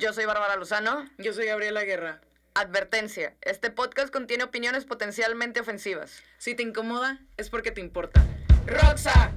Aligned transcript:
Yo 0.00 0.14
soy 0.14 0.24
Bárbara 0.24 0.56
Lozano. 0.56 1.04
Yo 1.18 1.34
soy 1.34 1.44
Gabriela 1.44 1.84
Guerra. 1.84 2.22
Advertencia, 2.54 3.34
este 3.42 3.70
podcast 3.70 4.10
contiene 4.10 4.44
opiniones 4.44 4.86
potencialmente 4.86 5.60
ofensivas. 5.60 6.22
Si 6.38 6.54
te 6.54 6.62
incomoda, 6.62 7.18
es 7.36 7.50
porque 7.50 7.70
te 7.70 7.82
importa. 7.82 8.24
¡Roxa! 8.66 9.34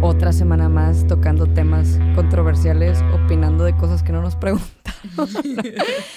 Otra 0.00 0.32
semana 0.32 0.68
más 0.68 1.06
tocando 1.06 1.46
temas 1.46 2.00
controversiales, 2.14 2.98
opinando 3.12 3.64
de 3.64 3.76
cosas 3.76 4.02
que 4.02 4.12
no 4.12 4.22
nos 4.22 4.34
preguntamos. 4.40 5.36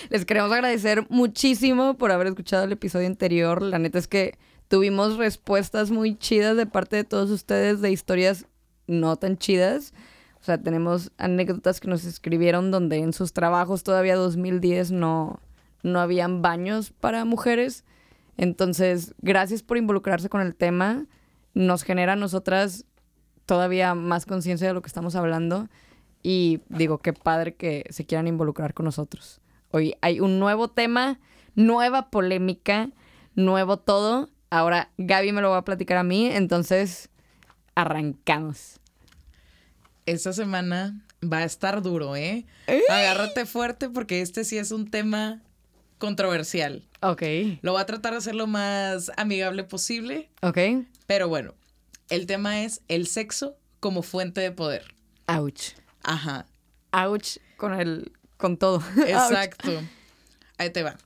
Les 0.10 0.26
queremos 0.26 0.52
agradecer 0.52 1.06
muchísimo 1.10 1.96
por 1.98 2.12
haber 2.12 2.28
escuchado 2.28 2.64
el 2.64 2.72
episodio 2.72 3.08
anterior. 3.08 3.62
La 3.62 3.78
neta 3.78 4.00
es 4.00 4.08
que 4.08 4.38
tuvimos 4.68 5.18
respuestas 5.18 5.92
muy 5.92 6.18
chidas 6.18 6.56
de 6.56 6.66
parte 6.66 6.96
de 6.96 7.04
todos 7.04 7.30
ustedes 7.30 7.82
de 7.82 7.92
historias 7.92 8.48
no 8.88 9.16
tan 9.18 9.38
chidas. 9.38 9.94
O 10.40 10.44
sea, 10.44 10.58
tenemos 10.58 11.12
anécdotas 11.18 11.82
que 11.82 11.88
nos 11.88 12.06
escribieron 12.06 12.72
donde 12.72 12.98
en 12.98 13.14
sus 13.14 13.34
trabajos 13.34 13.84
todavía 13.84 14.16
2010 14.16 14.92
no, 14.92 15.40
no 15.84 16.00
habían 16.00 16.42
baños 16.42 16.92
para 16.92 17.26
mujeres. 17.26 17.84
Entonces, 18.38 19.14
gracias 19.22 19.62
por 19.62 19.78
involucrarse 19.78 20.30
con 20.30 20.42
el 20.42 20.56
tema. 20.56 21.06
Nos 21.54 21.84
genera 21.84 22.14
a 22.14 22.16
nosotras 22.16 22.86
todavía 23.46 23.96
más 23.96 24.26
conciencia 24.26 24.68
de 24.68 24.74
lo 24.74 24.82
que 24.82 24.88
estamos 24.88 25.16
hablando. 25.16 25.68
Y 26.24 26.62
digo, 26.70 27.00
qué 27.00 27.14
padre 27.14 27.56
que 27.56 27.86
se 27.90 28.06
quieran 28.06 28.28
involucrar 28.28 28.74
con 28.74 28.86
nosotros. 28.86 29.42
Hoy 29.72 29.96
hay 30.02 30.20
un 30.20 30.40
nuevo 30.40 30.68
tema, 30.68 31.20
nueva 31.56 32.10
polémica, 32.10 32.90
nuevo 33.36 33.78
todo. 33.78 34.30
Ahora 34.50 34.92
Gaby 34.98 35.32
me 35.32 35.42
lo 35.42 35.50
va 35.50 35.58
a 35.58 35.66
platicar 35.66 35.98
a 35.98 36.04
mí, 36.04 36.28
entonces 36.28 37.10
arrancamos. 37.76 38.80
Esta 40.06 40.34
semana 40.34 41.02
va 41.24 41.38
a 41.38 41.44
estar 41.44 41.82
duro, 41.82 42.16
¿eh? 42.16 42.46
¡Ey! 42.68 42.82
Agárrate 42.90 43.46
fuerte 43.46 43.90
porque 43.90 44.22
este 44.22 44.44
sí 44.44 44.58
es 44.58 44.72
un 44.72 44.90
tema 44.90 45.42
controversial. 45.98 46.84
Ok, 47.02 47.24
Lo 47.62 47.72
voy 47.74 47.82
a 47.82 47.86
tratar 47.86 48.12
de 48.12 48.20
hacer 48.20 48.36
lo 48.36 48.46
más 48.46 49.12
amigable 49.18 49.64
posible, 49.64 50.30
ok. 50.42 50.58
Pero 51.12 51.28
bueno, 51.28 51.56
el 52.08 52.26
tema 52.26 52.64
es 52.64 52.84
el 52.88 53.06
sexo 53.06 53.58
como 53.82 54.02
fuente 54.02 54.40
de 54.40 54.54
poder. 54.54 54.96
Ouch. 55.28 55.74
Ajá, 56.04 56.46
Ouch 56.94 57.40
con 57.58 57.74
el, 57.74 58.14
con 58.38 58.56
todo. 58.56 58.82
exacto. 59.06 59.72
Ahí 60.58 60.70
te 60.70 60.84
va. 60.84 60.98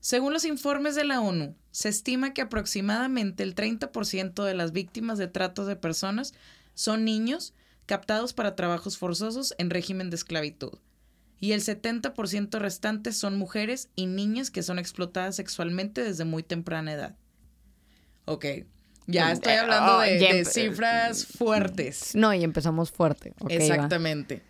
Según 0.00 0.34
los 0.34 0.44
informes 0.44 0.94
de 0.94 1.04
la 1.04 1.22
ONU, 1.22 1.56
se 1.70 1.88
estima 1.88 2.34
que 2.34 2.42
aproximadamente 2.42 3.42
el 3.42 3.54
30% 3.54 4.44
de 4.44 4.52
las 4.52 4.72
víctimas 4.72 5.16
de 5.16 5.26
tratos 5.26 5.66
de 5.66 5.76
personas 5.76 6.34
son 6.74 7.06
niños 7.06 7.54
captados 7.86 8.34
para 8.34 8.56
trabajos 8.56 8.98
forzosos 8.98 9.54
en 9.56 9.70
régimen 9.70 10.10
de 10.10 10.16
esclavitud. 10.16 10.80
Y 11.40 11.52
el 11.52 11.62
70% 11.62 12.58
restante 12.58 13.12
son 13.12 13.38
mujeres 13.38 13.88
y 13.96 14.04
niñas 14.04 14.50
que 14.50 14.62
son 14.62 14.78
explotadas 14.78 15.36
sexualmente 15.36 16.04
desde 16.04 16.26
muy 16.26 16.42
temprana 16.42 16.92
edad. 16.92 17.16
Ok, 18.24 18.44
ya 19.06 19.32
estoy 19.32 19.54
hablando 19.54 19.98
de, 20.00 20.42
Oh, 20.42 20.50
cifras 20.50 21.26
fuertes. 21.26 22.14
No, 22.14 22.32
y 22.34 22.44
empezamos 22.44 22.90
fuerte. 22.92 23.32
Va. 23.42 23.52
Exactamente. 23.54 24.42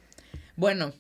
Bueno, 0.57 0.93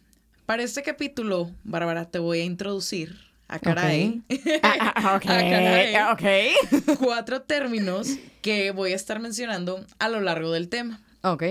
para 0.47 0.63
este 0.63 0.83
capítulo, 0.83 1.51
Bárbara, 1.65 2.11
te 2.11 2.19
voy 2.19 2.41
a 2.41 2.45
introducir 2.45 3.17
a 3.49 3.59
caray. 3.59 4.23
Ah, 4.63 4.93
ah, 4.97 5.17
ok, 5.17 5.25
Ah, 5.29 6.15
caray. 6.19 6.51
ok. 6.91 6.99
cuatro 6.99 7.43
términos 7.43 8.09
que 8.41 8.71
voy 8.71 8.93
a 8.93 8.97
estar 8.97 9.21
mencionando 9.21 9.85
a 9.99 10.09
lo 10.09 10.21
largo 10.21 10.51
del 10.53 10.69
tema. 10.69 11.01
Ok, 11.23 11.45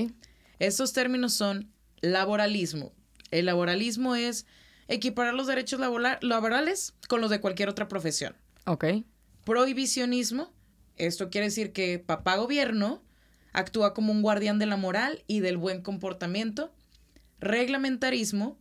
Estos 0.60 0.94
términos 0.94 1.34
son 1.34 1.72
laboralismo. 2.02 2.92
El 3.30 3.46
laboralismo 3.46 4.16
es 4.16 4.46
equiparar 4.88 5.34
los 5.36 5.48
derechos 5.48 5.80
labora- 5.80 6.18
laborales 6.22 6.94
con 7.08 7.22
los 7.22 7.30
de 7.30 7.40
cualquier 7.40 7.70
otra 7.70 7.88
profesión. 7.88 8.36
ok. 8.66 8.86
Prohibicionismo. 9.46 10.52
Esto 11.08 11.32
quiere 11.32 11.48
decir 11.48 11.74
que 11.74 11.98
papá 11.98 12.36
gobierno 12.38 13.02
actúa 13.54 13.96
como 13.96 14.14
un 14.14 14.22
guardián 14.22 14.60
de 14.60 14.68
la 14.68 14.78
moral 14.78 15.24
y 15.26 15.40
del 15.40 15.58
buen 15.58 15.82
comportamiento. 15.82 16.72
Reglamentarismo, 17.40 18.60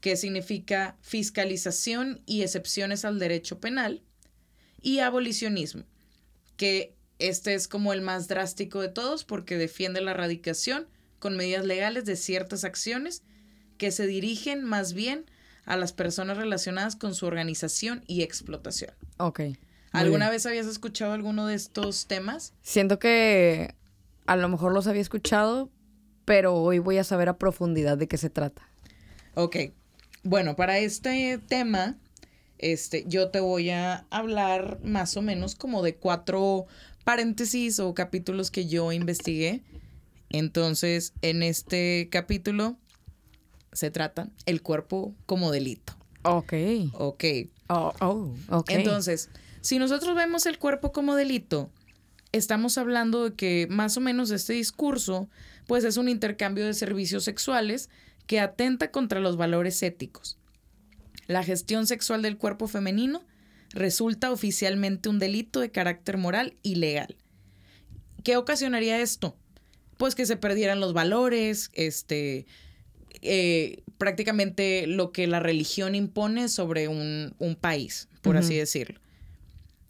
que 0.00 0.14
significa 0.14 0.96
fiscalización 1.00 2.22
y 2.24 2.42
excepciones 2.42 3.04
al 3.04 3.18
derecho 3.18 3.58
penal. 3.58 4.00
Y 4.80 5.00
abolicionismo, 5.00 5.82
que 6.56 6.94
este 7.18 7.54
es 7.54 7.66
como 7.66 7.92
el 7.92 8.00
más 8.00 8.28
drástico 8.28 8.80
de 8.80 8.88
todos 8.88 9.24
porque 9.24 9.58
defiende 9.58 10.00
la 10.00 10.12
erradicación 10.12 10.86
con 11.18 11.36
medidas 11.36 11.64
legales 11.64 12.04
de 12.04 12.14
ciertas 12.14 12.62
acciones 12.62 13.24
que 13.76 13.90
se 13.90 14.06
dirigen 14.06 14.62
más 14.62 14.92
bien 14.92 15.26
a 15.64 15.76
las 15.76 15.92
personas 15.92 16.36
relacionadas 16.36 16.94
con 16.94 17.16
su 17.16 17.26
organización 17.26 18.04
y 18.06 18.22
explotación. 18.22 18.94
Ok. 19.18 19.40
¿Alguna 19.92 20.30
vez 20.30 20.46
habías 20.46 20.66
escuchado 20.66 21.12
alguno 21.12 21.46
de 21.46 21.54
estos 21.54 22.06
temas? 22.06 22.54
Siento 22.62 22.98
que 22.98 23.74
a 24.26 24.36
lo 24.36 24.48
mejor 24.48 24.72
los 24.72 24.86
había 24.86 25.02
escuchado, 25.02 25.70
pero 26.24 26.54
hoy 26.54 26.78
voy 26.78 26.98
a 26.98 27.04
saber 27.04 27.28
a 27.28 27.38
profundidad 27.38 27.98
de 27.98 28.08
qué 28.08 28.16
se 28.16 28.30
trata. 28.30 28.62
Ok. 29.34 29.56
Bueno, 30.22 30.56
para 30.56 30.78
este 30.78 31.38
tema, 31.46 31.96
este, 32.58 33.04
yo 33.06 33.30
te 33.30 33.40
voy 33.40 33.70
a 33.70 34.06
hablar 34.10 34.78
más 34.84 35.16
o 35.16 35.22
menos 35.22 35.54
como 35.54 35.82
de 35.82 35.96
cuatro 35.96 36.66
paréntesis 37.04 37.80
o 37.80 37.94
capítulos 37.94 38.50
que 38.50 38.66
yo 38.66 38.92
investigué. 38.92 39.62
Entonces, 40.30 41.12
en 41.22 41.42
este 41.42 42.08
capítulo 42.10 42.76
se 43.72 43.90
trata 43.90 44.28
el 44.46 44.62
cuerpo 44.62 45.14
como 45.26 45.50
delito. 45.50 45.94
Ok. 46.22 46.52
Ok. 46.94 47.24
Oh, 47.68 47.92
oh, 48.00 48.34
ok. 48.48 48.70
Entonces, 48.70 49.28
si 49.62 49.78
nosotros 49.78 50.16
vemos 50.16 50.44
el 50.46 50.58
cuerpo 50.58 50.92
como 50.92 51.14
delito, 51.14 51.70
estamos 52.32 52.78
hablando 52.78 53.30
de 53.30 53.36
que 53.36 53.68
más 53.70 53.96
o 53.96 54.00
menos 54.00 54.30
este 54.32 54.54
discurso, 54.54 55.28
pues 55.66 55.84
es 55.84 55.96
un 55.96 56.08
intercambio 56.08 56.66
de 56.66 56.74
servicios 56.74 57.24
sexuales 57.24 57.88
que 58.26 58.40
atenta 58.40 58.90
contra 58.90 59.20
los 59.20 59.36
valores 59.36 59.82
éticos. 59.82 60.36
La 61.28 61.44
gestión 61.44 61.86
sexual 61.86 62.22
del 62.22 62.38
cuerpo 62.38 62.66
femenino 62.66 63.24
resulta 63.70 64.32
oficialmente 64.32 65.08
un 65.08 65.20
delito 65.20 65.60
de 65.60 65.70
carácter 65.70 66.18
moral 66.18 66.56
y 66.62 66.74
legal. 66.74 67.16
¿Qué 68.24 68.36
ocasionaría 68.36 69.00
esto? 69.00 69.36
Pues 69.96 70.16
que 70.16 70.26
se 70.26 70.36
perdieran 70.36 70.80
los 70.80 70.92
valores, 70.92 71.70
este, 71.74 72.46
eh, 73.20 73.82
prácticamente 73.96 74.88
lo 74.88 75.12
que 75.12 75.28
la 75.28 75.38
religión 75.38 75.94
impone 75.94 76.48
sobre 76.48 76.88
un, 76.88 77.36
un 77.38 77.54
país, 77.54 78.08
por 78.22 78.36
así 78.36 78.56
decirlo. 78.56 79.00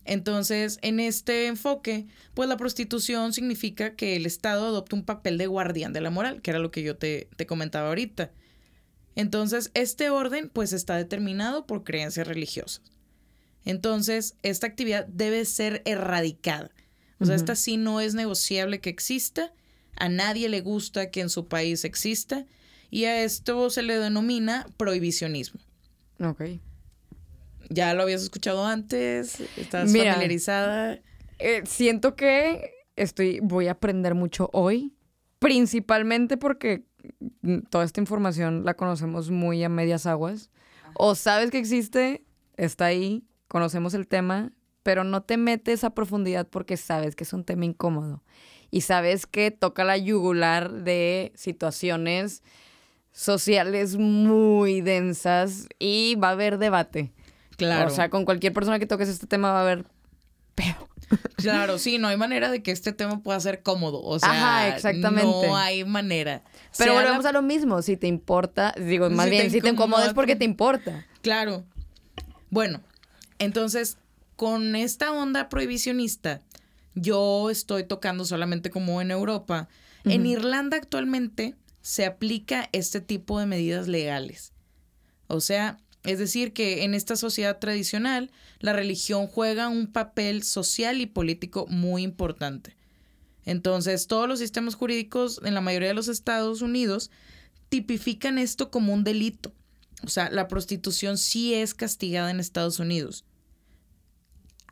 Entonces, 0.05 0.79
en 0.83 1.01
este 1.01 1.47
enfoque, 1.47 2.07
pues 2.35 2.49
la 2.49 2.57
prostitución 2.57 3.33
significa 3.33 3.95
que 3.95 4.17
el 4.17 4.27
Estado 4.27 4.67
adopta 4.67 4.97
un 4.97 5.05
papel 5.05 5.39
de 5.39 5.47
guardián 5.47 5.93
de 5.93 6.01
la 6.01 6.11
moral, 6.11 6.43
que 6.43 6.51
era 6.51 6.59
lo 6.59 6.71
que 6.71 6.83
yo 6.83 6.97
te, 6.97 7.29
te 7.37 7.47
comentaba 7.47 7.89
ahorita. 7.89 8.33
Entonces, 9.15 9.71
este 9.75 10.11
orden, 10.11 10.51
pues 10.53 10.73
está 10.73 10.97
determinado 10.97 11.67
por 11.67 11.85
creencias 11.85 12.27
religiosas. 12.27 12.83
Entonces, 13.65 14.35
esta 14.43 14.67
actividad 14.67 15.07
debe 15.07 15.45
ser 15.45 15.83
erradicada. 15.85 16.71
O 17.21 17.25
sea, 17.25 17.37
esta 17.37 17.55
sí 17.55 17.77
no 17.77 18.01
es 18.01 18.15
negociable 18.15 18.81
que 18.81 18.91
exista. 18.91 19.53
A 19.97 20.09
nadie 20.09 20.49
le 20.49 20.61
gusta 20.61 21.11
que 21.11 21.21
en 21.21 21.31
su 21.31 21.47
país 21.47 21.85
exista. 21.85 22.47
Y 22.91 23.05
a 23.05 23.23
esto 23.23 23.71
se 23.71 23.83
le 23.83 23.97
denomina 23.97 24.67
prohibicionismo. 24.77 25.61
Ok. 26.19 26.43
¿Ya 27.71 27.95
lo 27.95 28.03
habías 28.03 28.23
escuchado 28.23 28.65
antes? 28.65 29.41
¿Estás 29.57 29.91
Mira. 29.91 30.13
familiarizada? 30.13 31.01
Eh, 31.39 31.63
siento 31.67 32.15
que 32.15 32.71
estoy, 32.97 33.41
voy 33.41 33.69
a 33.69 33.73
aprender 33.73 34.15
mucho 34.15 34.49
hoy, 34.53 34.95
principalmente 35.39 36.37
porque 36.37 36.85
mm, 37.43 37.61
toda 37.71 37.85
esta 37.85 38.01
información 38.01 38.65
la 38.65 38.75
conocemos 38.75 39.31
muy 39.31 39.63
a 39.65 39.69
medias 39.69 40.07
aguas. 40.07 40.51
O 40.95 41.15
sabes 41.15 41.51
que 41.51 41.59
existe, 41.59 42.25
está 42.57 42.87
ahí, 42.87 43.25
conocemos 43.49 43.95
el 43.95 44.07
tema, 44.07 44.53
pero 44.83 45.05
no 45.05 45.23
te 45.23 45.37
metes 45.37 45.85
a 45.85 45.91
profundidad 45.91 46.49
porque 46.49 46.77
sabes 46.77 47.17
que 47.17 47.25
es 47.25 47.33
un 47.33 47.45
tema 47.45 47.65
incómodo. 47.65 48.23
Y 48.71 48.83
sabes 48.83 49.27
que 49.27 49.51
toca 49.51 49.85
la 49.85 49.97
yugular 49.99 50.73
de 50.73 51.33
situaciones 51.35 52.43
sociales 53.13 53.97
muy 53.97 54.81
densas 54.81 55.69
y 55.79 56.15
va 56.17 56.29
a 56.29 56.33
haber 56.33 56.59
debate. 56.59 57.13
Claro. 57.67 57.91
O 57.91 57.95
sea, 57.95 58.11
con 58.11 58.25
cualquier 58.25 58.53
persona 58.53 58.79
que 58.79 58.87
toques 58.87 59.09
este 59.09 59.27
tema 59.27 59.53
va 59.53 59.59
a 59.61 59.63
haber 59.63 59.85
pedo. 60.55 60.89
Claro, 61.37 61.79
sí, 61.79 61.99
no 61.99 62.09
hay 62.09 62.17
manera 62.17 62.51
de 62.51 62.63
que 62.63 62.71
este 62.71 62.93
tema 62.93 63.21
pueda 63.23 63.39
ser 63.41 63.63
cómodo. 63.63 64.01
O 64.03 64.19
sea, 64.19 64.31
Ajá, 64.31 64.69
exactamente. 64.75 65.27
no 65.27 65.57
hay 65.57 65.85
manera. 65.85 66.43
Pero 66.79 66.93
Sea 66.93 67.03
volvemos 67.03 67.25
la- 67.25 67.31
a 67.31 67.33
lo 67.35 67.43
mismo. 67.43 67.83
Si 67.83 67.97
te 67.99 68.07
importa, 68.07 68.73
digo, 68.79 69.11
más 69.11 69.25
Si 69.27 69.31
bien, 69.31 69.51
si 69.51 69.61
te 69.61 69.69
incomoda 69.69 70.07
es 70.07 70.15
porque 70.15 70.33
pues- 70.35 70.39
te 70.39 70.45
importa. 70.47 71.07
Claro. 71.21 71.65
Bueno, 72.49 72.81
entonces, 73.39 73.99
con 74.37 74.75
esta 74.77 75.13
onda 75.13 75.49
prohibicionista, 75.51 76.41
yo 76.95 77.51
estoy 77.51 77.85
tocando 77.85 78.25
solamente 78.25 78.71
como 78.71 79.03
en 79.03 79.11
Europa. 79.11 79.69
En 80.05 80.25
Irlanda 80.27 80.77
actualmente 80.79 81.57
se 81.83 82.07
aplica 82.07 82.69
este 82.73 83.01
tipo 83.03 83.39
de 83.39 83.47
medidas 83.47 83.87
legales. 83.89 84.53
O 85.27 85.41
sea, 85.41 85.79
es 86.05 86.19
decir, 86.19 86.53
que 86.53 86.85
en 86.85 86.95
esta 86.95 87.17
sociedad 87.17 87.59
tradicional, 87.59 88.31
la 88.59 88.73
religión 88.73 89.27
juega 89.27 89.69
un 89.69 89.87
papel 89.87 90.43
social 90.43 91.01
y 91.01 91.07
político 91.07 91.67
muy 91.69 92.03
importante. 92.03 92.77
Entonces, 93.45 94.07
todos 94.07 94.29
los 94.29 94.39
sistemas 94.39 94.75
jurídicos 94.75 95.41
en 95.45 95.55
la 95.55 95.61
mayoría 95.61 95.89
de 95.89 95.95
los 95.95 96.09
Estados 96.09 96.63
Unidos 96.63 97.11
tipifican 97.69 98.39
esto 98.39 98.71
como 98.71 98.93
un 98.93 99.05
delito. 99.05 99.53
O 100.05 100.09
sea, 100.09 100.31
la 100.31 100.49
prostitución 100.49 101.19
sí 101.19 101.55
es 101.55 101.75
castigada 101.75 102.31
en 102.31 102.41
Estados 102.41 102.79
Unidos. 102.79 103.25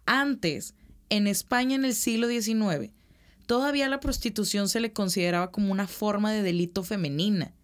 Antes, 0.06 0.74
en 1.08 1.26
España 1.26 1.76
en 1.76 1.84
el 1.84 1.94
siglo 1.94 2.28
XIX, 2.28 2.92
todavía 3.46 3.88
la 3.88 4.00
prostitución 4.00 4.68
se 4.68 4.80
le 4.80 4.92
consideraba 4.92 5.52
como 5.52 5.70
una 5.70 5.86
forma 5.86 6.32
de 6.32 6.42
delito 6.42 6.82
femenina. 6.82 7.54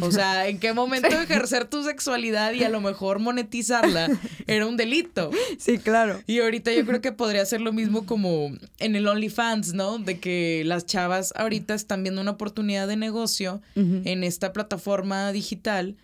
O 0.00 0.10
sea, 0.10 0.48
¿en 0.48 0.58
qué 0.58 0.72
momento 0.72 1.08
ejercer 1.08 1.66
tu 1.66 1.82
sexualidad 1.84 2.52
y 2.52 2.64
a 2.64 2.68
lo 2.68 2.80
mejor 2.80 3.18
monetizarla 3.18 4.08
era 4.46 4.66
un 4.66 4.76
delito? 4.76 5.30
Sí, 5.58 5.78
claro. 5.78 6.20
Y 6.26 6.40
ahorita 6.40 6.72
yo 6.72 6.84
creo 6.84 7.00
que 7.00 7.12
podría 7.12 7.44
ser 7.46 7.60
lo 7.60 7.72
mismo 7.72 8.06
como 8.06 8.50
en 8.78 8.96
el 8.96 9.06
OnlyFans, 9.06 9.74
¿no? 9.74 9.98
De 9.98 10.18
que 10.18 10.62
las 10.64 10.86
chavas 10.86 11.32
ahorita 11.36 11.74
están 11.74 12.02
viendo 12.02 12.20
una 12.20 12.32
oportunidad 12.32 12.88
de 12.88 12.96
negocio 12.96 13.62
en 13.74 14.24
esta 14.24 14.52
plataforma 14.52 15.32
digital 15.32 15.96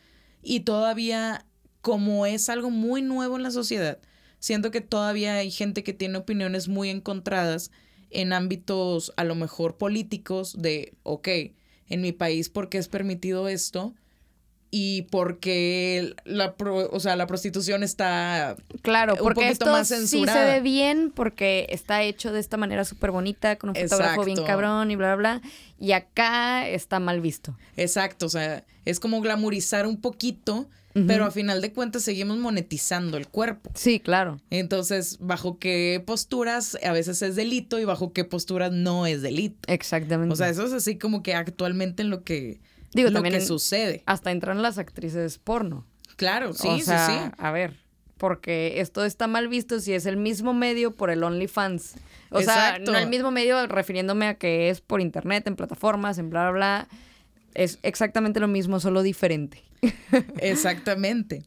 y 0.43 0.61
todavía 0.61 1.47
como 1.81 2.27
es 2.27 2.49
algo 2.49 2.71
muy 2.71 3.03
nuevo 3.03 3.37
en 3.37 3.43
la 3.43 3.50
sociedad, 3.50 3.99
siento 4.39 4.71
que 4.71 4.81
todavía 4.81 5.35
hay 5.35 5.50
gente 5.50 5.83
que 5.83 5.93
tiene 5.93 6.19
opiniones 6.19 6.69
muy 6.69 6.89
encontradas 6.89 7.71
en 8.11 8.33
ámbitos 8.33 9.12
a 9.17 9.25
lo 9.25 9.35
mejor 9.35 9.77
políticos 9.77 10.56
de, 10.59 10.94
ok, 11.03 11.29
en 11.93 12.00
mi 12.00 12.12
país, 12.12 12.49
¿por 12.49 12.71
qué 12.71 12.79
es 12.79 12.89
permitido 12.89 13.49
esto? 13.49 13.94
Y 14.75 15.03
porque 15.03 16.15
la, 16.25 16.55
pro- 16.55 16.89
o 16.91 16.99
sea, 16.99 17.15
la 17.15 17.27
prostitución 17.27 17.83
está 17.83 18.57
Claro, 18.81 19.13
un 19.13 19.19
porque 19.19 19.35
poquito 19.43 19.53
esto 19.53 19.67
más 19.67 19.87
sí 19.89 19.95
se 19.97 20.01
censurada. 20.09 20.47
ve 20.55 20.61
bien 20.61 21.13
porque 21.15 21.67
está 21.69 22.03
hecho 22.03 22.33
de 22.33 22.41
esta 22.41 22.57
manera 22.57 22.87
súper 22.87 23.11
bonita, 23.11 23.57
con 23.57 23.69
un 23.71 23.77
fotógrafo 23.77 24.25
bien 24.25 24.43
cabrón 24.45 24.91
y 24.91 24.97
bla, 24.97 25.15
bla, 25.15 25.39
bla. 25.41 25.49
Y 25.79 25.93
acá 25.93 26.67
está 26.67 27.01
mal 27.01 27.21
visto. 27.21 27.55
Exacto, 27.77 28.25
o 28.25 28.29
sea, 28.31 28.65
es 28.87 28.99
como 28.99 29.21
glamorizar 29.21 29.87
un 29.87 30.01
poquito, 30.01 30.67
pero 31.07 31.27
a 31.27 31.31
final 31.31 31.61
de 31.61 31.73
cuentas 31.73 32.03
seguimos 32.03 32.39
monetizando 32.39 33.19
el 33.19 33.29
cuerpo. 33.29 33.71
Sí, 33.75 34.01
claro. 34.01 34.41
Entonces, 34.51 35.19
bajo 35.21 35.59
qué 35.59 36.03
posturas 36.07 36.79
a 36.83 36.93
veces 36.93 37.21
es 37.21 37.37
delito 37.37 37.79
y 37.79 37.85
bajo 37.85 38.13
qué 38.15 38.25
posturas 38.25 38.73
no 38.73 39.07
es 39.07 39.21
delito. 39.21 39.59
Exactamente. 39.73 40.33
O 40.33 40.37
sea, 40.37 40.49
eso 40.49 40.65
es 40.67 40.73
así 40.73 40.97
como 40.97 41.23
que 41.23 41.35
actualmente 41.35 42.03
en 42.03 42.11
lo 42.11 42.25
que, 42.25 42.61
Digo, 42.94 43.11
lo 43.11 43.15
también 43.15 43.35
que 43.35 43.41
sucede. 43.41 44.03
hasta 44.06 44.31
entran 44.31 44.62
las 44.62 44.79
actrices 44.79 45.39
porno. 45.39 45.87
Claro, 46.17 46.53
sí, 46.53 46.69
o 46.69 46.77
sí, 46.77 46.83
sea, 46.83 47.06
sí. 47.06 47.35
A 47.39 47.50
ver, 47.50 47.77
porque 48.19 48.81
esto 48.81 49.05
está 49.05 49.27
mal 49.27 49.49
visto 49.49 49.81
si 49.81 49.93
es 49.93 50.06
el 50.06 50.17
mismo 50.17 50.55
medio 50.55 50.94
por 50.94 51.11
el 51.11 51.25
OnlyFans. 51.25 51.94
O 52.31 52.41
sea, 52.41 52.69
Exacto. 52.71 52.93
no 52.93 52.99
el 52.99 53.09
mismo 53.09 53.31
medio 53.31 53.67
refiriéndome 53.67 54.27
a 54.27 54.35
que 54.35 54.69
es 54.69 54.81
por 54.81 55.00
internet, 55.00 55.47
en 55.47 55.56
plataformas, 55.56 56.19
en 56.19 56.31
bla, 56.31 56.43
bla, 56.43 56.53
bla. 56.53 56.89
Es 57.55 57.79
exactamente 57.83 58.41
lo 58.41 58.49
mismo, 58.49 58.81
solo 58.81 59.03
diferente. 59.03 59.62
Exactamente. 60.39 61.44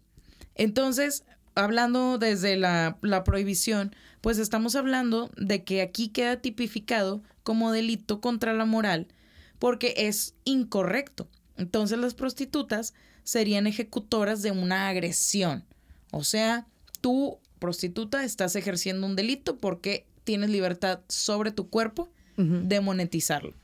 Entonces, 0.55 1.23
hablando 1.55 2.17
desde 2.17 2.57
la, 2.57 2.97
la 3.01 3.23
prohibición, 3.23 3.95
pues 4.21 4.37
estamos 4.37 4.75
hablando 4.75 5.31
de 5.37 5.63
que 5.63 5.81
aquí 5.81 6.09
queda 6.09 6.41
tipificado 6.41 7.21
como 7.43 7.71
delito 7.71 8.21
contra 8.21 8.53
la 8.53 8.65
moral 8.65 9.07
porque 9.65 9.95
es 9.97 10.35
incorrecto. 10.43 11.27
Entonces 11.57 11.97
las 11.97 12.13
prostitutas 12.13 12.93
serían 13.23 13.65
ejecutoras 13.65 14.43
de 14.43 14.51
una 14.51 14.89
agresión. 14.89 15.63
O 16.11 16.23
sea, 16.23 16.67
tú, 17.01 17.39
prostituta, 17.57 18.23
estás 18.23 18.55
ejerciendo 18.55 19.07
un 19.07 19.15
delito 19.15 19.57
porque 19.57 20.05
tienes 20.23 20.51
libertad 20.51 20.99
sobre 21.07 21.49
tu 21.49 21.67
cuerpo 21.67 22.09
de 22.37 22.79
monetizarlo. 22.79 23.55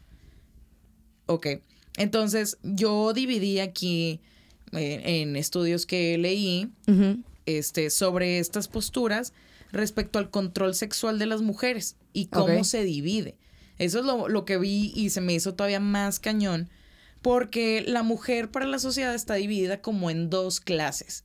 Ok, 1.27 1.45
entonces 1.97 2.57
yo 2.63 3.13
dividí 3.13 3.59
aquí 3.59 4.21
eh, 4.71 5.03
en 5.21 5.35
estudios 5.35 5.85
que 5.85 6.17
leí 6.17 6.67
este, 7.45 7.91
sobre 7.91 8.39
estas 8.39 8.67
posturas 8.67 9.33
respecto 9.71 10.17
al 10.17 10.31
control 10.31 10.73
sexual 10.73 11.19
de 11.19 11.27
las 11.27 11.43
mujeres 11.43 11.95
y 12.11 12.25
cómo 12.25 12.63
se 12.63 12.83
divide. 12.85 13.35
Eso 13.81 13.99
es 13.99 14.05
lo, 14.05 14.29
lo 14.29 14.45
que 14.45 14.59
vi 14.59 14.93
y 14.95 15.09
se 15.09 15.21
me 15.21 15.33
hizo 15.33 15.55
todavía 15.55 15.79
más 15.79 16.19
cañón, 16.19 16.69
porque 17.23 17.83
la 17.85 18.03
mujer 18.03 18.51
para 18.51 18.67
la 18.67 18.77
sociedad 18.77 19.15
está 19.15 19.33
dividida 19.33 19.81
como 19.81 20.11
en 20.11 20.29
dos 20.29 20.59
clases. 20.59 21.23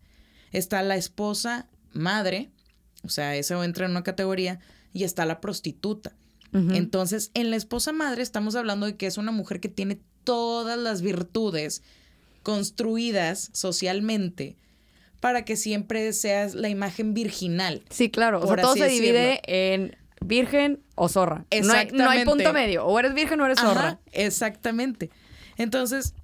Está 0.53 0.83
la 0.83 0.97
esposa 0.97 1.69
madre, 1.93 2.49
o 3.03 3.11
sea, 3.11 3.37
eso 3.37 3.63
entra 3.63 3.85
en 3.85 3.91
una 3.91 4.05
categoría, 4.05 4.59
y 4.95 5.05
está 5.05 5.27
la 5.27 5.41
prostituta. 5.43 6.17
Entonces, 6.53 7.31
en 7.35 7.51
la 7.51 7.57
esposa 7.57 7.93
madre 7.93 8.23
estamos 8.23 8.55
hablando 8.57 8.87
de 8.87 8.97
que 8.97 9.05
es 9.05 9.19
una 9.19 9.33
mujer 9.33 9.61
que 9.61 9.69
tiene 9.69 10.01
todas 10.25 10.79
las 10.79 11.03
virtudes 11.03 11.83
construidas 12.43 13.51
socialmente 13.53 14.57
para 15.21 15.45
que 15.45 15.57
siempre 15.57 16.11
seas 16.15 16.55
la 16.55 16.71
imagen 16.71 17.13
virginal. 17.13 17.85
Sí, 17.91 18.11
claro. 18.11 18.41
O 18.41 18.47
sea, 18.47 18.57
todo 18.57 18.75
se 18.75 18.89
divide 18.89 19.43
en 19.45 19.99
virgen 20.21 20.81
o 20.95 21.09
zorra. 21.09 21.47
No 21.63 21.73
hay, 21.73 21.89
no 21.93 22.11
hay 22.11 22.21
Exactamente. 22.21 22.25
punto 22.25 22.53
medio. 22.53 22.87
O 22.87 22.99
eres 22.99 23.15
virgen 23.15 23.41
o 23.41 23.47
eres 23.47 23.61
zorra. 23.61 23.99
Exactamente. 24.13 25.11
Entonces, 25.57 26.15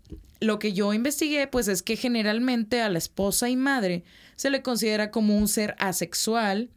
lo 0.41 0.59
que 0.59 0.73
yo 0.73 0.93
investigué, 0.93 1.46
pues 1.46 1.69
es 1.69 1.82
que 1.82 1.96
generalmente 1.96 2.82
a 2.82 2.89
la 2.89 2.99
esposa 2.99 3.49
y 3.49 3.56
madre 3.56 4.05
se 4.37 4.51
le 4.51 4.63
considera 4.63 5.11
como 5.11 5.37
un 5.37 5.49
ser 5.49 5.75
asexual, 5.79 6.70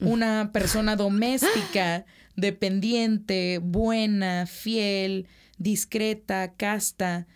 una 0.00 0.50
persona 0.52 0.96
doméstica, 0.96 2.04
dependiente, 2.36 3.60
buena, 3.62 4.46
fiel, 4.46 5.26
discreta, 5.58 6.52
casta. 6.54 7.26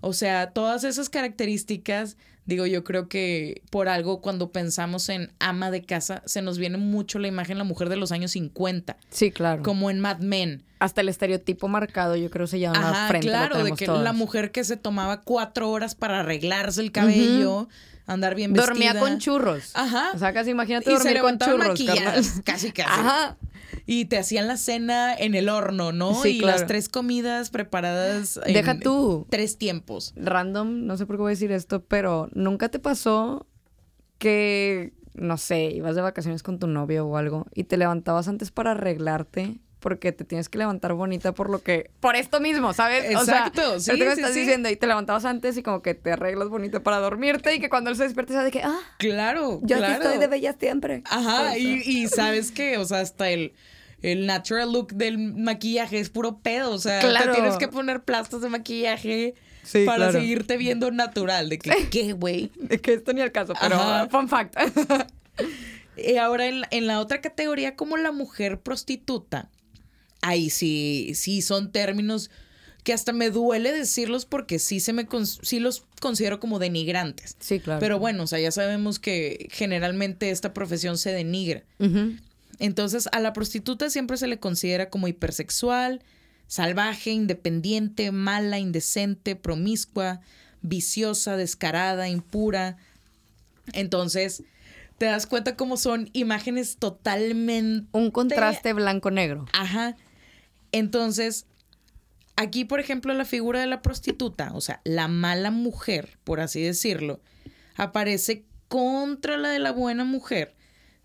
O 0.00 0.12
sea, 0.12 0.50
todas 0.50 0.84
esas 0.84 1.08
características, 1.08 2.16
digo, 2.50 2.66
yo 2.66 2.84
creo 2.84 3.08
que 3.08 3.62
por 3.70 3.88
algo 3.88 4.20
cuando 4.20 4.50
pensamos 4.52 5.08
en 5.08 5.32
ama 5.38 5.70
de 5.70 5.82
casa, 5.82 6.22
se 6.26 6.42
nos 6.42 6.58
viene 6.58 6.76
mucho 6.76 7.18
la 7.18 7.28
imagen 7.28 7.54
de 7.54 7.58
la 7.60 7.64
mujer 7.64 7.88
de 7.88 7.96
los 7.96 8.12
años 8.12 8.32
50, 8.32 8.98
Sí, 9.08 9.30
claro. 9.30 9.62
como 9.62 9.88
en 9.90 10.00
Mad 10.00 10.18
Men. 10.18 10.62
Hasta 10.78 11.00
el 11.00 11.08
estereotipo 11.08 11.68
marcado, 11.68 12.16
yo 12.16 12.30
creo, 12.30 12.46
se 12.46 12.58
llama 12.58 12.90
Ajá, 12.90 13.08
frente. 13.08 13.28
claro, 13.28 13.62
de 13.64 13.72
que 13.72 13.86
la 13.86 14.12
mujer 14.12 14.50
que 14.50 14.64
se 14.64 14.76
tomaba 14.76 15.20
cuatro 15.22 15.70
horas 15.70 15.94
para 15.94 16.20
arreglarse 16.20 16.80
el 16.80 16.90
cabello, 16.92 17.68
andar 18.06 18.34
bien 18.34 18.52
vestida. 18.52 18.66
Dormía 18.74 18.98
con 18.98 19.18
churros. 19.18 19.70
Aja. 19.74 20.10
O 20.14 20.18
sea, 20.18 20.32
casi 20.32 20.50
imagínate 20.50 20.90
y 20.92 20.96
se 20.96 21.14
dormir 21.14 21.20
con 21.22 21.32
levantaban 21.38 21.74
churros, 21.76 22.40
casi 22.44 22.72
casi. 22.72 22.90
Ajá. 22.90 23.36
Y 23.92 24.04
te 24.04 24.18
hacían 24.18 24.46
la 24.46 24.56
cena 24.56 25.12
en 25.12 25.34
el 25.34 25.48
horno, 25.48 25.90
¿no? 25.90 26.14
Sí, 26.14 26.36
y 26.36 26.38
claro. 26.38 26.58
las 26.58 26.68
tres 26.68 26.88
comidas 26.88 27.50
preparadas 27.50 28.38
en 28.46 28.52
Deja 28.52 28.78
tú. 28.78 29.26
tres 29.30 29.58
tiempos. 29.58 30.12
Random, 30.14 30.86
no 30.86 30.96
sé 30.96 31.06
por 31.06 31.16
qué 31.16 31.22
voy 31.22 31.30
a 31.30 31.34
decir 31.34 31.50
esto, 31.50 31.82
pero 31.82 32.28
¿nunca 32.32 32.68
te 32.68 32.78
pasó 32.78 33.48
que, 34.18 34.92
no 35.14 35.36
sé, 35.38 35.72
ibas 35.72 35.96
de 35.96 36.02
vacaciones 36.02 36.44
con 36.44 36.60
tu 36.60 36.68
novio 36.68 37.04
o 37.04 37.16
algo 37.16 37.46
y 37.52 37.64
te 37.64 37.76
levantabas 37.76 38.28
antes 38.28 38.52
para 38.52 38.70
arreglarte? 38.70 39.58
Porque 39.80 40.12
te 40.12 40.24
tienes 40.24 40.48
que 40.48 40.58
levantar 40.58 40.92
bonita 40.92 41.32
por 41.32 41.50
lo 41.50 41.60
que... 41.60 41.90
Por 41.98 42.14
esto 42.14 42.38
mismo, 42.38 42.72
¿sabes? 42.72 43.06
Exacto, 43.10 43.72
o 43.72 43.80
sea, 43.80 43.94
sí, 43.96 44.00
sí, 44.00 44.06
estás 44.06 44.34
sí. 44.34 44.40
diciendo 44.40 44.68
y 44.70 44.76
te 44.76 44.86
levantabas 44.86 45.24
antes 45.24 45.56
y 45.56 45.64
como 45.64 45.82
que 45.82 45.94
te 45.94 46.12
arreglas 46.12 46.48
bonita 46.48 46.80
para 46.80 46.98
dormirte 46.98 47.56
y 47.56 47.58
que 47.60 47.68
cuando 47.68 47.90
él 47.90 47.96
se 47.96 48.04
despierte 48.04 48.34
de 48.34 48.52
que, 48.52 48.62
ah, 48.62 48.78
Claro, 48.98 49.58
yo 49.62 49.78
claro. 49.78 49.94
aquí 49.94 50.02
estoy 50.04 50.18
de 50.20 50.26
bella 50.28 50.54
siempre. 50.60 51.02
Ajá, 51.06 51.58
y, 51.58 51.82
y 51.84 52.06
sabes 52.06 52.52
que, 52.52 52.78
o 52.78 52.84
sea, 52.84 53.00
hasta 53.00 53.30
el, 53.30 53.54
el 54.02 54.26
natural 54.26 54.72
look 54.72 54.94
del 54.94 55.18
maquillaje 55.18 55.98
es 56.00 56.10
puro 56.10 56.38
pedo. 56.38 56.72
O 56.72 56.78
sea, 56.78 57.00
Claro. 57.00 57.32
te 57.32 57.40
tienes 57.40 57.56
que 57.58 57.68
poner 57.68 58.02
plastos 58.02 58.42
de 58.42 58.48
maquillaje 58.48 59.34
Sí, 59.62 59.84
para 59.84 59.96
claro. 59.96 60.12
seguirte 60.12 60.56
viendo 60.56 60.90
natural. 60.90 61.48
De 61.48 61.58
que, 61.58 61.70
¿qué, 61.90 62.12
güey? 62.14 62.50
De 62.60 62.80
que 62.80 62.94
esto 62.94 63.12
ni 63.12 63.20
al 63.20 63.32
caso, 63.32 63.52
pero 63.60 63.76
Ajá. 63.76 64.08
fun 64.08 64.28
fact. 64.28 64.54
Y 65.96 66.16
ahora 66.16 66.46
en, 66.46 66.60
la- 66.62 66.68
en 66.70 66.86
la 66.86 67.00
otra 67.00 67.20
categoría, 67.20 67.76
como 67.76 67.96
la 67.98 68.10
mujer 68.12 68.60
prostituta, 68.60 69.50
ahí 70.22 70.48
sí, 70.48 71.12
sí 71.14 71.42
son 71.42 71.72
términos 71.72 72.30
que 72.84 72.94
hasta 72.94 73.12
me 73.12 73.28
duele 73.28 73.70
decirlos 73.72 74.24
porque 74.24 74.58
sí, 74.58 74.80
se 74.80 74.94
me 74.94 75.06
sí 75.42 75.60
los 75.60 75.84
considero 76.00 76.40
como 76.40 76.58
denigrantes. 76.58 77.36
Sí, 77.40 77.60
claro. 77.60 77.80
Pero 77.80 77.98
bueno, 77.98 78.22
o 78.22 78.26
sea, 78.26 78.38
ya 78.38 78.50
sabemos 78.50 78.98
que 78.98 79.48
generalmente 79.50 80.30
esta 80.30 80.54
profesión 80.54 80.96
se 80.96 81.12
denigra. 81.12 81.64
Entonces, 82.60 83.08
a 83.10 83.18
la 83.18 83.32
prostituta 83.32 83.90
siempre 83.90 84.16
se 84.16 84.28
le 84.28 84.38
considera 84.38 84.90
como 84.90 85.08
hipersexual, 85.08 86.02
salvaje, 86.46 87.10
independiente, 87.10 88.12
mala, 88.12 88.58
indecente, 88.58 89.34
promiscua, 89.34 90.20
viciosa, 90.62 91.36
descarada, 91.36 92.08
impura. 92.08 92.76
Entonces, 93.72 94.44
te 94.98 95.06
das 95.06 95.26
cuenta 95.26 95.56
cómo 95.56 95.78
son 95.78 96.10
imágenes 96.12 96.76
totalmente... 96.76 97.88
Un 97.92 98.10
contraste 98.10 98.74
blanco-negro. 98.74 99.46
Ajá. 99.54 99.96
Entonces, 100.70 101.46
aquí, 102.36 102.66
por 102.66 102.78
ejemplo, 102.78 103.14
la 103.14 103.24
figura 103.24 103.60
de 103.60 103.66
la 103.66 103.80
prostituta, 103.80 104.52
o 104.52 104.60
sea, 104.60 104.82
la 104.84 105.08
mala 105.08 105.50
mujer, 105.50 106.18
por 106.24 106.40
así 106.40 106.60
decirlo, 106.60 107.20
aparece 107.76 108.44
contra 108.68 109.38
la 109.38 109.48
de 109.48 109.58
la 109.60 109.72
buena 109.72 110.04
mujer, 110.04 110.54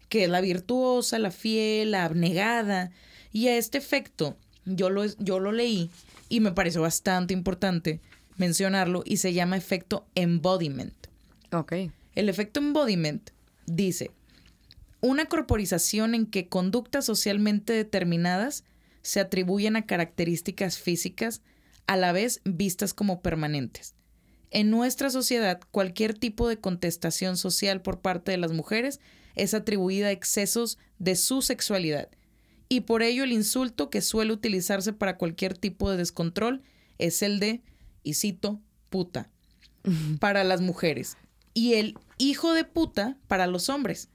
que 0.09 0.24
es 0.24 0.29
la 0.29 0.41
virtuosa, 0.41 1.19
la 1.19 1.31
fiel, 1.31 1.91
la 1.91 2.05
abnegada. 2.05 2.91
Y 3.31 3.47
a 3.47 3.57
este 3.57 3.77
efecto, 3.77 4.38
yo 4.65 4.89
lo, 4.89 5.05
yo 5.19 5.39
lo 5.39 5.51
leí 5.51 5.89
y 6.29 6.39
me 6.39 6.51
pareció 6.51 6.81
bastante 6.81 7.33
importante 7.33 8.00
mencionarlo 8.38 9.03
y 9.05 9.17
se 9.17 9.33
llama 9.33 9.57
efecto 9.57 10.05
embodiment. 10.15 10.93
Ok. 11.51 11.74
El 12.15 12.29
efecto 12.29 12.59
embodiment 12.59 13.29
dice, 13.65 14.12
una 15.01 15.25
corporización 15.25 16.15
en 16.15 16.25
que 16.25 16.47
conductas 16.47 17.05
socialmente 17.05 17.74
determinadas 17.74 18.63
se 19.01 19.19
atribuyen 19.19 19.75
a 19.75 19.85
características 19.85 20.79
físicas 20.79 21.41
a 21.88 21.95
la 21.95 22.12
vez 22.12 22.41
vistas 22.43 22.93
como 22.93 23.21
permanentes. 23.21 23.93
En 24.50 24.71
nuestra 24.71 25.09
sociedad, 25.09 25.59
cualquier 25.71 26.13
tipo 26.17 26.47
de 26.47 26.57
contestación 26.57 27.38
social 27.38 27.81
por 27.81 28.00
parte 28.00 28.31
de 28.31 28.38
las 28.38 28.51
mujeres 28.51 29.00
es 29.36 29.54
atribuida 29.54 30.08
a 30.08 30.12
excesos 30.12 30.77
de 31.00 31.15
su 31.15 31.42
sexualidad, 31.42 32.10
y 32.70 32.82
por 32.82 33.04
ello 33.04 33.24
el 33.24 33.32
insulto 33.32 33.89
que 33.89 34.01
suele 34.01 34.34
utilizarse 34.34 34.94
para 34.94 35.18
cualquier 35.18 35.58
tipo 35.58 35.89
de 35.89 35.98
descontrol 35.98 36.63
es 36.98 37.22
el 37.22 37.39
de, 37.39 37.62
y 38.04 38.15
cito, 38.15 38.60
puta, 38.89 39.30
para 40.20 40.44
las 40.44 40.62
mujeres, 40.62 41.18
y 41.54 41.75
el 41.75 41.98
hijo 42.18 42.54
de 42.54 42.63
puta 42.63 43.18
para 43.27 43.48
los 43.48 43.70
hombres. 43.70 44.10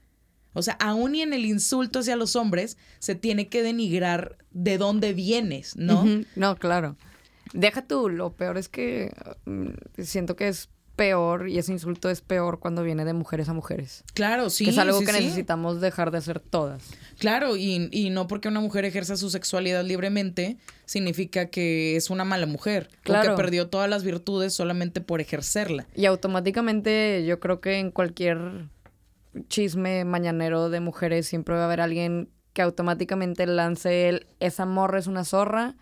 O 0.53 0.61
sea, 0.61 0.73
aún 0.81 1.15
y 1.15 1.21
en 1.21 1.33
el 1.33 1.45
insulto 1.45 1.99
hacia 1.99 2.17
los 2.17 2.35
hombres 2.35 2.77
se 2.99 3.15
tiene 3.15 3.47
que 3.47 3.63
denigrar 3.63 4.37
de 4.51 4.77
dónde 4.77 5.13
vienes, 5.13 5.77
¿no? 5.77 6.05
No, 6.35 6.57
claro. 6.57 6.97
Deja 7.53 7.87
tú, 7.87 8.09
lo 8.09 8.35
peor 8.35 8.57
es 8.57 8.67
que 8.67 9.13
mm, 9.45 10.01
siento 10.03 10.35
que 10.35 10.49
es 10.49 10.69
peor 11.01 11.49
y 11.49 11.57
ese 11.57 11.71
insulto 11.71 12.11
es 12.11 12.21
peor 12.21 12.59
cuando 12.59 12.83
viene 12.83 13.05
de 13.05 13.13
mujeres 13.13 13.49
a 13.49 13.53
mujeres. 13.53 14.03
Claro, 14.13 14.51
sí. 14.51 14.65
Que 14.65 14.69
es 14.69 14.77
algo 14.77 14.99
que 14.99 15.11
necesitamos 15.11 15.81
dejar 15.81 16.11
de 16.11 16.19
hacer 16.19 16.39
todas. 16.39 16.91
Claro, 17.17 17.57
y, 17.57 17.89
y, 17.91 18.11
no 18.11 18.27
porque 18.27 18.49
una 18.49 18.59
mujer 18.59 18.85
ejerza 18.85 19.17
su 19.17 19.31
sexualidad 19.31 19.83
libremente 19.83 20.57
significa 20.85 21.47
que 21.47 21.95
es 21.95 22.11
una 22.11 22.23
mala 22.23 22.45
mujer. 22.45 22.91
Claro. 23.01 23.33
O 23.33 23.35
que 23.35 23.41
perdió 23.41 23.67
todas 23.67 23.89
las 23.89 24.03
virtudes 24.03 24.53
solamente 24.53 25.01
por 25.01 25.21
ejercerla. 25.21 25.87
Y 25.95 26.05
automáticamente 26.05 27.25
yo 27.25 27.39
creo 27.39 27.61
que 27.61 27.79
en 27.79 27.89
cualquier 27.89 28.67
chisme 29.47 30.05
mañanero 30.05 30.69
de 30.69 30.81
mujeres, 30.81 31.25
siempre 31.25 31.55
va 31.55 31.61
a 31.61 31.65
haber 31.65 31.81
alguien 31.81 32.29
que 32.53 32.61
automáticamente 32.61 33.47
lance 33.47 34.07
el 34.07 34.27
esa 34.39 34.67
morra 34.67 34.99
es 34.99 35.07
una 35.07 35.23
zorra 35.25 35.77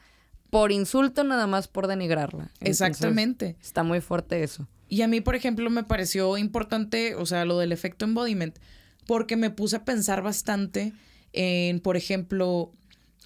por 0.49 0.71
insulto 0.71 1.25
nada 1.25 1.45
más 1.45 1.67
por 1.67 1.87
denigrarla. 1.87 2.51
Exactamente. 2.61 3.57
está 3.59 3.83
muy 3.83 3.99
fuerte 3.99 4.43
eso. 4.43 4.65
Y 4.89 5.03
a 5.03 5.07
mí, 5.07 5.21
por 5.21 5.35
ejemplo, 5.35 5.69
me 5.69 5.83
pareció 5.83 6.37
importante, 6.37 7.15
o 7.15 7.25
sea, 7.25 7.45
lo 7.45 7.59
del 7.59 7.71
efecto 7.71 8.05
embodiment, 8.05 8.57
porque 9.05 9.37
me 9.37 9.51
puse 9.51 9.77
a 9.77 9.85
pensar 9.85 10.21
bastante 10.23 10.93
en, 11.31 11.79
por 11.79 11.95
ejemplo, 11.95 12.73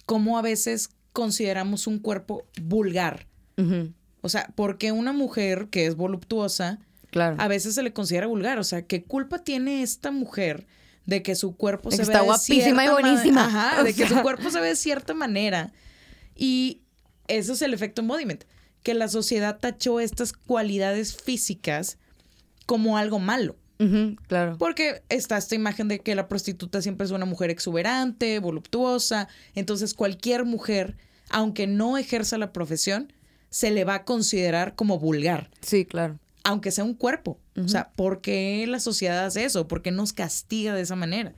cómo 0.04 0.38
a 0.38 0.42
veces 0.42 0.90
consideramos 1.12 1.86
un 1.86 1.98
cuerpo 1.98 2.46
vulgar. 2.62 3.26
O 4.20 4.28
sea, 4.28 4.52
porque 4.54 4.92
una 4.92 5.12
mujer 5.12 5.68
que 5.70 5.86
es 5.86 5.96
voluptuosa 5.96 6.80
a 7.20 7.48
veces 7.48 7.74
se 7.74 7.82
le 7.82 7.92
considera 7.92 8.26
vulgar. 8.26 8.58
O 8.58 8.64
sea, 8.64 8.82
¿qué 8.82 9.04
culpa 9.04 9.38
tiene 9.38 9.82
esta 9.82 10.10
mujer 10.10 10.66
de 11.06 11.22
que 11.22 11.34
su 11.34 11.56
cuerpo 11.56 11.90
se 11.90 12.04
ve 12.04 12.18
guapísima 12.20 12.84
y 12.84 12.88
buenísima? 12.88 13.46
Ajá, 13.46 13.82
de 13.82 13.94
que 13.94 14.06
su 14.08 14.20
cuerpo 14.22 14.50
se 14.50 14.60
ve 14.60 14.68
de 14.68 14.76
cierta 14.76 15.14
manera. 15.14 15.72
Y 16.34 16.82
eso 17.28 17.52
es 17.52 17.62
el 17.62 17.72
efecto 17.74 18.02
embodiment. 18.02 18.44
Que 18.84 18.94
la 18.94 19.08
sociedad 19.08 19.58
tachó 19.58 19.98
estas 19.98 20.32
cualidades 20.32 21.16
físicas 21.16 21.98
como 22.66 22.96
algo 22.96 23.18
malo. 23.18 23.56
claro. 24.28 24.56
Porque 24.56 25.02
está 25.08 25.36
esta 25.36 25.56
imagen 25.56 25.88
de 25.88 25.98
que 25.98 26.14
la 26.14 26.28
prostituta 26.28 26.80
siempre 26.80 27.04
es 27.04 27.10
una 27.10 27.26
mujer 27.26 27.50
exuberante, 27.50 28.38
voluptuosa. 28.38 29.26
Entonces, 29.56 29.92
cualquier 29.92 30.44
mujer, 30.44 30.96
aunque 31.30 31.66
no 31.66 31.98
ejerza 31.98 32.38
la 32.38 32.52
profesión, 32.52 33.12
se 33.50 33.72
le 33.72 33.84
va 33.84 33.96
a 33.96 34.04
considerar 34.04 34.76
como 34.76 35.00
vulgar. 35.00 35.50
Sí, 35.60 35.84
claro 35.84 36.20
aunque 36.44 36.70
sea 36.70 36.84
un 36.84 36.94
cuerpo. 36.94 37.40
O 37.56 37.68
sea, 37.68 37.90
¿por 37.96 38.20
qué 38.20 38.66
la 38.68 38.78
sociedad 38.78 39.24
hace 39.24 39.44
eso? 39.44 39.66
¿Por 39.66 39.80
qué 39.80 39.90
nos 39.90 40.12
castiga 40.12 40.74
de 40.74 40.82
esa 40.82 40.94
manera? 40.94 41.32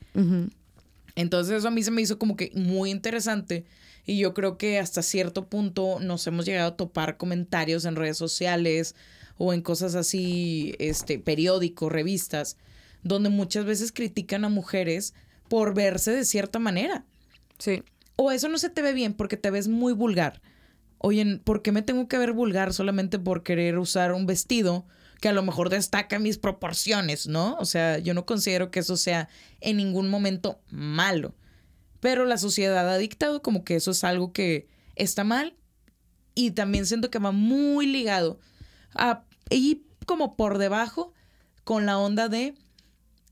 Entonces 1.15 1.59
eso 1.59 1.69
a 1.69 1.71
mí 1.71 1.83
se 1.83 1.93
me 1.93 2.03
hizo 2.03 2.19
como 2.19 2.37
que 2.37 2.51
muy 2.55 2.91
interesante 2.91 3.65
y 4.07 4.19
yo 4.19 4.33
creo 4.33 4.57
que 4.57 4.79
hasta 4.79 5.03
cierto 5.03 5.49
punto 5.49 5.99
nos 6.01 6.27
hemos 6.27 6.47
llegado 6.47 6.69
a 6.69 6.77
topar 6.77 7.17
comentarios 7.17 7.85
en 7.85 7.97
redes 7.97 8.17
sociales 8.17 8.95
o 9.37 9.53
en 9.53 9.61
cosas 9.61 9.97
así, 9.97 10.75
este, 10.79 11.19
periódicos, 11.19 11.93
revistas, 11.93 12.57
donde 13.03 13.29
muchas 13.29 13.65
veces 13.65 13.93
critican 13.93 14.45
a 14.45 14.49
mujeres 14.49 15.13
por 15.49 15.75
verse 15.75 16.13
de 16.13 16.25
cierta 16.25 16.59
manera. 16.59 17.05
Sí. 17.59 17.83
O 18.15 18.31
eso 18.31 18.49
no 18.49 18.59
se 18.59 18.71
te 18.71 18.81
ve 18.81 18.93
bien 18.93 19.13
porque 19.13 19.37
te 19.37 19.51
ves 19.51 19.69
muy 19.69 19.93
vulgar. 19.93 20.41
Oye, 20.99 21.41
¿por 21.45 21.61
qué 21.61 21.73
me 21.73 21.83
tengo 21.83 22.09
que 22.09 22.17
ver 22.17 22.33
vulgar 22.33 22.73
solamente 22.73 23.19
por 23.19 23.43
querer 23.43 23.79
usar 23.79 24.13
un 24.13 24.25
vestido 24.25 24.87
que 25.21 25.29
a 25.29 25.33
lo 25.33 25.43
mejor 25.43 25.69
destaca 25.69 26.19
mis 26.19 26.39
proporciones, 26.39 27.27
¿no? 27.27 27.57
O 27.59 27.65
sea, 27.65 27.99
yo 27.99 28.15
no 28.15 28.25
considero 28.25 28.71
que 28.71 28.81
eso 28.81 28.97
sea 28.97 29.29
en 29.61 29.77
ningún 29.77 30.09
momento 30.09 30.61
malo. 30.71 31.35
Pero 32.07 32.25
la 32.25 32.39
sociedad 32.39 32.89
ha 32.89 32.99
dictado 32.99 33.43
como 33.43 33.65
que 33.65 33.75
eso 33.75 33.91
es 33.91 34.05
algo 34.05 34.33
que 34.33 34.69
está 34.95 35.25
mal 35.25 35.57
y 36.37 36.53
también 36.53 36.87
siento 36.87 37.11
que 37.11 37.19
va 37.19 37.33
muy 37.33 37.85
ligado 37.85 38.39
a, 38.95 39.25
y 39.51 39.83
como 40.07 40.37
por 40.37 40.59
debajo 40.59 41.13
con 41.65 41.85
la 41.85 41.99
onda 41.99 42.29
de 42.29 42.55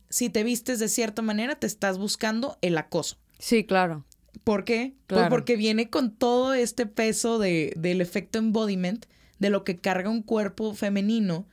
si 0.08 0.28
te 0.28 0.42
vistes 0.42 0.80
de 0.80 0.88
cierta 0.88 1.22
manera 1.22 1.54
te 1.54 1.68
estás 1.68 1.98
buscando 1.98 2.58
el 2.62 2.76
acoso. 2.76 3.16
Sí, 3.38 3.62
claro. 3.62 4.04
¿Por 4.42 4.64
qué? 4.64 4.96
Pues 5.06 5.28
porque 5.28 5.54
viene 5.54 5.88
con 5.88 6.10
todo 6.10 6.52
este 6.52 6.84
peso 6.86 7.38
de, 7.38 7.74
del 7.76 8.00
efecto 8.00 8.40
embodiment, 8.40 9.06
de 9.38 9.50
lo 9.50 9.62
que 9.62 9.78
carga 9.78 10.10
un 10.10 10.22
cuerpo 10.22 10.74
femenino 10.74 11.46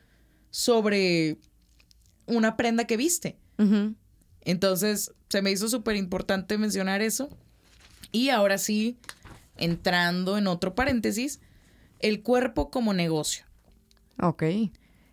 sobre 0.50 1.38
una 2.26 2.58
prenda 2.58 2.86
que 2.86 2.98
viste. 2.98 3.38
Entonces, 4.44 5.14
se 5.32 5.42
me 5.42 5.52
hizo 5.52 5.70
súper 5.70 5.96
importante 5.96 6.58
mencionar 6.58 7.02
eso. 7.02 7.30
Y 8.12 8.30
ahora 8.30 8.58
sí, 8.58 8.98
entrando 9.56 10.38
en 10.38 10.48
otro 10.48 10.76
paréntesis, 10.76 11.40
el 12.00 12.22
cuerpo 12.22 12.70
como 12.70 12.94
negocio. 12.94 13.46
Ok. 14.22 14.44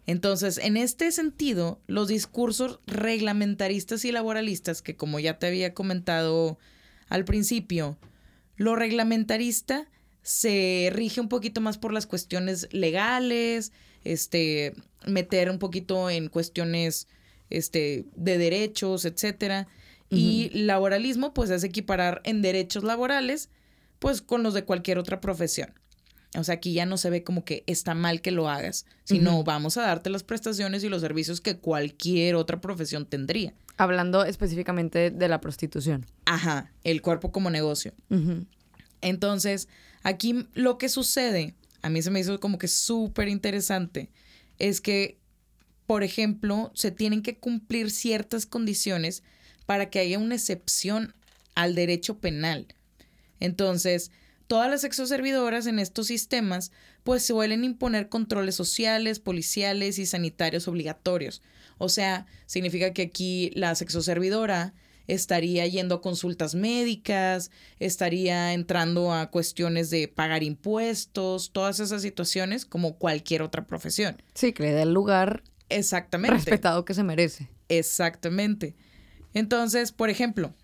Entonces, 0.07 0.59
en 0.59 0.77
este 0.77 1.13
sentido, 1.13 1.81
los 1.87 2.09
discursos 2.09 2.81
reglamentaristas 2.87 4.05
y 4.05 4.11
laboralistas, 4.11 4.83
que 4.83 4.97
como 4.97 5.21
ya 5.21 5.39
te 5.39 5.47
había 5.47 5.73
comentado 5.73 6.59
al 7.09 7.25
principio, 7.25 7.97
lo 8.57 8.75
reglamentarista 8.75 9.87
se 10.23 10.91
rige 10.93 11.21
un 11.21 11.29
poquito 11.29 11.61
más 11.61 11.79
por 11.79 11.93
las 11.93 12.07
cuestiones 12.07 12.69
legales, 12.73 13.71
este, 14.03 14.75
meter 15.07 15.49
un 15.49 15.61
poquito 15.61 16.11
en 16.11 16.29
cuestiones 16.29 17.07
este, 17.51 18.07
de 18.17 18.37
derechos, 18.39 19.05
etcétera. 19.05 19.69
Y 20.11 20.51
laboralismo, 20.55 21.35
pues 21.35 21.51
es 21.51 21.65
equiparar 21.65 22.23
en 22.25 22.41
derechos 22.41 22.83
laborales, 22.83 23.51
pues 23.99 24.23
con 24.23 24.43
los 24.43 24.55
de 24.55 24.65
cualquier 24.65 24.99
otra 24.99 25.21
profesión. 25.21 25.75
O 26.37 26.45
sea, 26.45 26.57
aquí 26.57 26.75
ya 26.75 26.85
no 26.85 26.99
se 26.99 27.09
ve 27.11 27.25
como 27.25 27.45
que 27.45 27.65
está 27.67 27.95
mal 27.95 28.21
que 28.21 28.31
lo 28.31 28.49
hagas, 28.49 28.85
sino 29.05 29.45
vamos 29.45 29.77
a 29.77 29.83
darte 29.83 30.11
las 30.11 30.25
prestaciones 30.25 30.85
y 30.85 30.89
los 30.89 31.01
servicios 31.01 31.41
que 31.41 31.57
cualquier 31.57 32.35
otra 32.35 32.61
profesión 32.61 33.07
tendría. 33.07 33.55
Hablando 33.79 34.25
específicamente 34.25 35.11
de 35.11 35.29
la 35.29 35.41
prostitución. 35.41 36.05
Ajá, 36.27 36.71
el 36.85 37.01
cuerpo 37.01 37.33
como 37.33 37.51
negocio. 37.51 37.95
Entonces, 39.01 39.69
aquí 40.03 40.47
lo 40.55 40.77
que 40.77 40.89
sucede, 40.89 41.55
a 41.81 41.89
mí 41.89 42.03
se 42.03 42.11
me 42.11 42.21
hizo 42.21 42.39
como 42.41 42.59
que 42.59 42.69
súper 42.69 43.29
interesante, 43.29 44.11
es 44.59 44.81
que, 44.81 45.19
por 45.87 46.03
ejemplo, 46.03 46.71
se 46.75 46.91
tienen 46.91 47.23
que 47.23 47.39
cumplir 47.39 47.91
ciertas 47.91 48.45
condiciones 48.45 49.23
para 49.69 49.91
que 49.91 49.99
haya 49.99 50.19
una 50.19 50.37
excepción 50.37 51.15
al 51.55 51.75
derecho 51.75 52.21
penal. 52.21 52.69
Entonces, 53.39 54.11
todas 54.47 54.71
las 54.71 54.83
exoservidoras 54.83 55.67
en 55.67 55.79
estos 55.79 56.07
sistemas 56.07 56.73
pues 57.05 57.27
suelen 57.27 57.65
imponer 57.65 58.09
controles 58.09 58.55
sociales, 58.55 59.21
policiales 59.21 59.99
y 59.99 60.07
sanitarios 60.07 60.69
obligatorios. 60.69 61.43
O 61.77 61.91
sea, 61.91 62.25
significa 62.47 62.95
que 62.95 63.03
aquí 63.03 63.51
la 63.57 63.75
sexoservidora 63.75 64.73
estaría 65.07 65.67
yendo 65.67 65.97
a 65.97 66.01
consultas 66.01 66.55
médicas, 66.55 67.51
estaría 67.79 68.55
entrando 68.55 69.13
a 69.13 69.31
cuestiones 69.31 69.91
de 69.91 70.09
pagar 70.09 70.45
impuestos, 70.45 71.53
todas 71.53 71.79
esas 71.79 72.01
situaciones 72.01 72.65
como 72.65 72.97
cualquier 72.97 73.43
otra 73.43 73.67
profesión. 73.67 74.23
Sí, 74.33 74.55
que 74.55 74.63
le 74.63 74.73
dé 74.73 74.83
el 74.85 74.95
lugar 74.95 75.43
Exactamente. 75.69 76.37
respetado 76.37 76.87
que 76.87 76.95
se 76.95 77.05
merece. 77.05 77.51
Exactamente. 77.69 78.75
Entonces, 79.35 79.93
por 79.93 80.11
ejemplo, 80.11 80.55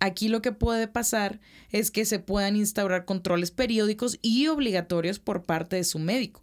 aquí 0.00 0.28
lo 0.28 0.42
que 0.42 0.52
puede 0.52 0.88
pasar 0.88 1.40
es 1.70 1.90
que 1.90 2.04
se 2.04 2.18
puedan 2.18 2.56
instaurar 2.56 3.04
controles 3.04 3.50
periódicos 3.50 4.18
y 4.22 4.46
obligatorios 4.48 5.18
por 5.18 5.44
parte 5.44 5.76
de 5.76 5.84
su 5.84 5.98
médico. 5.98 6.42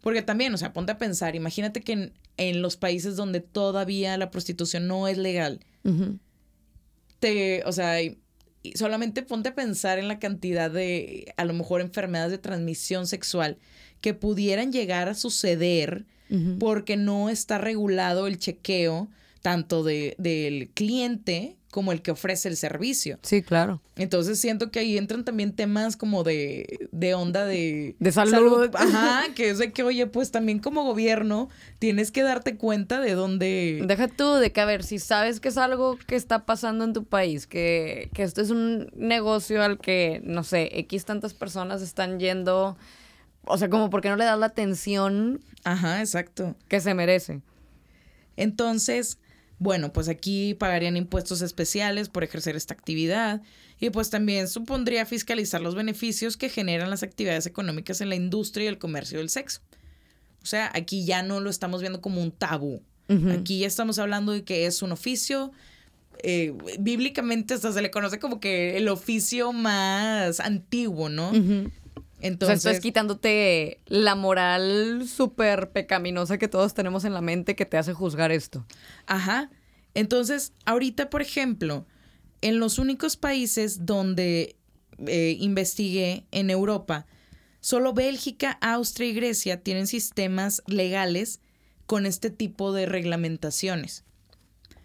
Porque 0.00 0.22
también, 0.22 0.52
o 0.52 0.58
sea, 0.58 0.72
ponte 0.72 0.92
a 0.92 0.98
pensar, 0.98 1.34
imagínate 1.34 1.80
que 1.80 1.92
en, 1.92 2.12
en 2.36 2.62
los 2.62 2.76
países 2.76 3.16
donde 3.16 3.40
todavía 3.40 4.16
la 4.18 4.30
prostitución 4.30 4.86
no 4.86 5.08
es 5.08 5.16
legal, 5.16 5.60
te, 7.20 7.62
o 7.64 7.72
sea, 7.72 7.98
solamente 8.74 9.22
ponte 9.22 9.50
a 9.50 9.54
pensar 9.54 9.98
en 9.98 10.08
la 10.08 10.18
cantidad 10.18 10.70
de, 10.70 11.32
a 11.36 11.44
lo 11.44 11.54
mejor, 11.54 11.80
enfermedades 11.80 12.32
de 12.32 12.38
transmisión 12.38 13.06
sexual 13.06 13.58
que 14.00 14.14
pudieran 14.14 14.72
llegar 14.72 15.08
a 15.08 15.14
suceder 15.14 16.04
porque 16.58 16.96
no 16.96 17.28
está 17.28 17.58
regulado 17.58 18.26
el 18.26 18.38
chequeo 18.38 19.08
tanto 19.44 19.84
de, 19.84 20.14
del 20.16 20.70
cliente 20.70 21.58
como 21.70 21.92
el 21.92 22.00
que 22.00 22.12
ofrece 22.12 22.48
el 22.48 22.56
servicio. 22.56 23.18
Sí, 23.20 23.42
claro. 23.42 23.82
Entonces 23.96 24.40
siento 24.40 24.70
que 24.70 24.78
ahí 24.78 24.96
entran 24.96 25.22
también 25.22 25.54
temas 25.54 25.98
como 25.98 26.24
de, 26.24 26.88
de 26.92 27.14
onda 27.14 27.44
de... 27.44 27.94
De 27.98 28.10
salud. 28.10 28.70
Ajá, 28.72 29.24
que 29.34 29.50
es 29.50 29.58
de 29.58 29.70
que, 29.70 29.82
oye, 29.82 30.06
pues 30.06 30.30
también 30.30 30.60
como 30.60 30.84
gobierno 30.84 31.50
tienes 31.78 32.10
que 32.10 32.22
darte 32.22 32.56
cuenta 32.56 33.02
de 33.02 33.12
dónde... 33.12 33.82
Deja 33.86 34.08
tú 34.08 34.32
de 34.32 34.50
que, 34.50 34.62
a 34.62 34.64
ver, 34.64 34.82
si 34.82 34.98
sabes 34.98 35.40
que 35.40 35.48
es 35.48 35.58
algo 35.58 35.98
que 36.06 36.16
está 36.16 36.46
pasando 36.46 36.84
en 36.84 36.94
tu 36.94 37.04
país, 37.04 37.46
que, 37.46 38.08
que 38.14 38.22
esto 38.22 38.40
es 38.40 38.48
un 38.48 38.88
negocio 38.96 39.62
al 39.62 39.78
que, 39.78 40.22
no 40.24 40.42
sé, 40.42 40.70
X 40.78 41.04
tantas 41.04 41.34
personas 41.34 41.82
están 41.82 42.18
yendo, 42.18 42.78
o 43.44 43.58
sea, 43.58 43.68
como 43.68 43.90
porque 43.90 44.08
no 44.08 44.16
le 44.16 44.24
das 44.24 44.38
la 44.38 44.46
atención 44.46 45.40
Ajá, 45.64 46.00
exacto. 46.00 46.56
que 46.66 46.80
se 46.80 46.94
merece. 46.94 47.42
Entonces, 48.36 49.18
bueno, 49.58 49.92
pues 49.92 50.08
aquí 50.08 50.54
pagarían 50.54 50.96
impuestos 50.96 51.42
especiales 51.42 52.08
por 52.08 52.24
ejercer 52.24 52.56
esta 52.56 52.74
actividad 52.74 53.40
y 53.80 53.90
pues 53.90 54.10
también 54.10 54.48
supondría 54.48 55.06
fiscalizar 55.06 55.60
los 55.60 55.74
beneficios 55.74 56.36
que 56.36 56.48
generan 56.48 56.90
las 56.90 57.02
actividades 57.02 57.46
económicas 57.46 58.00
en 58.00 58.08
la 58.08 58.16
industria 58.16 58.64
y 58.64 58.68
el 58.68 58.78
comercio 58.78 59.18
del 59.18 59.30
sexo. 59.30 59.60
O 60.42 60.46
sea, 60.46 60.70
aquí 60.74 61.04
ya 61.04 61.22
no 61.22 61.40
lo 61.40 61.48
estamos 61.50 61.80
viendo 61.80 62.00
como 62.00 62.20
un 62.20 62.30
tabú. 62.30 62.82
Aquí 63.30 63.58
ya 63.60 63.66
estamos 63.66 63.98
hablando 63.98 64.32
de 64.32 64.44
que 64.44 64.66
es 64.66 64.82
un 64.82 64.92
oficio. 64.92 65.52
eh, 66.22 66.54
bíblicamente 66.78 67.54
hasta 67.54 67.72
se 67.72 67.82
le 67.82 67.90
conoce 67.90 68.18
como 68.18 68.40
que 68.40 68.76
el 68.76 68.88
oficio 68.88 69.52
más 69.52 70.40
antiguo, 70.40 71.08
¿no? 71.08 71.32
Ujú. 72.24 72.34
O 72.34 72.46
sea, 72.46 72.54
Entonces, 72.54 72.80
quitándote 72.80 73.80
la 73.86 74.14
moral 74.14 75.06
súper 75.06 75.70
pecaminosa 75.70 76.38
que 76.38 76.48
todos 76.48 76.74
tenemos 76.74 77.04
en 77.04 77.12
la 77.12 77.20
mente 77.20 77.54
que 77.54 77.66
te 77.66 77.76
hace 77.76 77.92
juzgar 77.92 78.32
esto. 78.32 78.64
Ajá. 79.06 79.50
Entonces, 79.92 80.52
ahorita, 80.64 81.10
por 81.10 81.22
ejemplo, 81.22 81.86
en 82.40 82.58
los 82.58 82.78
únicos 82.78 83.16
países 83.16 83.86
donde 83.86 84.56
eh, 85.06 85.36
investigué 85.38 86.24
en 86.30 86.50
Europa, 86.50 87.06
solo 87.60 87.92
Bélgica, 87.92 88.58
Austria 88.60 89.08
y 89.08 89.14
Grecia 89.14 89.62
tienen 89.62 89.86
sistemas 89.86 90.62
legales 90.66 91.40
con 91.86 92.06
este 92.06 92.30
tipo 92.30 92.72
de 92.72 92.86
reglamentaciones. 92.86 94.04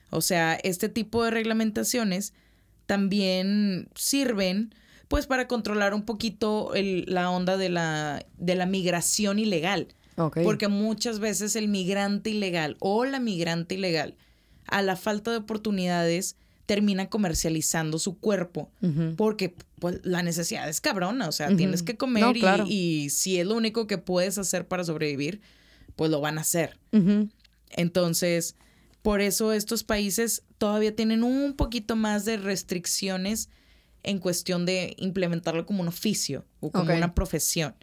O 0.09 0.21
sea, 0.21 0.55
este 0.55 0.89
tipo 0.89 1.23
de 1.23 1.31
reglamentaciones 1.31 2.33
también 2.85 3.89
sirven 3.95 4.73
pues 5.09 5.27
para 5.27 5.47
controlar 5.47 5.93
un 5.93 6.03
poquito 6.03 6.73
el- 6.75 7.03
la 7.07 7.29
onda 7.29 7.57
de 7.57 7.67
la, 7.67 8.25
de 8.37 8.55
la 8.55 8.65
migración 8.65 9.37
ilegal. 9.39 9.89
Porque 10.43 10.67
muchas 10.67 11.19
veces 11.19 11.55
el 11.55 11.67
migrante 11.69 12.29
ilegal 12.29 12.75
o 12.79 13.05
la 13.05 13.19
migrante 13.21 13.75
ilegal, 13.75 14.15
a 14.67 14.81
la 14.81 14.95
falta 14.97 15.31
de 15.31 15.37
oportunidades, 15.37 16.35
termina 16.65 17.09
comercializando 17.09 17.97
su 17.99 18.19
cuerpo. 18.19 18.69
Porque 19.15 19.55
pues, 19.79 20.01
la 20.03 20.21
necesidad 20.21 20.67
es 20.69 20.81
cabrona. 20.81 21.27
O 21.27 21.31
sea, 21.31 21.55
tienes 21.55 21.83
que 21.83 21.95
comer 21.97 22.23
No, 22.23 22.31
y- 22.31 22.39
claro. 22.41 22.65
y, 22.67 23.09
si 23.11 23.39
es 23.39 23.47
lo 23.47 23.55
único 23.55 23.87
que 23.87 23.97
puedes 23.97 24.37
hacer 24.37 24.67
para 24.67 24.83
sobrevivir, 24.83 25.39
pues 25.95 26.11
lo 26.11 26.19
van 26.21 26.37
a 26.37 26.41
hacer. 26.41 26.77
Entonces, 27.71 28.55
por 29.01 29.21
eso 29.21 29.53
estos 29.53 29.83
países 29.83 30.43
todavía 30.57 30.95
tienen 30.95 31.23
un 31.23 31.53
poquito 31.53 31.95
más 31.95 32.25
de 32.25 32.37
restricciones 32.37 33.49
en 34.03 34.19
cuestión 34.19 34.65
de 34.65 34.95
implementarlo 34.97 35.65
como 35.65 35.81
un 35.81 35.87
oficio 35.87 36.45
o 36.59 36.71
como 36.71 36.93
una 36.93 37.13
profesión. 37.13 37.75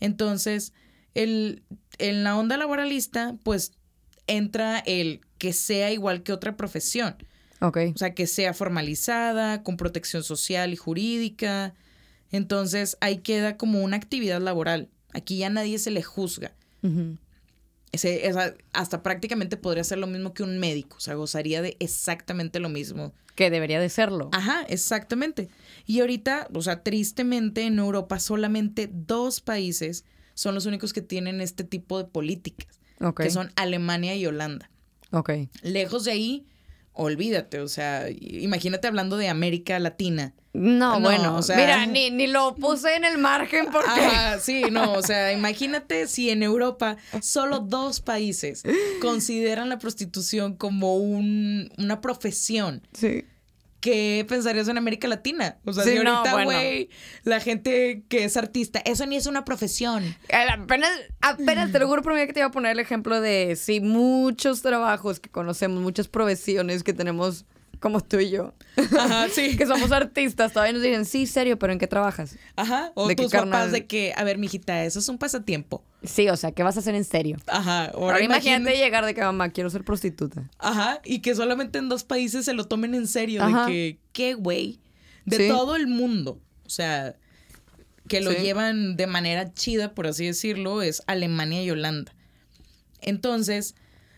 Entonces, 0.00 0.72
el, 1.14 1.62
en 1.98 2.24
la 2.24 2.36
onda 2.36 2.56
laboralista, 2.56 3.36
pues 3.42 3.72
entra 4.26 4.78
el 4.78 5.20
que 5.38 5.52
sea 5.52 5.90
igual 5.90 6.22
que 6.22 6.32
otra 6.32 6.56
profesión. 6.56 7.16
Ok. 7.60 7.78
O 7.94 7.98
sea, 7.98 8.14
que 8.14 8.26
sea 8.26 8.54
formalizada, 8.54 9.62
con 9.62 9.76
protección 9.76 10.22
social 10.22 10.72
y 10.72 10.76
jurídica. 10.76 11.74
Entonces, 12.30 12.96
ahí 13.00 13.18
queda 13.18 13.56
como 13.56 13.82
una 13.82 13.96
actividad 13.96 14.40
laboral. 14.40 14.88
Aquí 15.12 15.38
ya 15.38 15.50
nadie 15.50 15.78
se 15.78 15.90
le 15.90 16.02
juzga. 16.02 16.52
Ese- 17.92 18.26
esa- 18.28 18.54
hasta 18.72 19.02
prácticamente 19.02 19.56
podría 19.56 19.82
ser 19.84 19.98
lo 19.98 20.06
mismo 20.06 20.32
que 20.32 20.42
un 20.44 20.58
médico, 20.58 20.96
o 20.96 21.00
sea, 21.00 21.14
gozaría 21.14 21.60
de 21.62 21.76
exactamente 21.80 22.60
lo 22.60 22.68
mismo. 22.68 23.12
Que 23.34 23.50
debería 23.50 23.80
de 23.80 23.88
serlo. 23.88 24.28
Ajá, 24.32 24.62
exactamente. 24.68 25.48
Y 25.86 26.00
ahorita, 26.00 26.48
o 26.54 26.62
sea, 26.62 26.82
tristemente 26.82 27.62
en 27.62 27.78
Europa 27.78 28.18
solamente 28.20 28.88
dos 28.92 29.40
países 29.40 30.04
son 30.34 30.54
los 30.54 30.66
únicos 30.66 30.92
que 30.92 31.02
tienen 31.02 31.40
este 31.40 31.64
tipo 31.64 31.98
de 31.98 32.04
políticas, 32.04 32.80
que 33.24 33.30
son 33.30 33.50
Alemania 33.56 34.14
y 34.14 34.26
Holanda. 34.26 34.70
Ok. 35.10 35.30
Lejos 35.62 36.04
de 36.04 36.12
ahí, 36.12 36.46
olvídate, 36.92 37.60
o 37.60 37.68
sea, 37.68 38.08
imagínate 38.10 38.86
hablando 38.88 39.16
de 39.16 39.28
América 39.28 39.78
Latina. 39.78 40.34
No, 40.52 40.98
No, 40.98 41.00
bueno, 41.00 41.36
o 41.36 41.42
sea- 41.42 41.56
mira, 41.56 41.86
ni, 41.86 42.10
ni 42.10 42.26
lo 42.26 42.56
puse 42.56 42.96
en 42.96 43.04
el 43.04 43.18
margen 43.18 43.66
porque... 43.70 43.88
Ajá, 43.88 44.40
sí, 44.40 44.64
no, 44.72 44.94
o 44.94 45.02
sea, 45.02 45.32
imagínate 45.32 46.08
si 46.08 46.28
en 46.30 46.42
Europa 46.42 46.96
solo 47.22 47.60
dos 47.60 48.00
países 48.00 48.64
consideran 49.00 49.68
la 49.68 49.78
prostitución 49.78 50.56
como 50.56 50.96
un, 50.96 51.72
una 51.78 52.00
profesión. 52.00 52.82
Sí. 52.92 53.24
¿Qué 53.80 54.26
pensarías 54.28 54.68
en 54.68 54.76
América 54.76 55.08
Latina? 55.08 55.56
O 55.64 55.72
sea, 55.72 55.84
Sí, 55.84 55.96
si 55.96 56.04
no, 56.04 56.18
ahorita, 56.18 56.32
bueno. 56.34 56.50
güey, 56.50 56.90
la 57.24 57.40
gente 57.40 58.02
que 58.08 58.24
es 58.24 58.36
artista, 58.36 58.80
eso 58.84 59.06
ni 59.06 59.16
es 59.16 59.26
una 59.26 59.44
profesión. 59.44 60.04
Eh, 60.28 60.36
Apenas, 60.52 60.90
apenas 61.22 61.72
te 61.72 61.78
lo 61.78 61.88
juro 61.88 62.02
por 62.02 62.14
mí 62.14 62.26
que 62.26 62.32
te 62.34 62.40
iba 62.40 62.48
a 62.48 62.52
poner 62.52 62.72
el 62.72 62.78
ejemplo 62.80 63.20
de 63.20 63.56
sí, 63.56 63.80
muchos 63.80 64.60
trabajos 64.62 65.18
que 65.20 65.30
conocemos, 65.30 65.80
muchas 65.82 66.08
profesiones 66.08 66.82
que 66.82 66.92
tenemos 66.92 67.46
como 67.80 68.02
tú 68.02 68.18
y 68.18 68.28
yo, 68.28 68.52
Ajá, 68.76 69.28
sí. 69.32 69.56
que 69.56 69.66
somos 69.66 69.90
artistas, 69.90 70.52
todavía 70.52 70.74
nos 70.74 70.82
dicen, 70.82 71.06
sí, 71.06 71.26
serio, 71.26 71.58
pero 71.58 71.72
¿en 71.72 71.78
qué 71.78 71.86
trabajas? 71.86 72.36
Ajá. 72.56 72.92
O 72.94 73.08
¿De 73.08 73.14
tus 73.16 73.32
papás 73.32 73.40
carnal? 73.50 73.72
de 73.72 73.86
que, 73.86 74.12
a 74.14 74.22
ver, 74.24 74.36
mijita, 74.36 74.84
eso 74.84 74.98
es 74.98 75.08
un 75.08 75.16
pasatiempo. 75.16 75.82
Sí, 76.02 76.28
o 76.28 76.36
sea, 76.36 76.52
¿qué 76.52 76.62
vas 76.62 76.76
a 76.76 76.80
hacer 76.80 76.94
en 76.94 77.04
serio? 77.04 77.36
Ajá. 77.46 77.86
Ahora, 77.86 78.14
Ahora 78.14 78.24
imagínate 78.24 78.60
imagínate. 78.62 78.76
llegar 78.78 79.04
de 79.04 79.14
que 79.14 79.20
mamá, 79.20 79.50
quiero 79.50 79.68
ser 79.70 79.84
prostituta. 79.84 80.48
Ajá. 80.58 81.00
Y 81.04 81.18
que 81.20 81.34
solamente 81.34 81.78
en 81.78 81.88
dos 81.88 82.04
países 82.04 82.44
se 82.46 82.54
lo 82.54 82.64
tomen 82.66 82.94
en 82.94 83.06
serio. 83.06 83.42
Ajá. 83.42 83.66
De 83.66 83.72
que, 83.72 83.98
¿qué, 84.12 84.34
güey? 84.34 84.80
De 85.26 85.36
Sí. 85.36 85.48
todo 85.48 85.76
el 85.76 85.86
mundo. 85.88 86.40
O 86.64 86.70
sea, 86.70 87.16
que 88.08 88.20
lo 88.22 88.32
Sí. 88.32 88.38
llevan 88.42 88.96
de 88.96 89.06
manera 89.06 89.52
chida, 89.52 89.94
por 89.94 90.06
así 90.06 90.24
decirlo, 90.26 90.80
es 90.82 91.02
Alemania 91.06 91.62
y 91.62 91.70
Holanda. 91.70 92.12
Entonces, 93.00 93.74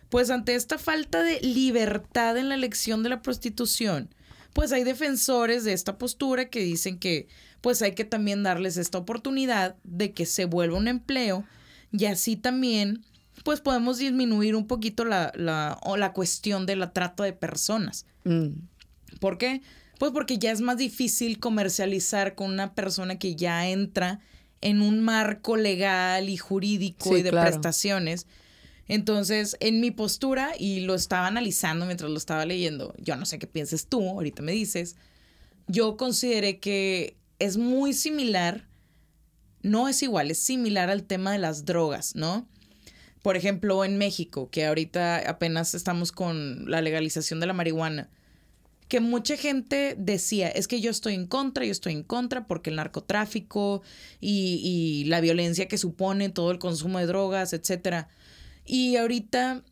pues 0.09 0.31
ante 0.31 0.55
esta 0.55 0.79
falta 0.79 1.23
de 1.23 1.40
libertad 1.40 2.37
en 2.37 2.49
la 2.49 2.55
elección 2.55 3.03
de 3.03 3.09
la 3.09 3.23
prostitución, 3.23 4.14
pues 4.53 4.73
hay 4.73 4.85
defensores 4.85 5.64
de 5.64 5.73
esta 5.73 5.99
postura 5.99 6.49
que 6.49 6.61
dicen 6.61 6.99
que 6.99 7.27
pues 7.61 7.81
hay 7.81 7.92
que 7.95 8.05
también 8.05 8.42
darles 8.42 8.77
esta 8.77 8.99
oportunidad 8.99 9.77
de 9.85 10.12
que 10.12 10.27
se 10.27 10.45
vuelva 10.47 10.77
un 10.79 10.88
empleo 10.88 11.45
y 11.92 12.07
así 12.07 12.37
también 12.37 13.05
pues 13.44 13.61
podemos 13.61 13.98
disminuir 13.98 14.55
un 14.55 14.66
poquito 14.66 15.05
la, 15.05 15.33
la, 15.35 15.78
o 15.83 15.96
la 15.96 16.12
cuestión 16.12 16.64
de 16.66 16.76
la 16.76 16.92
trata 16.92 17.24
de 17.24 17.33
personas. 17.33 18.07
Mm, 18.24 18.48
¿Por 19.20 19.38
qué? 19.38 19.62
Pues 19.98 20.12
porque 20.12 20.38
ya 20.38 20.52
es 20.52 20.61
más 20.61 20.76
difícil 20.78 21.38
comercializar 21.40 22.35
con 22.35 22.50
una 22.52 22.74
persona 22.74 23.18
que 23.18 23.35
ya 23.35 23.68
entra 23.68 24.20
en 24.61 24.81
un 24.83 25.00
marco 25.00 25.57
legal 25.57 26.28
y 26.28 26.37
jurídico 26.37 27.11
Sí, 27.11 27.16
y 27.20 27.22
de 27.22 27.31
claro. 27.31 27.50
prestaciones. 27.50 28.26
Entonces, 28.87 29.57
en 29.61 29.81
mi 29.81 29.90
postura, 29.90 30.50
y 30.59 30.81
lo 30.81 30.94
estaba 30.94 31.26
analizando 31.26 31.87
mientras 31.87 32.11
lo 32.11 32.18
estaba 32.18 32.44
leyendo, 32.46 32.94
yo 32.98 33.16
no 33.16 33.26
sé 33.26 33.38
qué 33.38 33.46
pienses 33.46 33.87
tú, 33.87 34.09
ahorita 34.09 34.42
me 34.42 34.52
dices, 34.52 34.96
yo 35.66 35.96
consideré 35.96 36.59
que 36.59 37.16
es 37.38 37.57
muy 37.57 37.92
similar 37.92 38.68
no 39.62 39.88
es 39.88 40.03
igual, 40.03 40.31
es 40.31 40.38
similar 40.38 40.90
al 40.90 41.05
tema 41.05 41.33
de 41.33 41.38
las 41.38 41.64
drogas, 41.64 42.14
¿no? 42.14 42.46
Por 43.22 43.37
ejemplo, 43.37 43.85
en 43.85 43.98
México, 43.98 44.51
que 44.51 44.66
ahorita 44.66 45.29
apenas 45.31 45.75
estamos 45.75 46.11
con 46.11 46.70
la 46.70 46.81
legalización 46.81 47.38
de 47.38 47.46
la 47.46 47.53
marihuana, 47.53 48.11
que 48.88 49.01
mucha 49.01 49.38
gente 49.38 49.94
decía, 49.96 50.48
es 50.48 50.68
que 50.68 50.81
yo 50.83 50.90
estoy 50.90 51.14
en 51.14 51.27
contra, 51.27 51.64
yo 51.64 51.72
estoy 51.72 51.94
en 51.94 52.03
contra 52.03 52.46
porque 52.46 52.68
el 52.68 52.77
narcotráfico 52.77 53.81
y, 54.20 55.05
la 55.07 55.22
violencia 55.22 55.66
que 55.66 55.79
supone 55.79 56.29
todo 56.29 56.51
el 56.51 56.59
consumo 56.59 56.98
de 56.98 57.07
drogas, 57.07 57.55
etcétera. 57.55 58.09
Y 58.66 58.96
ahorita, 58.96 59.62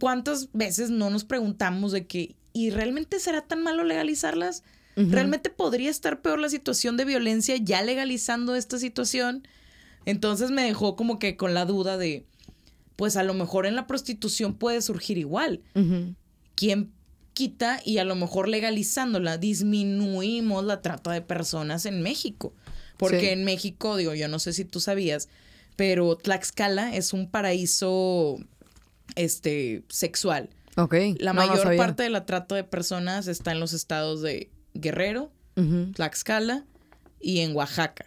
¿cuántas 0.00 0.48
veces 0.52 0.88
no 0.88 1.10
nos 1.10 1.24
preguntamos 1.24 1.92
de 1.92 2.06
que, 2.06 2.36
¿y 2.54 2.70
realmente 2.70 3.20
será 3.20 3.42
tan 3.42 3.62
malo 3.62 3.84
legalizarlas? 3.84 4.62
¿Realmente 4.96 5.50
podría 5.50 5.90
estar 5.90 6.22
peor 6.22 6.38
la 6.38 6.48
situación 6.48 6.96
de 6.96 7.04
violencia 7.04 7.56
ya 7.56 7.82
legalizando 7.82 8.54
esta 8.54 8.78
situación? 8.78 9.46
Entonces 10.06 10.50
me 10.50 10.62
dejó 10.62 10.96
como 10.96 11.18
que 11.18 11.36
con 11.36 11.52
la 11.52 11.66
duda 11.66 11.98
de, 11.98 12.24
pues 12.96 13.16
a 13.16 13.22
lo 13.22 13.34
mejor 13.34 13.66
en 13.66 13.76
la 13.76 13.86
prostitución 13.86 14.54
puede 14.54 14.80
surgir 14.80 15.18
igual. 15.18 15.60
¿Quién 16.54 16.92
quita 17.34 17.80
y 17.84 17.98
a 17.98 18.04
lo 18.04 18.14
mejor 18.14 18.48
legalizándola 18.48 19.36
disminuimos 19.36 20.64
la 20.64 20.80
trata 20.80 21.12
de 21.12 21.20
personas 21.20 21.84
en 21.84 22.02
México? 22.02 22.54
Porque 22.96 23.32
en 23.32 23.44
México, 23.44 23.96
digo, 23.96 24.14
yo 24.14 24.28
no 24.28 24.38
sé 24.38 24.54
si 24.54 24.64
tú 24.64 24.80
sabías, 24.80 25.28
pero 25.76 26.16
Tlaxcala 26.16 26.96
es 26.96 27.12
un 27.12 27.30
paraíso 27.30 28.38
este 29.14 29.84
sexual. 29.88 30.48
Ok. 30.76 30.94
La 31.18 31.34
mayor 31.34 31.76
parte 31.76 32.02
de 32.02 32.10
la 32.10 32.24
trata 32.24 32.54
de 32.54 32.64
personas 32.64 33.26
está 33.28 33.52
en 33.52 33.60
los 33.60 33.74
estados 33.74 34.22
de 34.22 34.50
Guerrero, 34.76 35.30
Tlaxcala 35.94 36.64
y 37.20 37.40
en 37.40 37.56
Oaxaca. 37.56 38.06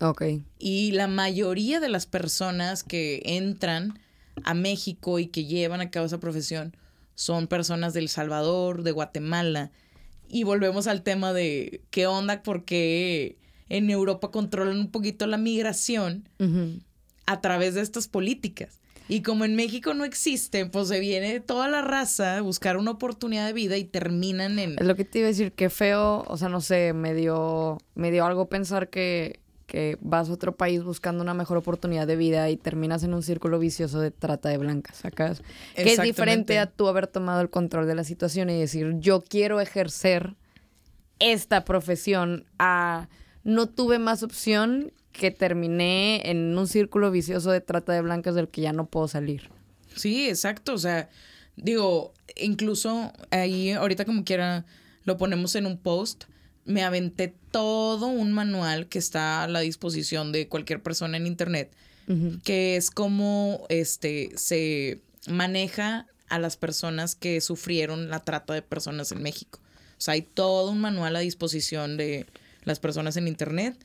Ok. 0.00 0.22
Y 0.58 0.92
la 0.92 1.06
mayoría 1.06 1.80
de 1.80 1.88
las 1.88 2.06
personas 2.06 2.82
que 2.82 3.22
entran 3.24 3.98
a 4.44 4.54
México 4.54 5.18
y 5.18 5.26
que 5.26 5.44
llevan 5.44 5.80
a 5.80 5.90
cabo 5.90 6.06
esa 6.06 6.20
profesión 6.20 6.76
son 7.14 7.46
personas 7.46 7.94
del 7.94 8.08
Salvador, 8.08 8.82
de 8.82 8.92
Guatemala. 8.92 9.70
Y 10.28 10.44
volvemos 10.44 10.86
al 10.86 11.02
tema 11.02 11.32
de 11.32 11.82
qué 11.90 12.06
onda, 12.06 12.42
porque 12.42 13.36
en 13.68 13.90
Europa 13.90 14.30
controlan 14.30 14.78
un 14.78 14.90
poquito 14.90 15.26
la 15.26 15.38
migración 15.38 16.28
a 17.26 17.40
través 17.40 17.74
de 17.74 17.82
estas 17.82 18.08
políticas. 18.08 18.81
Y 19.08 19.22
como 19.22 19.44
en 19.44 19.56
México 19.56 19.94
no 19.94 20.04
existe, 20.04 20.66
pues 20.66 20.88
se 20.88 21.00
viene 21.00 21.40
toda 21.40 21.68
la 21.68 21.82
raza 21.82 22.38
a 22.38 22.40
buscar 22.40 22.76
una 22.76 22.92
oportunidad 22.92 23.46
de 23.46 23.52
vida 23.52 23.76
y 23.76 23.84
terminan 23.84 24.58
en... 24.58 24.78
Es 24.78 24.86
lo 24.86 24.96
que 24.96 25.04
te 25.04 25.18
iba 25.18 25.26
a 25.26 25.30
decir, 25.30 25.52
qué 25.52 25.70
feo, 25.70 26.24
o 26.26 26.36
sea, 26.36 26.48
no 26.48 26.60
sé, 26.60 26.92
me 26.92 27.14
dio, 27.14 27.78
me 27.94 28.10
dio 28.10 28.24
algo 28.24 28.48
pensar 28.48 28.88
que, 28.88 29.40
que 29.66 29.98
vas 30.00 30.28
a 30.28 30.32
otro 30.32 30.56
país 30.56 30.82
buscando 30.82 31.22
una 31.22 31.34
mejor 31.34 31.56
oportunidad 31.56 32.06
de 32.06 32.16
vida 32.16 32.48
y 32.50 32.56
terminas 32.56 33.02
en 33.02 33.14
un 33.14 33.22
círculo 33.22 33.58
vicioso 33.58 34.00
de 34.00 34.10
trata 34.10 34.48
de 34.48 34.58
blancas, 34.58 34.98
¿sacas? 34.98 35.42
Que 35.74 35.92
es 35.92 36.02
diferente 36.02 36.58
a 36.58 36.66
tú 36.66 36.88
haber 36.88 37.06
tomado 37.06 37.40
el 37.40 37.50
control 37.50 37.86
de 37.86 37.94
la 37.94 38.04
situación 38.04 38.50
y 38.50 38.58
decir, 38.58 38.94
yo 38.98 39.22
quiero 39.22 39.60
ejercer 39.60 40.34
esta 41.18 41.64
profesión 41.64 42.46
a... 42.58 43.08
No 43.44 43.68
tuve 43.68 43.98
más 43.98 44.22
opción 44.22 44.92
que 45.12 45.30
terminé 45.30 46.30
en 46.30 46.56
un 46.56 46.66
círculo 46.66 47.10
vicioso 47.10 47.50
de 47.50 47.60
trata 47.60 47.92
de 47.92 48.00
blancas 48.00 48.34
del 48.34 48.48
que 48.48 48.62
ya 48.62 48.72
no 48.72 48.86
puedo 48.86 49.08
salir. 49.08 49.50
Sí, 49.94 50.28
exacto. 50.28 50.74
O 50.74 50.78
sea, 50.78 51.08
digo, 51.56 52.12
incluso 52.36 53.12
ahí, 53.30 53.72
ahorita 53.72 54.04
como 54.04 54.24
quiera, 54.24 54.64
lo 55.04 55.16
ponemos 55.18 55.54
en 55.54 55.66
un 55.66 55.78
post. 55.78 56.24
Me 56.64 56.82
aventé 56.82 57.34
todo 57.50 58.06
un 58.06 58.32
manual 58.32 58.88
que 58.88 58.98
está 58.98 59.42
a 59.42 59.48
la 59.48 59.60
disposición 59.60 60.32
de 60.32 60.48
cualquier 60.48 60.82
persona 60.82 61.16
en 61.16 61.26
internet, 61.26 61.72
que 62.44 62.76
es 62.76 62.90
cómo 62.90 63.64
este, 63.68 64.30
se 64.36 65.00
maneja 65.28 66.06
a 66.28 66.38
las 66.38 66.56
personas 66.56 67.14
que 67.14 67.40
sufrieron 67.40 68.08
la 68.08 68.20
trata 68.20 68.54
de 68.54 68.62
personas 68.62 69.12
en 69.12 69.22
México. 69.22 69.60
O 69.98 70.00
sea, 70.00 70.14
hay 70.14 70.22
todo 70.22 70.70
un 70.70 70.80
manual 70.80 71.16
a 71.16 71.20
disposición 71.20 71.96
de 71.96 72.26
las 72.64 72.80
personas 72.80 73.16
en 73.16 73.28
internet 73.28 73.76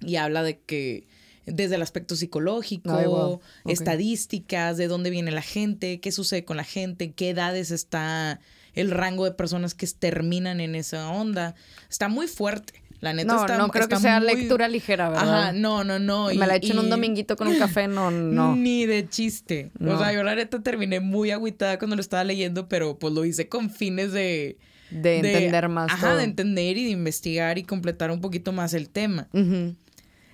y 0.00 0.16
habla 0.16 0.42
de 0.42 0.58
que 0.58 1.06
desde 1.46 1.76
el 1.76 1.82
aspecto 1.82 2.14
psicológico, 2.14 3.40
estadísticas, 3.66 4.76
de 4.76 4.88
dónde 4.88 5.10
viene 5.10 5.30
la 5.30 5.42
gente, 5.42 6.00
qué 6.00 6.12
sucede 6.12 6.44
con 6.44 6.56
la 6.56 6.64
gente, 6.64 7.12
qué 7.12 7.30
edades 7.30 7.70
está 7.70 8.40
el 8.74 8.90
rango 8.90 9.24
de 9.24 9.32
personas 9.32 9.74
que 9.74 9.86
terminan 9.86 10.60
en 10.60 10.74
esa 10.74 11.08
onda. 11.10 11.54
Está 11.88 12.08
muy 12.08 12.26
fuerte. 12.26 12.82
La 13.00 13.12
neta 13.12 13.32
no, 13.32 13.40
está 13.40 13.58
No, 13.58 13.68
creo 13.68 13.88
que 13.88 13.96
sea 13.96 14.18
lectura 14.20 14.68
ligera, 14.68 15.08
¿verdad? 15.08 15.42
Ajá, 15.42 15.52
no, 15.52 15.84
no, 15.84 15.98
no. 15.98 16.26
Me 16.26 16.46
la 16.46 16.54
he 16.54 16.56
hecho 16.58 16.72
en 16.72 16.80
un 16.80 16.90
dominguito 16.90 17.36
con 17.36 17.48
un 17.48 17.58
café, 17.58 17.88
no, 17.88 18.10
no. 18.10 18.56
Ni 18.56 18.86
de 18.86 19.08
chiste. 19.08 19.70
O 19.80 19.98
sea, 19.98 20.12
yo 20.12 20.22
la 20.22 20.34
neta 20.34 20.60
terminé 20.62 21.00
muy 21.00 21.30
agüitada 21.30 21.78
cuando 21.78 21.96
lo 21.96 22.02
estaba 22.02 22.24
leyendo, 22.24 22.68
pero 22.68 22.98
pues 22.98 23.14
lo 23.14 23.24
hice 23.24 23.48
con 23.48 23.70
fines 23.70 24.12
de 24.12 24.58
de, 24.90 25.16
entender 25.16 25.68
más. 25.68 25.92
Ajá, 25.92 26.16
de 26.16 26.24
entender 26.24 26.76
y 26.76 26.84
de 26.84 26.90
investigar 26.90 27.58
y 27.58 27.64
completar 27.64 28.10
un 28.10 28.20
poquito 28.20 28.52
más 28.52 28.74
el 28.74 28.88
tema. 28.88 29.28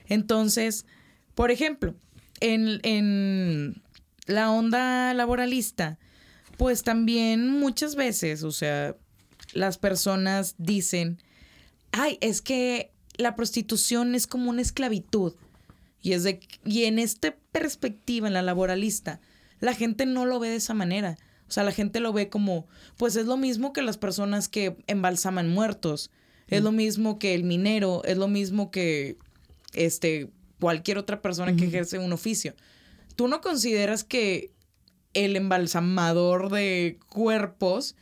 Entonces, 0.09 0.87
por 1.35 1.51
ejemplo, 1.51 1.95
en, 2.41 2.81
en 2.83 3.83
la 4.27 4.51
onda 4.51 5.15
laboralista, 5.15 5.99
pues 6.57 6.83
también 6.83 7.51
muchas 7.51 7.97
veces, 7.97 8.43
o 8.43 8.53
sea, 8.53 8.97
las 9.53 9.79
personas 9.79 10.55
dicen, 10.59 11.19
ay, 11.93 12.19
es 12.21 12.43
que 12.43 12.93
la 13.17 13.37
prostitución 13.37 14.15
es 14.15 14.27
como 14.27 14.51
una 14.51 14.63
esclavitud. 14.63 15.35
Y, 16.03 16.13
es 16.13 16.23
de, 16.23 16.41
y 16.65 16.85
en 16.85 16.99
esta 16.99 17.35
perspectiva, 17.53 18.29
en 18.29 18.35
la 18.35 18.43
laboralista, 18.43 19.21
la 19.61 19.75
gente 19.75 20.05
no 20.07 20.27
lo 20.27 20.39
ve 20.39 20.51
de 20.51 20.57
esa 20.57 20.75
manera. 20.75 21.17
O 21.49 21.53
sea, 21.53 21.65
la 21.65 21.73
gente 21.73 22.01
lo 22.01 22.13
ve 22.13 22.29
como, 22.29 22.67
pues 22.97 23.17
es 23.17 23.27
lo 23.27 23.37
mismo 23.37 23.73
que 23.73 23.83
las 23.83 23.99
personas 23.99 24.49
que 24.49 24.77
embalsaman 24.87 25.49
muertos, 25.49 26.11
es 26.49 26.63
lo 26.63 26.73
mismo 26.73 27.19
que 27.19 27.35
el 27.35 27.45
minero, 27.45 28.03
es 28.05 28.19
lo 28.19 28.29
mismo 28.29 28.71
que 28.71 29.17
este, 29.75 30.31
cualquier 30.61 30.99
otra 30.99 31.21
persona 31.21 31.55
que 31.57 31.67
ejerce 31.67 31.99
un 31.99 32.13
oficio. 32.13 32.55
¿Tú 33.17 33.29
no 33.29 33.41
consideras 33.41 34.05
que 34.05 34.51
el 35.13 35.37
embalsamador 35.37 36.51
de 36.51 36.99
cuerpos 37.09 37.97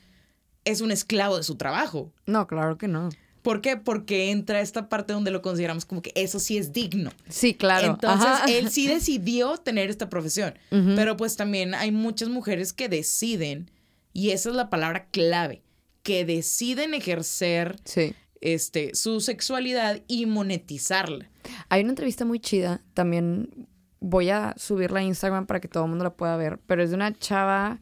es 0.64 0.80
un 0.80 0.90
esclavo 0.90 1.36
de 1.36 1.42
su 1.42 1.56
trabajo? 1.56 2.12
No, 2.26 2.46
claro 2.46 2.78
que 2.78 2.88
no. 2.88 3.10
¿Por 3.42 3.60
qué? 3.60 3.76
Porque 3.76 4.30
entra 4.30 4.60
esta 4.60 4.88
parte 4.88 5.12
donde 5.12 5.32
lo 5.32 5.42
consideramos 5.42 5.84
como 5.84 6.00
que 6.00 6.12
eso 6.14 6.38
sí 6.38 6.56
es 6.56 6.72
digno. 6.72 7.10
Sí, 7.28 7.54
claro. 7.54 7.88
Entonces, 7.88 8.30
él 8.48 8.70
sí 8.70 8.86
decidió 8.88 9.56
tener 9.58 9.90
esta 9.90 10.08
profesión. 10.08 10.54
Pero 10.70 11.16
pues 11.16 11.36
también 11.36 11.74
hay 11.74 11.90
muchas 11.90 12.28
mujeres 12.28 12.72
que 12.72 12.88
deciden, 12.88 13.70
y 14.12 14.30
esa 14.30 14.50
es 14.50 14.54
la 14.54 14.70
palabra 14.70 15.06
clave, 15.10 15.62
que 16.04 16.24
deciden 16.24 16.94
ejercer 16.94 17.76
este, 18.40 18.94
su 18.94 19.20
sexualidad 19.20 20.02
y 20.06 20.26
monetizarla. 20.26 21.28
Hay 21.68 21.82
una 21.82 21.90
entrevista 21.90 22.24
muy 22.24 22.40
chida, 22.40 22.82
también 22.94 23.68
voy 24.00 24.30
a 24.30 24.54
subirla 24.56 25.00
a 25.00 25.02
Instagram 25.04 25.46
para 25.46 25.60
que 25.60 25.68
todo 25.68 25.84
el 25.84 25.90
mundo 25.90 26.04
la 26.04 26.14
pueda 26.14 26.36
ver, 26.36 26.58
pero 26.66 26.82
es 26.82 26.90
de 26.90 26.96
una 26.96 27.12
chava 27.12 27.78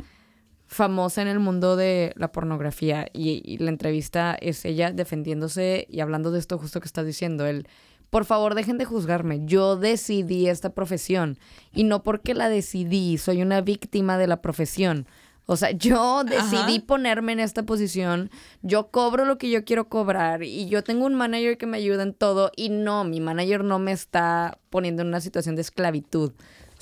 famosa 0.66 1.20
en 1.22 1.28
el 1.28 1.40
mundo 1.40 1.74
de 1.74 2.12
la 2.16 2.30
pornografía 2.30 3.06
y, 3.12 3.58
la 3.58 3.70
entrevista 3.70 4.36
es 4.40 4.64
ella 4.64 4.92
defendiéndose 4.92 5.86
y 5.90 5.98
hablando 5.98 6.30
de 6.30 6.38
esto 6.38 6.58
justo 6.58 6.80
que 6.80 6.86
estás 6.86 7.06
diciendo, 7.06 7.44
el 7.46 7.66
por 8.10 8.24
favor 8.24 8.54
dejen 8.54 8.78
de 8.78 8.84
juzgarme, 8.84 9.44
yo 9.46 9.76
decidí 9.76 10.48
esta 10.48 10.70
profesión 10.70 11.38
y 11.72 11.84
no 11.84 12.02
porque 12.02 12.34
la 12.34 12.48
decidí, 12.48 13.18
soy 13.18 13.42
una 13.42 13.60
víctima 13.60 14.18
de 14.18 14.26
la 14.26 14.42
profesión. 14.42 15.06
O 15.46 15.56
sea, 15.56 15.72
yo 15.72 16.22
decidí 16.22 16.78
ponerme 16.78 17.32
en 17.32 17.40
esta 17.40 17.64
posición, 17.64 18.30
yo 18.62 18.90
cobro 18.90 19.24
lo 19.24 19.36
que 19.36 19.50
yo 19.50 19.64
quiero 19.64 19.88
cobrar 19.88 20.44
y 20.44 20.68
yo 20.68 20.84
tengo 20.84 21.06
un 21.06 21.14
manager 21.14 21.58
que 21.58 21.66
me 21.66 21.78
ayuda 21.78 22.04
en 22.04 22.14
todo 22.14 22.52
y 22.54 22.68
no, 22.68 23.02
mi 23.02 23.20
manager 23.20 23.64
no 23.64 23.80
me 23.80 23.90
está 23.90 24.58
poniendo 24.70 25.02
en 25.02 25.08
una 25.08 25.20
situación 25.20 25.56
de 25.56 25.62
esclavitud. 25.62 26.32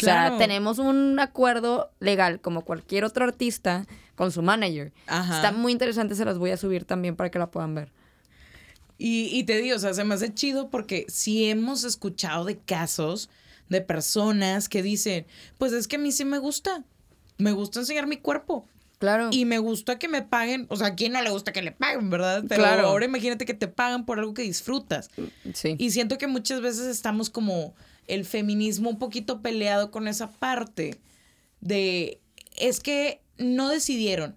O 0.01 0.05
sea, 0.05 0.37
tenemos 0.39 0.79
un 0.79 1.19
acuerdo 1.19 1.91
legal 1.99 2.41
como 2.41 2.63
cualquier 2.63 3.05
otro 3.05 3.25
artista 3.25 3.87
con 4.15 4.31
su 4.31 4.43
manager. 4.43 4.93
Está 5.07 5.51
muy 5.51 5.73
interesante, 5.73 6.15
se 6.15 6.25
las 6.25 6.39
voy 6.39 6.51
a 6.51 6.57
subir 6.57 6.85
también 6.85 7.17
para 7.17 7.31
que 7.31 7.39
la 7.39 7.51
puedan 7.51 7.75
ver. 7.75 7.91
Y, 8.97 9.31
y 9.33 9.45
te 9.45 9.57
digo, 9.59 9.77
o 9.77 9.79
sea, 9.79 9.95
se 9.95 10.05
me 10.05 10.15
hace 10.15 10.35
chido 10.35 10.71
porque 10.71 11.07
si 11.09 11.49
hemos 11.49 11.85
escuchado 11.85 12.45
de 12.45 12.59
casos 12.59 13.31
de 13.69 13.81
personas 13.81 14.69
que 14.69 14.83
dicen, 14.83 15.27
pues 15.57 15.73
es 15.73 15.89
que 15.89 15.97
a 15.97 15.99
mí 15.99 16.13
sí 16.13 16.25
me 16.25 16.39
gusta 16.39 16.85
me 17.39 17.53
gusta 17.53 17.81
enseñar 17.81 18.07
mi 18.07 18.19
cuerpo. 18.19 18.67
Claro. 18.99 19.29
Y 19.31 19.45
me 19.45 19.59
gusta 19.59 19.99
que 19.99 20.09
me 20.09 20.23
paguen, 20.23 20.67
o 20.71 20.77
sea, 20.77 20.89
¿a 20.89 20.95
quién 20.97 21.13
no 21.13 21.23
le 21.23 21.31
gusta 21.31 21.53
que 21.53 21.63
le 21.63 21.71
paguen, 21.71 22.11
verdad? 22.11 22.45
Pero 22.49 22.63
claro. 22.63 22.89
ahora 22.89 23.05
imagínate 23.05 23.45
que 23.45 23.55
te 23.55 23.69
pagan 23.69 24.05
por 24.05 24.19
algo 24.19 24.35
que 24.35 24.43
disfrutas. 24.43 25.09
Sí. 25.55 25.77
Y 25.79 25.93
siento 25.93 26.19
que 26.19 26.27
muchas 26.27 26.61
veces 26.61 26.87
estamos 26.87 27.31
como 27.31 27.75
el 28.09 28.25
feminismo 28.25 28.91
un 28.91 28.99
poquito 28.99 29.41
peleado 29.41 29.93
con 29.93 30.09
esa 30.09 30.33
parte 30.33 31.01
de, 31.61 32.21
es 32.57 32.81
que 32.81 33.21
no 33.37 33.69
decidieron. 33.69 34.35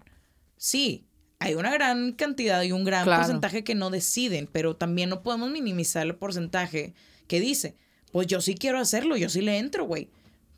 Sí, 0.56 1.06
hay 1.40 1.54
una 1.54 1.72
gran 1.72 2.12
cantidad 2.12 2.62
y 2.62 2.70
un 2.70 2.84
gran 2.84 3.04
porcentaje 3.04 3.64
que 3.64 3.74
no 3.74 3.90
deciden, 3.90 4.48
pero 4.50 4.76
también 4.76 5.10
no 5.10 5.22
podemos 5.22 5.50
minimizar 5.50 6.06
el 6.06 6.14
porcentaje 6.14 6.94
que 7.26 7.40
dice, 7.40 7.74
pues 8.12 8.28
yo 8.28 8.40
sí 8.40 8.54
quiero 8.54 8.78
hacerlo, 8.78 9.16
yo 9.16 9.28
sí 9.28 9.40
le 9.40 9.58
entro, 9.58 9.86
güey. 9.86 10.08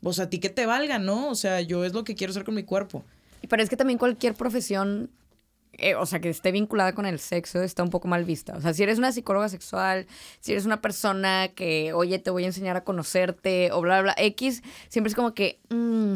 O 0.07 0.13
sea, 0.13 0.25
a 0.25 0.29
ti 0.29 0.39
que 0.39 0.49
te 0.49 0.65
valga, 0.65 0.99
¿no? 0.99 1.29
O 1.29 1.35
sea, 1.35 1.61
yo 1.61 1.83
es 1.83 1.93
lo 1.93 2.03
que 2.03 2.13
quiero 2.15 2.31
hacer 2.31 2.43
con 2.43 2.53
mi 2.53 2.63
cuerpo. 2.63 3.03
Pero 3.49 3.63
es 3.63 3.69
que 3.69 3.75
también 3.75 3.97
cualquier 3.97 4.35
profesión, 4.35 5.09
eh, 5.73 5.95
o 5.95 6.05
sea, 6.05 6.19
que 6.19 6.29
esté 6.29 6.51
vinculada 6.51 6.93
con 6.93 7.05
el 7.07 7.19
sexo, 7.19 7.63
está 7.63 7.81
un 7.81 7.89
poco 7.89 8.07
mal 8.07 8.23
vista. 8.23 8.55
O 8.55 8.61
sea, 8.61 8.73
si 8.73 8.83
eres 8.83 8.99
una 8.99 9.11
psicóloga 9.11 9.49
sexual, 9.49 10.05
si 10.41 10.51
eres 10.51 10.65
una 10.65 10.79
persona 10.79 11.49
que, 11.55 11.91
oye, 11.93 12.19
te 12.19 12.29
voy 12.29 12.43
a 12.43 12.47
enseñar 12.47 12.77
a 12.77 12.83
conocerte, 12.83 13.71
o 13.71 13.81
bla, 13.81 14.01
bla, 14.01 14.13
bla, 14.13 14.23
X, 14.23 14.61
siempre 14.89 15.09
es 15.09 15.15
como 15.15 15.33
que... 15.33 15.59
mm, 15.69 16.15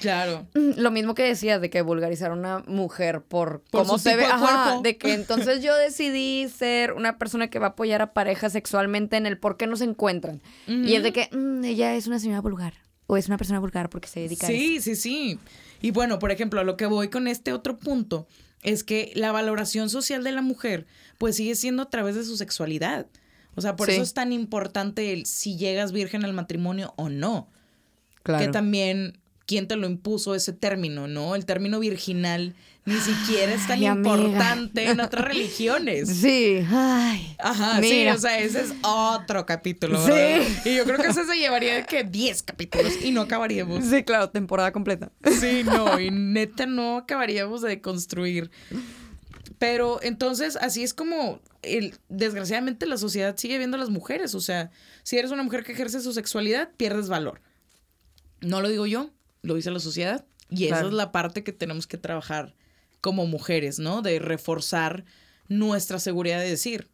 Claro. 0.00 0.46
Mm, 0.54 0.78
Lo 0.78 0.90
mismo 0.90 1.14
que 1.14 1.22
decías 1.22 1.60
de 1.60 1.70
que 1.70 1.82
vulgarizar 1.82 2.30
a 2.30 2.34
una 2.34 2.58
mujer 2.66 3.22
por, 3.22 3.62
Por 3.70 3.86
cómo 3.86 3.98
se 3.98 4.14
ve. 4.14 4.24
de 4.24 4.28
Ajá, 4.28 4.80
de 4.82 4.98
que 4.98 5.14
entonces 5.14 5.62
yo 5.62 5.74
decidí 5.74 6.48
ser 6.48 6.92
una 6.92 7.18
persona 7.18 7.48
que 7.48 7.58
va 7.58 7.68
a 7.68 7.70
apoyar 7.70 8.02
a 8.02 8.12
parejas 8.12 8.52
sexualmente 8.52 9.16
en 9.16 9.26
el 9.26 9.38
por 9.38 9.56
qué 9.56 9.66
no 9.66 9.76
se 9.76 9.84
encuentran. 9.84 10.42
Y 10.66 10.94
es 10.94 11.02
de 11.02 11.12
que 11.12 11.28
mm, 11.32 11.64
ella 11.64 11.94
es 11.94 12.06
una 12.06 12.18
señora 12.18 12.40
vulgar. 12.40 12.74
O 13.06 13.16
es 13.16 13.28
una 13.28 13.36
persona 13.38 13.60
vulgar 13.60 13.88
porque 13.88 14.08
se 14.08 14.20
dedica 14.20 14.46
a 14.46 14.50
eso. 14.50 14.58
Sí, 14.58 14.80
sí, 14.80 14.96
sí. 14.96 15.38
Y 15.80 15.90
bueno, 15.92 16.18
por 16.18 16.30
ejemplo, 16.30 16.60
a 16.60 16.64
lo 16.64 16.76
que 16.76 16.86
voy 16.86 17.08
con 17.08 17.28
este 17.28 17.52
otro 17.52 17.76
punto 17.78 18.26
es 18.62 18.82
que 18.82 19.12
la 19.14 19.30
valoración 19.32 19.90
social 19.90 20.24
de 20.24 20.32
la 20.32 20.42
mujer 20.42 20.86
pues 21.18 21.36
sigue 21.36 21.54
siendo 21.54 21.84
a 21.84 21.90
través 21.90 22.14
de 22.16 22.24
su 22.24 22.36
sexualidad. 22.36 23.06
O 23.54 23.60
sea, 23.60 23.76
por 23.76 23.86
Sí. 23.88 23.94
eso 23.94 24.02
es 24.02 24.12
tan 24.12 24.32
importante 24.32 25.12
el 25.12 25.24
si 25.26 25.56
llegas 25.56 25.92
virgen 25.92 26.24
al 26.24 26.32
matrimonio 26.32 26.92
o 26.96 27.08
no. 27.08 27.48
Claro. 28.22 28.44
Que 28.44 28.50
también, 28.50 29.18
¿quién 29.46 29.68
te 29.68 29.76
lo 29.76 29.86
impuso 29.86 30.34
ese 30.34 30.52
término, 30.52 31.06
no? 31.06 31.36
El 31.36 31.46
término 31.46 31.78
virginal 31.78 32.54
ni 32.86 32.94
siquiera 33.00 33.52
es 33.52 33.66
tan 33.66 33.78
Ay, 33.78 33.86
amiga. 33.86 34.16
importante 34.16 34.88
en 34.90 35.00
otras 35.00 35.24
religiones. 35.24 36.08
Sí, 36.08 36.64
ay. 36.70 37.36
Ajá, 37.38 37.80
Mira. 37.80 38.12
sí, 38.12 38.16
o 38.16 38.20
sea, 38.20 38.38
ese 38.38 38.60
es 38.62 38.72
otro 38.82 39.44
capítulo, 39.44 40.00
Sí. 40.04 40.10
¿verdad? 40.12 40.46
Y 40.64 40.76
yo 40.76 40.84
creo 40.84 40.98
que 40.98 41.08
ese 41.08 41.24
se 41.26 41.34
llevaría 41.36 41.74
de 41.74 41.84
que 41.84 42.04
10 42.04 42.42
capítulos 42.44 42.92
y 43.02 43.10
no 43.10 43.22
acabaríamos. 43.22 43.84
Sí, 43.84 44.04
claro, 44.04 44.30
temporada 44.30 44.72
completa. 44.72 45.10
Sí, 45.40 45.62
no, 45.64 45.98
y 46.00 46.10
neta 46.12 46.66
no 46.66 46.98
acabaríamos 46.98 47.60
de 47.62 47.80
construir. 47.80 48.50
Pero 49.58 50.00
entonces, 50.02 50.56
así 50.56 50.82
es 50.82 50.92
como, 50.94 51.40
el, 51.62 51.94
desgraciadamente, 52.08 52.86
la 52.86 52.98
sociedad 52.98 53.36
sigue 53.36 53.58
viendo 53.58 53.76
a 53.76 53.80
las 53.80 53.90
mujeres. 53.90 54.34
O 54.34 54.40
sea, 54.40 54.70
si 55.02 55.18
eres 55.18 55.30
una 55.30 55.42
mujer 55.42 55.64
que 55.64 55.72
ejerce 55.72 56.00
su 56.00 56.12
sexualidad, 56.12 56.70
pierdes 56.76 57.08
valor. 57.08 57.40
No 58.42 58.60
lo 58.60 58.68
digo 58.68 58.86
yo, 58.86 59.10
lo 59.42 59.54
dice 59.54 59.70
la 59.70 59.80
sociedad. 59.80 60.24
Y 60.50 60.66
esa 60.66 60.86
es 60.86 60.92
la 60.92 61.10
parte 61.10 61.42
que 61.42 61.52
tenemos 61.52 61.86
que 61.86 61.96
trabajar 61.96 62.54
como 63.06 63.24
mujeres, 63.26 63.78
¿no? 63.78 64.02
De 64.02 64.18
reforzar 64.18 65.04
nuestra 65.46 66.00
seguridad 66.00 66.40
de 66.40 66.50
decir, 66.50 66.88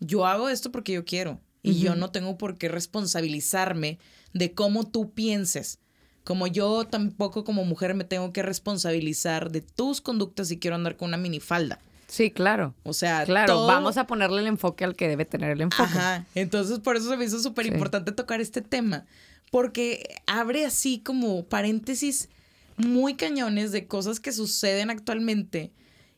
yo 0.00 0.24
hago 0.26 0.48
esto 0.48 0.72
porque 0.72 0.94
yo 0.94 1.04
quiero. 1.04 1.40
Y 1.62 1.80
yo 1.80 1.94
no 1.96 2.10
tengo 2.10 2.38
por 2.38 2.56
qué 2.56 2.68
responsabilizarme 2.68 3.98
de 4.32 4.52
cómo 4.54 4.86
tú 4.88 5.10
pienses. 5.12 5.80
Como 6.24 6.46
yo 6.46 6.86
tampoco 6.86 7.44
como 7.44 7.64
mujer 7.66 7.92
me 7.94 8.04
tengo 8.04 8.32
que 8.32 8.42
responsabilizar 8.42 9.50
de 9.50 9.60
tus 9.60 10.00
conductas 10.00 10.48
si 10.48 10.58
quiero 10.58 10.76
andar 10.76 10.96
con 10.96 11.08
una 11.08 11.16
minifalda. 11.18 11.78
Sí, 12.06 12.30
claro. 12.30 12.74
O 12.84 12.94
sea, 12.94 13.24
Claro, 13.24 13.52
todo- 13.54 13.66
vamos 13.66 13.98
a 13.98 14.06
ponerle 14.06 14.40
el 14.40 14.46
enfoque 14.46 14.84
al 14.84 14.96
que 14.96 15.08
debe 15.08 15.26
tener 15.26 15.50
el 15.50 15.60
enfoque. 15.60 15.82
Ajá. 15.90 16.24
Entonces, 16.34 16.78
por 16.78 16.96
eso 16.96 17.10
se 17.10 17.18
me 17.18 17.26
hizo 17.26 17.38
súper 17.38 17.66
importante 17.66 18.12
tocar 18.12 18.40
este 18.40 18.62
tema. 18.62 19.04
Porque 19.50 20.16
abre 20.26 20.64
así 20.64 21.00
como 21.00 21.44
paréntesis 21.44 22.28
muy 22.78 23.14
cañones 23.14 23.72
de 23.72 23.86
cosas 23.86 24.20
que 24.20 24.32
suceden 24.32 24.90
actualmente. 24.90 25.72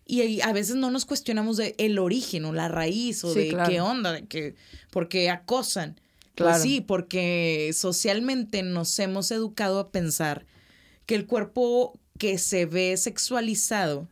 Y 0.06 0.40
a 0.40 0.52
veces 0.52 0.74
no 0.76 0.90
nos 0.90 1.04
cuestionamos 1.06 1.56
de 1.56 1.74
el 1.78 1.98
origen 1.98 2.44
o 2.44 2.52
la 2.52 2.66
raíz 2.68 3.22
o 3.24 3.32
Sí, 3.32 3.40
de 3.40 3.48
claro. 3.50 3.70
qué 3.70 3.80
onda, 3.80 4.12
de 4.12 4.26
que, 4.26 4.56
porque 4.90 5.30
acosan. 5.30 6.00
Claro. 6.34 6.52
Pues 6.52 6.62
sí, 6.62 6.80
porque 6.80 7.70
socialmente 7.74 8.62
nos 8.62 8.98
hemos 8.98 9.30
educado 9.30 9.78
a 9.78 9.90
pensar 9.92 10.46
que 11.06 11.14
el 11.14 11.26
cuerpo 11.26 11.98
que 12.18 12.38
se 12.38 12.66
ve 12.66 12.96
sexualizado, 12.96 14.08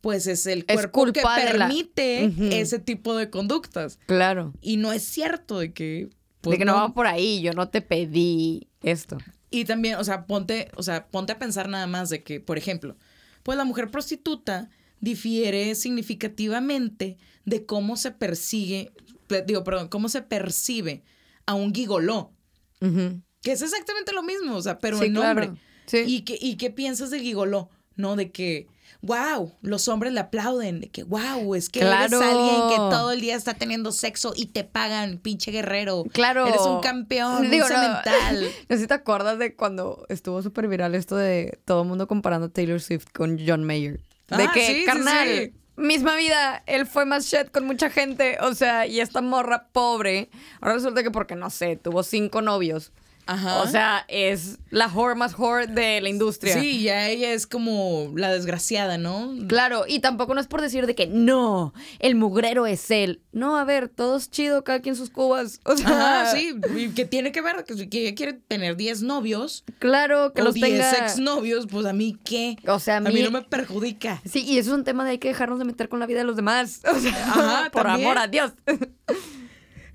pues 0.00 0.26
es 0.26 0.46
el 0.46 0.64
Es 0.68 0.86
cuerpo 0.88 1.12
que 1.12 1.22
la- 1.22 1.34
permite 1.68 2.32
ese 2.60 2.78
tipo 2.78 3.14
de 3.16 3.30
conductas. 3.30 3.98
Claro. 4.06 4.52
Y 4.60 4.76
no 4.78 4.92
es 4.92 5.02
cierto 5.02 5.58
de 5.58 5.72
que... 5.72 6.08
pues, 6.40 6.54
de 6.54 6.58
que 6.58 6.64
no 6.64 6.74
va 6.74 6.92
por 6.94 7.06
ahí, 7.06 7.40
yo 7.42 7.52
no 7.52 7.68
te 7.68 7.80
pedí 7.82 8.68
esto. 8.82 9.18
Y 9.54 9.64
también, 9.64 9.96
o 9.96 10.04
sea, 10.04 10.26
ponte, 10.26 10.68
o 10.76 10.82
sea, 10.82 11.06
ponte 11.08 11.32
a 11.32 11.38
pensar 11.38 11.68
nada 11.68 11.86
más 11.86 12.10
de 12.10 12.22
que, 12.24 12.40
por 12.40 12.58
ejemplo, 12.58 12.96
pues 13.44 13.56
la 13.56 13.64
mujer 13.64 13.90
prostituta 13.90 14.68
difiere 15.00 15.74
significativamente 15.74 17.18
de 17.44 17.66
cómo 17.66 17.96
se 17.96 18.10
persigue, 18.10 18.92
pe- 19.26 19.42
digo, 19.42 19.62
perdón, 19.64 19.88
cómo 19.88 20.08
se 20.08 20.22
percibe 20.22 21.02
a 21.46 21.54
un 21.54 21.72
gigoló, 21.74 22.32
que 22.80 23.52
es 23.52 23.62
exactamente 23.62 24.12
lo 24.12 24.22
mismo, 24.22 24.56
o 24.56 24.62
sea, 24.62 24.78
pero 24.78 24.98
Sí, 24.98 25.06
en 25.06 25.14
claro. 25.14 25.56
Sí. 25.86 25.98
¿Y 26.06 26.22
qué, 26.22 26.38
¿Y 26.40 26.56
qué 26.56 26.70
piensas 26.70 27.10
del 27.10 27.20
gigoló? 27.22 27.70
¿No? 27.96 28.16
De 28.16 28.30
que, 28.30 28.66
wow, 29.04 29.52
los 29.62 29.86
hombres 29.88 30.12
le 30.12 30.20
aplauden, 30.20 30.80
de 30.80 30.88
que, 30.88 31.02
wow, 31.04 31.54
es 31.54 31.68
que 31.68 31.80
Claro. 31.80 32.16
eres 32.18 32.28
alguien 32.28 32.68
que 32.70 32.76
todo 32.76 33.12
el 33.12 33.20
día 33.20 33.36
está 33.36 33.54
teniendo 33.54 33.92
sexo 33.92 34.32
y 34.34 34.46
te 34.46 34.64
pagan, 34.64 35.18
pinche 35.18 35.50
guerrero. 35.50 36.04
Claro. 36.12 36.46
Eres 36.46 36.62
un 36.62 36.80
campeón, 36.80 37.50
Digo, 37.50 37.66
un 37.66 37.72
no, 37.72 37.80
cemental. 37.80 38.42
No 38.68 38.76
sé 38.76 38.82
si 38.82 38.86
te 38.88 38.94
acuerdas 38.94 39.38
de 39.38 39.54
cuando 39.54 40.06
estuvo 40.08 40.42
súper 40.42 40.68
viral 40.68 40.94
esto 40.94 41.16
de 41.16 41.58
todo 41.64 41.82
el 41.82 41.88
mundo 41.88 42.06
comparando 42.08 42.46
a 42.46 42.50
Taylor 42.50 42.80
Swift 42.80 43.06
con 43.12 43.38
John 43.46 43.64
Mayer. 43.64 44.00
De 44.28 44.44
Ah, 44.44 44.50
que, 44.52 44.66
sí, 44.66 44.74
sí, 44.80 44.84
carnal, 44.84 45.28
sí. 45.28 45.52
misma 45.76 46.16
vida, 46.16 46.62
él 46.66 46.86
fue 46.86 47.04
más 47.04 47.26
shit 47.26 47.50
con 47.50 47.66
mucha 47.66 47.90
gente. 47.90 48.38
O 48.40 48.54
sea, 48.54 48.86
y 48.86 49.00
esta 49.00 49.20
morra 49.20 49.68
pobre, 49.72 50.30
ahora 50.60 50.74
resulta 50.76 51.02
que 51.02 51.10
porque, 51.10 51.36
no 51.36 51.50
sé, 51.50 51.76
tuvo 51.76 52.02
cinco 52.02 52.40
novios. 52.42 52.92
Ajá. 53.26 53.62
O 53.62 53.66
sea, 53.66 54.04
es 54.08 54.58
la 54.70 54.86
whore 54.88 55.14
más 55.14 55.38
whore 55.38 55.66
de 55.66 56.00
la 56.00 56.08
industria. 56.08 56.54
Sí, 56.60 56.82
ya 56.82 57.08
ella 57.08 57.32
es 57.32 57.46
como 57.46 58.12
la 58.16 58.30
desgraciada, 58.32 58.98
¿no? 58.98 59.32
Claro, 59.48 59.84
y 59.88 60.00
tampoco 60.00 60.34
no 60.34 60.40
es 60.40 60.46
por 60.46 60.60
decir 60.60 60.86
de 60.86 60.94
que 60.94 61.06
no, 61.06 61.72
el 62.00 62.14
mugrero 62.16 62.66
es 62.66 62.90
él. 62.90 63.22
No, 63.32 63.56
a 63.56 63.64
ver, 63.64 63.88
todos 63.88 64.30
chido, 64.30 64.62
cada 64.64 64.80
quien 64.80 64.94
sus 64.96 65.10
cubas. 65.10 65.60
O 65.64 65.76
sea, 65.76 66.22
Ajá, 66.22 66.30
sí. 66.36 66.54
¿Y 66.76 66.88
¿Qué 66.90 67.04
tiene 67.04 67.32
que 67.32 67.40
ver? 67.40 67.64
Que 67.64 67.74
si 67.74 67.88
que 67.88 68.02
ella 68.06 68.14
quiere 68.14 68.34
tener 68.34 68.76
10 68.76 69.02
novios 69.02 69.64
Claro, 69.78 70.32
que 70.34 70.42
o 70.42 70.44
los 70.44 70.54
10 70.54 70.68
tenga. 70.68 71.06
exnovios, 71.06 71.66
pues 71.66 71.86
a 71.86 71.92
mí 71.92 72.18
qué. 72.24 72.56
O 72.66 72.78
sea, 72.78 72.94
a 72.94 72.98
a 72.98 73.00
mí- 73.00 73.14
mí 73.14 73.22
no 73.22 73.30
me 73.30 73.42
perjudica. 73.42 74.20
Sí, 74.28 74.44
y 74.44 74.58
eso 74.58 74.70
es 74.72 74.76
un 74.76 74.84
tema 74.84 75.04
de 75.04 75.12
hay 75.12 75.18
que 75.18 75.28
dejarnos 75.28 75.58
de 75.58 75.64
meter 75.64 75.88
con 75.88 75.98
la 76.00 76.06
vida 76.06 76.18
de 76.18 76.24
los 76.24 76.36
demás. 76.36 76.82
O 76.94 76.98
sea, 77.00 77.12
Ajá, 77.26 77.70
por 77.72 77.82
también. 77.84 78.06
amor 78.10 78.18
a 78.22 78.28
Dios. 78.28 78.52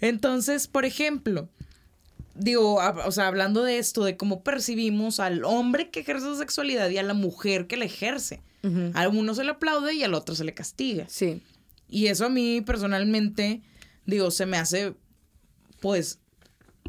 Entonces, 0.01 0.67
por 0.67 0.85
ejemplo, 0.85 1.49
digo, 2.39 2.81
hab- 2.81 3.03
o 3.05 3.11
sea, 3.11 3.27
hablando 3.27 3.63
de 3.63 3.77
esto, 3.77 4.03
de 4.03 4.17
cómo 4.17 4.43
percibimos 4.43 5.19
al 5.19 5.43
hombre 5.43 5.89
que 5.89 5.99
ejerce 6.01 6.25
su 6.25 6.35
sexualidad 6.37 6.89
y 6.89 6.97
a 6.97 7.03
la 7.03 7.13
mujer 7.13 7.67
que 7.67 7.77
la 7.77 7.85
ejerce. 7.85 8.41
A 8.93 9.07
uno 9.07 9.33
se 9.35 9.43
le 9.45 9.51
aplaude 9.51 9.93
y 9.93 10.03
al 10.03 10.13
otro 10.13 10.35
se 10.35 10.43
le 10.43 10.53
castiga. 10.53 11.05
Sí. 11.07 11.41
Y 11.87 12.07
eso 12.07 12.25
a 12.25 12.29
mí 12.29 12.59
personalmente, 12.61 13.61
digo, 14.05 14.31
se 14.31 14.45
me 14.45 14.57
hace, 14.57 14.95
pues, 15.79 16.19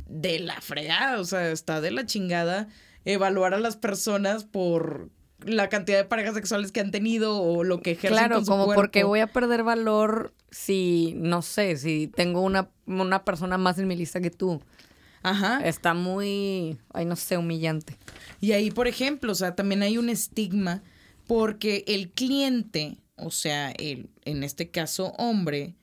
de 0.08 0.40
la 0.40 0.60
fregada. 0.60 1.20
O 1.20 1.24
sea, 1.24 1.50
está 1.52 1.80
de 1.80 1.90
la 1.92 2.06
chingada 2.06 2.66
evaluar 3.04 3.54
a 3.54 3.60
las 3.60 3.76
personas 3.76 4.44
por 4.44 5.10
la 5.44 5.68
cantidad 5.68 5.96
de 5.98 6.04
parejas 6.04 6.34
sexuales 6.34 6.70
que 6.72 6.80
han 6.80 6.90
tenido 6.90 7.40
o 7.40 7.62
lo 7.64 7.80
que 7.80 7.92
ejercen 7.92 8.18
Claro, 8.18 8.34
con 8.36 8.44
su 8.44 8.50
como 8.50 8.64
cuerpo. 8.66 8.82
porque 8.82 9.04
voy 9.04 9.20
a 9.20 9.28
perder 9.28 9.62
valor 9.62 10.34
si, 10.50 11.14
no 11.16 11.40
sé, 11.40 11.76
si 11.76 12.08
tengo 12.08 12.42
una, 12.42 12.68
una 12.86 13.24
persona 13.24 13.56
más 13.58 13.78
en 13.78 13.86
mi 13.88 13.96
lista 13.96 14.20
que 14.20 14.30
tú. 14.30 14.60
Ajá. 15.22 15.60
Está 15.64 15.94
muy, 15.94 16.78
ay, 16.92 17.04
no 17.04 17.16
sé, 17.16 17.36
humillante. 17.36 17.96
Y 18.40 18.52
ahí, 18.52 18.70
por 18.70 18.88
ejemplo, 18.88 19.32
o 19.32 19.34
sea, 19.34 19.54
también 19.54 19.82
hay 19.82 19.98
un 19.98 20.08
estigma 20.08 20.82
porque 21.26 21.84
el 21.86 22.10
cliente, 22.10 22.98
o 23.16 23.30
sea, 23.30 23.70
el, 23.72 24.10
en 24.24 24.42
este 24.42 24.70
caso 24.70 25.14
hombre, 25.18 25.74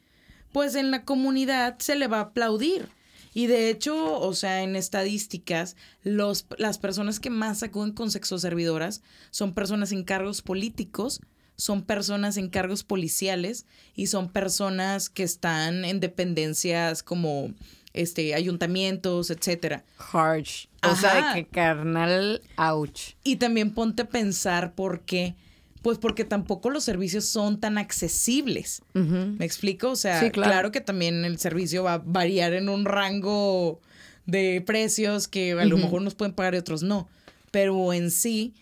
pues 0.52 0.76
en 0.76 0.92
la 0.92 1.06
comunidad 1.06 1.78
se 1.80 1.96
le 1.96 2.08
va 2.08 2.18
a 2.18 2.22
aplaudir. 2.22 2.90
Y 3.34 3.46
de 3.46 3.70
hecho, 3.70 4.20
o 4.20 4.34
sea, 4.34 4.64
en 4.64 4.76
estadísticas, 4.76 5.76
los, 6.02 6.48
las 6.58 6.80
personas 6.80 7.20
que 7.20 7.30
más 7.30 7.62
acuden 7.62 7.92
con 7.92 8.10
sexoservidoras 8.10 9.04
son 9.30 9.54
personas 9.54 9.92
en 9.92 10.04
cargos 10.04 10.42
políticos, 10.42 11.22
son 11.56 11.84
personas 11.84 12.38
en 12.38 12.50
cargos 12.50 12.84
policiales 12.84 13.68
y 13.94 14.08
son 14.08 14.32
personas 14.32 15.10
que 15.10 15.22
están 15.22 15.86
en 15.86 16.00
dependencias 16.00 17.04
como 17.04 17.54
este 18.02 18.34
ayuntamientos, 18.36 19.30
etcétera. 19.30 19.84
Harsh. 19.98 20.68
O 20.84 20.96
sea, 20.96 21.34
que 21.36 21.46
carnal, 21.46 22.42
ouch. 22.58 23.14
Y 23.24 23.38
también 23.38 23.74
ponte 23.74 24.04
a 24.04 24.10
pensar 24.10 24.74
por 24.74 25.02
qué. 25.02 25.36
Pues 25.82 25.98
porque 26.00 26.26
tampoco 26.26 26.70
los 26.70 26.84
servicios 26.84 27.26
son 27.26 27.60
tan 27.60 27.78
accesibles. 27.78 28.82
¿Me 28.94 29.46
explico? 29.46 29.92
O 29.92 29.96
sea, 29.96 30.20
Sí, 30.20 30.32
claro. 30.32 30.52
claro. 30.52 30.72
que 30.72 30.82
también 30.82 31.24
el 31.24 31.38
servicio 31.40 31.84
va 31.84 31.94
a 31.94 31.98
variar 32.00 32.54
en 32.54 32.68
un 32.68 32.84
rango 32.86 33.80
de 34.26 34.62
precios 34.66 35.28
que 35.28 35.54
a 35.54 35.66
lo 35.66 35.78
mejor 35.78 36.02
nos 36.02 36.16
pueden 36.16 36.34
pagar 36.34 36.56
y 36.56 36.58
otros 36.58 36.84
no. 36.84 37.08
Pero 37.52 37.94
en 37.94 38.12
sí, 38.12 38.54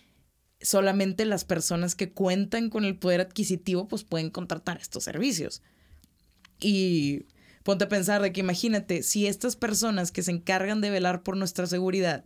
solamente 0.60 1.24
las 1.24 1.44
personas 1.44 1.94
que 1.96 2.10
cuentan 2.12 2.70
con 2.70 2.84
el 2.84 2.96
poder 2.96 3.20
adquisitivo 3.20 3.88
pues 3.88 4.04
pueden 4.04 4.30
contratar 4.30 4.78
estos 4.80 5.02
servicios. 5.04 5.62
Y 6.60 7.22
ponte 7.66 7.82
a 7.82 7.88
pensar 7.88 8.22
de 8.22 8.32
que 8.32 8.38
imagínate, 8.38 9.02
si 9.02 9.26
estas 9.26 9.56
personas 9.56 10.12
que 10.12 10.22
se 10.22 10.30
encargan 10.30 10.80
de 10.80 10.88
velar 10.88 11.24
por 11.24 11.36
nuestra 11.36 11.66
seguridad 11.66 12.22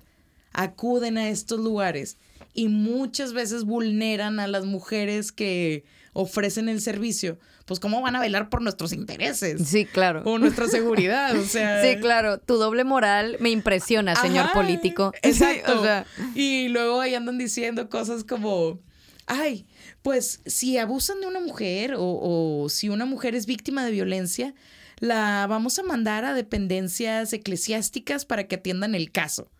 acuden 0.52 1.16
a 1.16 1.30
estos 1.30 1.58
lugares 1.58 2.18
y 2.52 2.68
muchas 2.68 3.32
veces 3.32 3.64
vulneran 3.64 4.38
a 4.38 4.46
las 4.46 4.66
mujeres 4.66 5.32
que 5.32 5.84
ofrecen 6.12 6.68
el 6.68 6.82
servicio, 6.82 7.38
pues 7.64 7.80
cómo 7.80 8.02
van 8.02 8.16
a 8.16 8.20
velar 8.20 8.50
por 8.50 8.60
nuestros 8.60 8.92
intereses. 8.92 9.66
Sí, 9.66 9.86
claro. 9.86 10.24
O 10.26 10.38
nuestra 10.38 10.68
seguridad, 10.68 11.34
o 11.34 11.44
sea. 11.44 11.82
Sí, 11.84 11.98
claro. 12.00 12.36
Tu 12.36 12.56
doble 12.56 12.84
moral 12.84 13.38
me 13.40 13.48
impresiona, 13.48 14.16
señor 14.16 14.44
Ajá, 14.44 14.52
político. 14.52 15.14
Exacto. 15.22 15.72
o 15.80 15.82
sea, 15.82 16.04
y 16.34 16.68
luego 16.68 17.00
ahí 17.00 17.14
andan 17.14 17.38
diciendo 17.38 17.88
cosas 17.88 18.24
como, 18.24 18.78
ay, 19.24 19.64
pues 20.02 20.42
si 20.44 20.76
abusan 20.76 21.22
de 21.22 21.28
una 21.28 21.40
mujer 21.40 21.94
o, 21.94 22.02
o 22.02 22.68
si 22.68 22.90
una 22.90 23.06
mujer 23.06 23.34
es 23.34 23.46
víctima 23.46 23.86
de 23.86 23.92
violencia, 23.92 24.52
la 25.00 25.46
vamos 25.48 25.78
a 25.78 25.82
mandar 25.82 26.24
a 26.24 26.34
dependencias 26.34 27.32
eclesiásticas 27.32 28.24
para 28.24 28.46
que 28.46 28.56
atiendan 28.56 28.94
el 28.94 29.10
caso. 29.10 29.50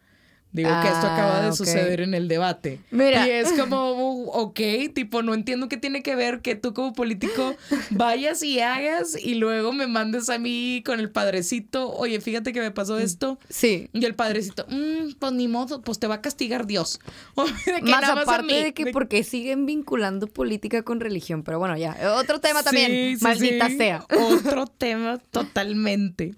Digo 0.53 0.69
que 0.83 0.89
esto 0.89 1.07
acaba 1.07 1.43
de 1.43 1.49
Ah, 1.49 1.53
suceder 1.53 2.01
en 2.01 2.13
el 2.13 2.27
debate. 2.27 2.81
Mira. 2.91 3.25
Y 3.27 3.31
es 3.31 3.53
como, 3.53 3.93
uh, 3.93 4.31
ok, 4.31 4.59
tipo, 4.93 5.23
no 5.23 5.33
entiendo 5.35 5.69
qué 5.69 5.77
tiene 5.77 6.03
que 6.03 6.17
ver 6.17 6.41
que 6.41 6.57
tú 6.57 6.75
como 6.75 6.93
político 6.93 7.55
vayas 7.91 8.43
y 8.43 8.59
hagas 8.59 9.17
y 9.17 9.37
luego 9.37 9.73
me 9.73 9.87
mandes 9.87 10.29
a 10.29 10.39
mí 10.39 10.83
con 10.85 10.99
el 10.99 11.09
padrecito, 11.11 11.91
oye, 11.93 12.21
fíjate 12.21 12.53
que 12.53 12.61
me 12.61 12.73
pasó 12.73 12.99
esto. 12.99 13.39
sí. 13.49 13.89
Y 13.93 14.05
el 14.05 14.15
padrecito, 14.17 14.67
"Mm, 14.69 15.13
pues 15.21 15.33
ni 15.33 15.47
modo, 15.47 15.83
pues 15.83 16.01
te 16.01 16.07
va 16.09 16.17
a 16.17 16.21
castigar 16.21 16.67
Dios. 16.67 16.99
O 17.37 17.45
de 17.45 17.53
que 17.65 17.83
Más 17.83 18.01
nada 18.01 18.15
a 18.21 18.23
aparte 18.23 18.53
mí. 18.55 18.63
de 18.63 18.75
que 18.75 18.87
porque 18.93 19.23
siguen 19.23 19.67
vinculando 19.67 20.27
política 20.27 20.83
con 20.83 20.99
religión. 21.01 21.45
Pero 21.45 21.61
bueno, 21.61 21.77
ya. 21.77 21.97
Otro 22.17 22.41
tema 22.41 22.63
también. 22.65 22.91
Sí, 22.91 23.17
sí, 23.19 23.23
Maldita 23.25 23.69
sí. 23.69 23.77
sea. 23.77 24.05
Otro 24.19 24.67
tema 24.79 25.19
totalmente. 25.31 26.35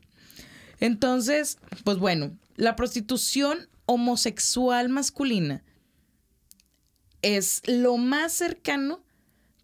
Entonces, 0.81 1.59
pues 1.85 1.98
bueno, 1.98 2.33
la 2.57 2.77
prostitución 2.77 3.68
homosexual 3.87 4.88
masculina 4.88 5.62
es 7.23 7.62
lo 7.66 7.97
más 7.97 8.33
cercano, 8.33 9.03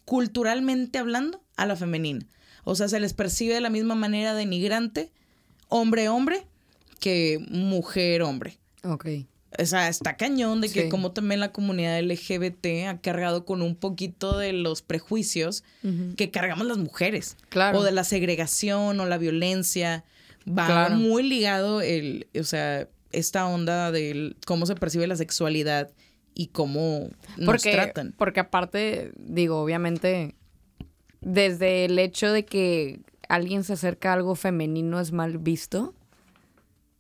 culturalmente 0.05 0.99
hablando, 0.99 1.43
a 1.57 1.67
la 1.67 1.77
femenina. 1.77 2.25
O 2.65 2.75
sea, 2.75 2.89
se 2.89 3.01
les 3.01 3.15
percibe 3.15 3.55
de 3.55 3.61
la 3.61 3.71
misma 3.71 3.95
manera 3.95 4.35
denigrante, 4.35 5.11
hombre-hombre, 5.69 6.47
que 7.01 7.45
mujer-hombre. 7.51 8.59
Ok. 8.85 9.07
O 9.59 9.65
sea, 9.67 9.89
está 9.89 10.17
cañón 10.17 10.61
de 10.61 10.69
que 10.71 10.83
Sí. 10.85 10.89
como 10.89 11.11
también 11.13 11.41
la 11.41 11.53
comunidad 11.53 11.99
LGBT 11.99 12.87
ha 12.87 13.01
cargado 13.01 13.45
con 13.45 13.63
un 13.63 13.75
poquito 13.75 14.37
de 14.39 14.53
los 14.53 14.83
prejuicios 14.83 15.65
que 16.17 16.31
cargamos 16.31 16.67
las 16.67 16.79
mujeres. 16.79 17.37
Claro. 17.49 17.79
O 17.81 17.83
de 17.83 17.91
la 17.93 18.05
segregación 18.05 19.01
o 19.01 19.07
la 19.07 19.19
violencia. 19.19 20.05
Va 20.47 20.67
Claro. 20.67 20.95
muy 20.97 21.23
ligado 21.23 21.81
el, 21.81 22.29
o 22.39 22.45
sea, 22.45 22.89
esta 23.13 23.47
onda 23.47 23.91
de 23.91 24.37
cómo 24.47 24.67
se 24.67 24.75
percibe 24.75 25.07
la 25.07 25.17
sexualidad 25.17 25.91
y 26.35 26.49
cómo 26.49 27.09
nos 27.37 27.47
Porque, 27.47 27.73
tratan. 27.73 28.15
porque 28.17 28.41
aparte, 28.41 29.13
digo, 29.17 29.61
obviamente, 29.63 30.35
desde 31.21 31.85
el 31.85 31.99
hecho 31.99 32.31
de 32.33 32.45
que 32.45 33.01
alguien 33.29 33.65
se 33.65 33.73
acerca 33.75 34.11
a 34.11 34.15
algo 34.15 34.35
femenino 34.35 35.01
es 35.01 35.13
mal 35.13 35.39
visto, 35.39 35.95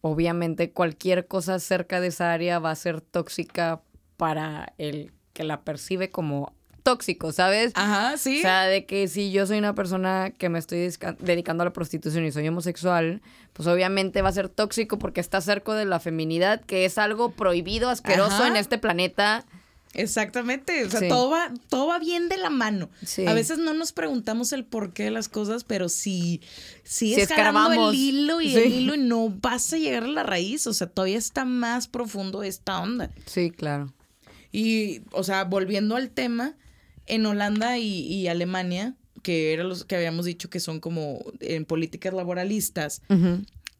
obviamente 0.01 0.71
cualquier 0.73 1.27
cosa 1.27 1.59
cerca 1.59 2.01
de 2.01 2.09
esa 2.09 2.33
área 2.33 2.59
va 2.59 2.71
a 2.71 2.77
ser 2.77 3.01
tóxica 3.01 3.81
para 4.17 4.73
el 4.79 5.13
que 5.33 5.45
la 5.45 5.63
percibe 5.63 6.11
como 6.11 6.53
tóxico, 6.89 7.33
¿sabes? 7.33 7.73
Ajá, 7.75 8.17
sí. 8.17 8.39
O 8.39 8.41
sea, 8.43 8.63
de 8.65 8.87
que 8.87 9.09
si 9.09 9.31
yo 9.31 9.47
soy 9.47 9.59
una 9.59 9.75
persona 9.75 10.31
que 10.37 10.49
me 10.49 10.59
estoy 10.59 10.79
dedica- 10.79 11.17
dedicando 11.21 11.63
a 11.63 11.67
la 11.67 11.73
prostitución 11.73 12.25
y 12.25 12.33
soy 12.33 12.49
homosexual, 12.49 13.21
pues 13.53 13.67
obviamente 13.69 14.23
va 14.23 14.31
a 14.31 14.33
ser 14.33 14.49
tóxico 14.49 14.99
porque 14.99 15.21
está 15.21 15.41
cerca 15.41 15.75
de 15.75 15.85
la 15.85 16.01
feminidad, 16.01 16.63
que 16.63 16.85
es 16.87 16.97
algo 16.97 17.33
prohibido, 17.33 17.91
asqueroso 17.91 18.37
Ajá. 18.37 18.49
en 18.49 18.57
este 18.57 18.79
planeta. 18.79 19.45
Exactamente, 19.95 20.85
o 20.85 20.91
sea, 20.91 21.01
Sí. 21.01 21.09
todo, 21.09 21.31
va, 21.31 21.53
todo 21.69 21.87
va 21.89 21.99
bien 21.99 22.29
de 22.29 22.37
la 22.37 22.51
mano. 22.51 22.89
Sí. 23.05 23.27
A 23.27 23.33
veces 23.35 23.59
no 23.59 23.73
nos 23.75 23.93
preguntamos 23.93 24.53
el 24.53 24.65
porqué 24.65 25.05
de 25.05 25.11
las 25.11 25.29
cosas, 25.29 25.65
pero 25.65 25.89
si, 25.89 26.41
si, 26.85 27.15
Si 27.15 27.21
el 27.23 27.95
hilo 27.95 28.41
y 28.41 28.51
Sí. 28.53 28.59
el 28.59 28.73
hilo 28.73 28.95
y 28.95 28.99
no 28.99 29.29
vas 29.31 29.73
a 29.73 29.79
llegar 29.79 30.05
a 30.05 30.09
la 30.09 30.23
raíz, 30.23 30.67
o 30.67 30.75
sea, 30.75 30.87
todavía 30.89 31.19
está 31.19 31.45
más 31.45 31.89
profundo 31.89 32.43
esta 32.43 32.81
onda. 32.81 33.11
Sí, 33.27 33.51
claro. 33.51 33.93
Y, 34.53 35.01
o 35.13 35.25
sea, 35.25 35.45
volviendo 35.45 35.97
al 35.97 36.11
tema, 36.11 36.55
en 37.09 37.27
Holanda 37.27 37.79
y, 37.79 38.01
y 38.03 38.29
Alemania, 38.29 38.95
que 39.23 39.53
eran 39.53 39.69
los 39.69 39.85
que 39.85 39.97
habíamos 39.97 40.25
dicho 40.25 40.51
que 40.51 40.61
son 40.61 40.81
como 40.81 41.25
en 41.41 41.65
políticas 41.65 42.15
laboralistas, 42.15 43.03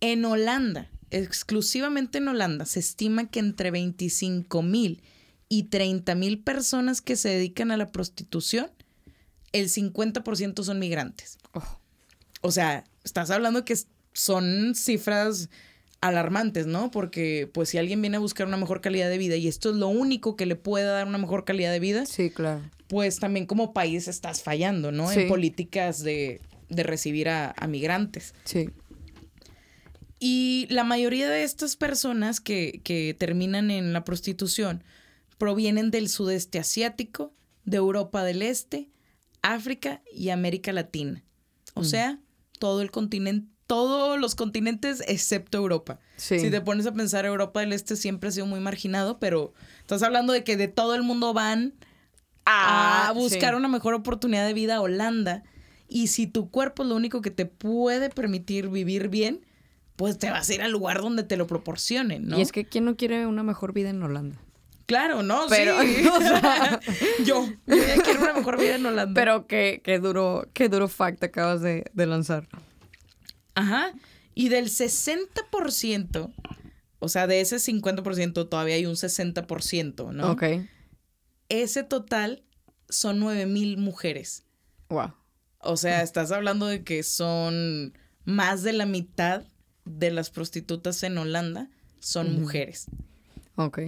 en 0.01 0.25
Holanda, 0.25 0.91
exclusivamente 1.11 2.19
en 2.19 2.29
Holanda, 2.29 2.65
se 2.65 2.81
estima 2.81 3.31
que 3.31 3.41
entre 3.41 3.71
25 3.71 4.63
mil 4.63 5.03
y 5.49 5.65
30 5.65 6.15
mil 6.15 6.41
personas 6.41 7.01
que 7.01 7.17
se 7.17 7.31
dedican 7.31 7.71
a 7.71 7.77
la 7.77 7.91
prostitución, 7.91 8.71
el 9.53 9.69
50% 9.69 10.63
son 10.63 10.79
migrantes. 10.79 11.39
Oh. 11.53 11.81
O 12.43 12.51
sea, 12.51 12.85
estás 13.05 13.31
hablando 13.31 13.65
que 13.65 13.77
son 14.13 14.75
cifras 14.75 15.49
alarmantes, 16.01 16.67
¿no? 16.67 16.91
Porque 16.91 17.51
pues 17.53 17.71
si 17.71 17.79
alguien 17.79 18.01
viene 18.01 18.19
a 18.19 18.21
buscar 18.21 18.47
una 18.47 18.57
mejor 18.57 18.81
calidad 18.81 19.09
de 19.09 19.19
vida 19.19 19.37
y 19.37 19.49
esto 19.49 19.71
es 19.71 19.77
lo 19.77 19.89
único 19.89 20.37
que 20.37 20.47
le 20.47 20.55
puede 20.55 20.85
dar 20.85 21.07
una 21.07 21.19
mejor 21.19 21.45
calidad 21.45 21.73
de 21.73 21.81
vida, 21.81 22.07
Sí, 22.07 22.31
claro. 22.31 22.63
Pues 22.89 23.21
también 23.21 23.47
como 23.47 23.73
país 23.73 24.09
estás 24.09 24.43
fallando, 24.43 24.91
¿no? 24.91 25.09
Sí. 25.09 25.21
En 25.21 25.29
políticas 25.29 26.03
de, 26.03 26.41
de 26.69 26.83
recibir 26.83 27.29
a, 27.29 27.55
a 27.57 27.67
migrantes. 27.69 28.35
Sí. 28.45 28.71
Y 30.19 30.67
la 30.71 30.83
mayoría 30.83 31.29
de 31.29 31.45
estas 31.45 31.77
personas 31.77 32.41
que, 32.41 32.81
que 32.83 33.15
terminan 33.17 33.71
en 33.71 33.93
la 33.93 34.03
prostitución 34.03 34.83
provienen 35.37 35.93
del 35.93 36.09
sudeste 36.09 36.59
asiático, 36.59 37.33
de 37.65 37.77
Europa 37.77 38.25
del 38.25 38.43
Este, 38.43 38.89
África 39.43 40.03
y 40.13 40.31
América 40.31 40.73
Latina. 40.73 41.23
O 41.75 41.85
sea, 41.85 42.19
todo 42.59 42.83
el 42.83 42.91
continente, 42.91 43.47
todos 43.69 44.19
los 44.19 44.35
continentes 44.35 45.05
excepto 45.07 45.59
Europa. 45.59 46.01
Sí. 46.17 46.41
Si 46.41 46.51
te 46.51 46.61
pones 46.61 46.87
a 46.87 46.93
pensar, 46.93 47.25
Europa 47.25 47.61
del 47.61 47.73
Este 47.73 47.95
siempre 47.95 48.31
ha 48.31 48.33
sido 48.33 48.47
muy 48.47 48.59
marginado, 48.59 49.21
pero 49.21 49.53
estás 49.79 50.03
hablando 50.03 50.33
de 50.33 50.43
que 50.43 50.57
de 50.57 50.67
todo 50.67 50.97
el 50.97 51.05
mundo 51.05 51.33
van 51.35 51.75
a 52.49 53.09
Ah, 53.09 53.13
buscar 53.13 53.51
sí. 53.51 53.57
una 53.57 53.69
mejor 53.69 53.95
oportunidad 53.95 54.47
de 54.47 54.55
vida 54.55 54.77
a 54.77 54.81
Holanda. 54.81 55.43
Y 55.89 56.09
si 56.09 56.27
tu 56.27 56.51
cuerpo 56.51 56.83
es 56.83 56.89
lo 56.89 56.97
único 56.97 57.21
que 57.23 57.31
te 57.31 57.47
puede 57.47 58.11
permitir 58.11 58.69
vivir 58.69 59.09
bien, 59.09 59.41
pues 59.97 60.19
te 60.19 60.31
vas 60.31 60.49
a 60.49 60.55
ir 60.55 60.63
al 60.63 60.71
lugar 60.71 61.01
donde 61.01 61.23
te 61.25 61.37
lo 61.37 61.47
proporcionen, 61.47 62.27
¿no? 62.29 62.39
Y 62.39 62.43
es 62.43 62.53
que 62.53 62.65
¿quién 62.65 62.85
no 62.85 62.97
quiere 62.97 63.27
una 63.27 63.43
mejor 63.43 63.73
vida 63.73 63.91
en 63.91 64.03
Holanda? 64.03 64.37
Claro, 64.87 65.23
¿no? 65.23 65.47
Pero, 65.49 65.81
sí. 65.83 66.07
o 66.13 66.19
sea- 66.21 66.81
yo, 67.25 67.47
yo 67.67 67.77
ya 67.77 68.03
quiero 68.03 68.21
una 68.23 68.33
mejor 68.35 68.59
vida 68.59 68.77
en 68.77 68.87
Holanda. 68.87 69.13
Pero 69.15 69.47
qué, 69.47 69.81
qué 69.85 69.99
duro, 69.99 70.47
qué 70.55 70.69
duro 70.69 70.89
fact 70.89 71.23
acabas 71.25 71.61
de, 71.63 71.85
de 71.93 72.07
lanzar. 72.07 72.47
Ajá. 73.55 73.93
Y 74.35 74.49
del 74.51 74.67
60%, 74.71 76.33
o 77.01 77.09
sea, 77.09 77.27
de 77.27 77.41
ese 77.41 77.57
50% 77.57 78.49
todavía 78.49 78.75
hay 78.77 78.87
un 78.87 78.95
60%, 78.95 80.13
¿no? 80.13 80.31
Ok. 80.33 80.45
Ese 81.49 81.83
total 81.83 82.43
son 82.89 83.21
9 83.21 83.47
mil 83.47 83.79
mujeres. 83.79 84.45
Wow. 84.89 85.13
O 85.61 85.77
sea, 85.77 86.03
estás 86.03 86.31
hablando 86.33 86.67
de 86.67 86.85
que 86.85 87.03
son 87.03 87.93
más 88.25 88.63
de 88.63 88.73
la 88.73 88.87
mitad 88.87 89.45
de 89.85 90.11
las 90.11 90.31
prostitutas 90.31 91.03
en 91.03 91.19
Holanda 91.19 91.69
son 92.01 92.41
mujeres. 92.41 92.87
Ok. 93.57 93.81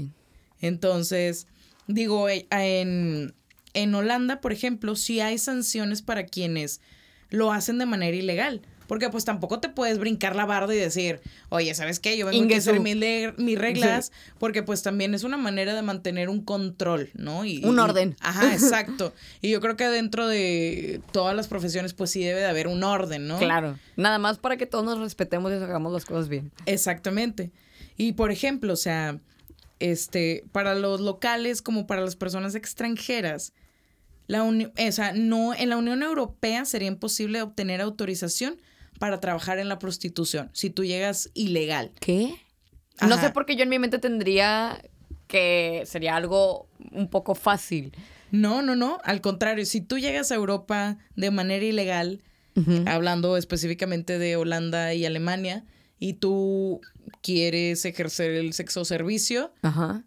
Entonces, 0.61 1.47
digo, 1.87 2.29
eh, 2.29 2.47
en, 2.51 3.35
en 3.75 3.95
Holanda, 3.95 4.41
por 4.41 4.53
ejemplo, 4.53 4.97
sí 4.97 5.21
hay 5.21 5.39
sanciones 5.39 6.03
para 6.03 6.27
quienes 6.27 6.81
lo 7.29 7.53
hacen 7.53 7.79
de 7.79 7.87
manera 7.87 8.17
ilegal. 8.17 8.63
Porque 8.91 9.09
pues 9.09 9.25
tampoco 9.25 9.61
te 9.61 9.69
puedes 9.69 10.01
brincar 10.01 10.35
la 10.35 10.47
barda 10.47 10.75
y 10.75 10.79
decir, 10.79 11.21
oye, 11.49 11.73
¿sabes 11.77 12.01
qué? 12.01 12.19
Yo 12.19 12.27
vengo 12.27 12.43
aquí 12.45 12.55
a 12.55 12.57
hacer 12.59 12.75
Ingesu. 12.75 13.35
mis, 13.41 13.57
reglas, 13.57 14.11
porque 14.41 14.65
pues 14.65 14.83
también 14.83 15.15
es 15.15 15.23
una 15.23 15.37
manera 15.37 15.77
de 15.77 15.83
mantener 15.83 16.29
un 16.29 16.43
control, 16.45 17.09
¿no? 17.15 17.45
Y, 17.45 17.65
Un 17.65 17.77
y- 17.77 17.79
orden. 17.79 18.17
ajá, 18.19 18.53
exacto. 18.53 19.15
y 19.41 19.51
yo 19.51 19.61
creo 19.61 19.77
que 19.77 19.89
dentro 19.89 20.27
de 20.27 21.01
todas 21.13 21.37
las 21.37 21.47
profesiones 21.47 21.95
pues 21.95 22.11
sí 22.11 22.25
debe 22.25 22.41
de 22.41 22.47
haber 22.47 22.67
un 22.67 22.83
orden, 22.83 23.29
¿no? 23.29 23.39
Claro. 23.39 23.79
Nada 23.95 24.19
más 24.19 24.39
para 24.39 24.57
que 24.57 24.67
todos 24.67 24.85
nos 24.85 24.99
respetemos 24.99 25.53
y 25.53 25.55
hagamos 25.55 25.93
las 25.93 26.05
cosas 26.05 26.29
bien. 26.29 26.51
Exactamente. 26.67 27.53
Y 27.97 28.15
por 28.15 28.33
ejemplo, 28.33 28.73
o 28.73 28.77
sea, 28.77 29.21
este, 29.79 30.43
para 30.51 30.75
los 30.75 31.01
locales 31.01 31.63
como 31.63 31.87
para 31.87 32.01
las 32.01 32.17
personas 32.17 32.57
extranjeras, 32.57 33.53
la 34.27 34.43
uni- 34.43 34.67
o 34.89 34.93
sea, 34.93 35.13
no, 35.13 35.55
en 35.55 35.69
la 35.69 35.77
Unión 35.77 36.03
Europea 36.03 36.65
sería 36.65 36.89
imposible 36.89 37.41
obtener 37.41 37.81
autorización 37.81 38.61
para 39.01 39.19
trabajar 39.19 39.59
en 39.59 39.69
la 39.71 39.79
prostitución 39.79 40.51
si 40.53 40.69
tú 40.69 40.85
llegas 40.85 41.31
ilegal. 41.33 41.91
¿Qué? 42.01 42.37
No 43.01 43.19
sé 43.19 43.31
por 43.31 43.47
qué 43.47 43.57
yo 43.57 43.63
en 43.63 43.71
mi 43.71 43.79
mente 43.79 43.99
tendría 43.99 44.81
que 45.27 45.85
sería 45.87 46.17
algo 46.17 46.69
un 46.93 47.09
poco 47.09 47.35
fácil. 47.35 47.93
No, 48.31 48.61
no, 48.61 48.77
no. 48.77 48.99
Al 49.05 49.23
contrario, 49.23 49.65
si 49.65 49.81
tú 49.81 49.99
llegas 49.99 50.31
a 50.31 50.35
Europa 50.35 50.99
de 51.17 51.31
manera 51.31 51.65
ilegal, 51.65 52.23
hablando 52.87 53.39
específicamente 53.39 54.19
de 54.19 54.37
Holanda 54.37 54.93
y 54.93 55.07
Alemania, 55.07 55.65
y 55.99 56.15
tú 56.15 56.83
quieres 57.23 57.87
ejercer 57.87 58.33
el 58.33 58.53
sexo 58.53 58.85
servicio, 58.85 59.55
Ajá. 59.63 60.05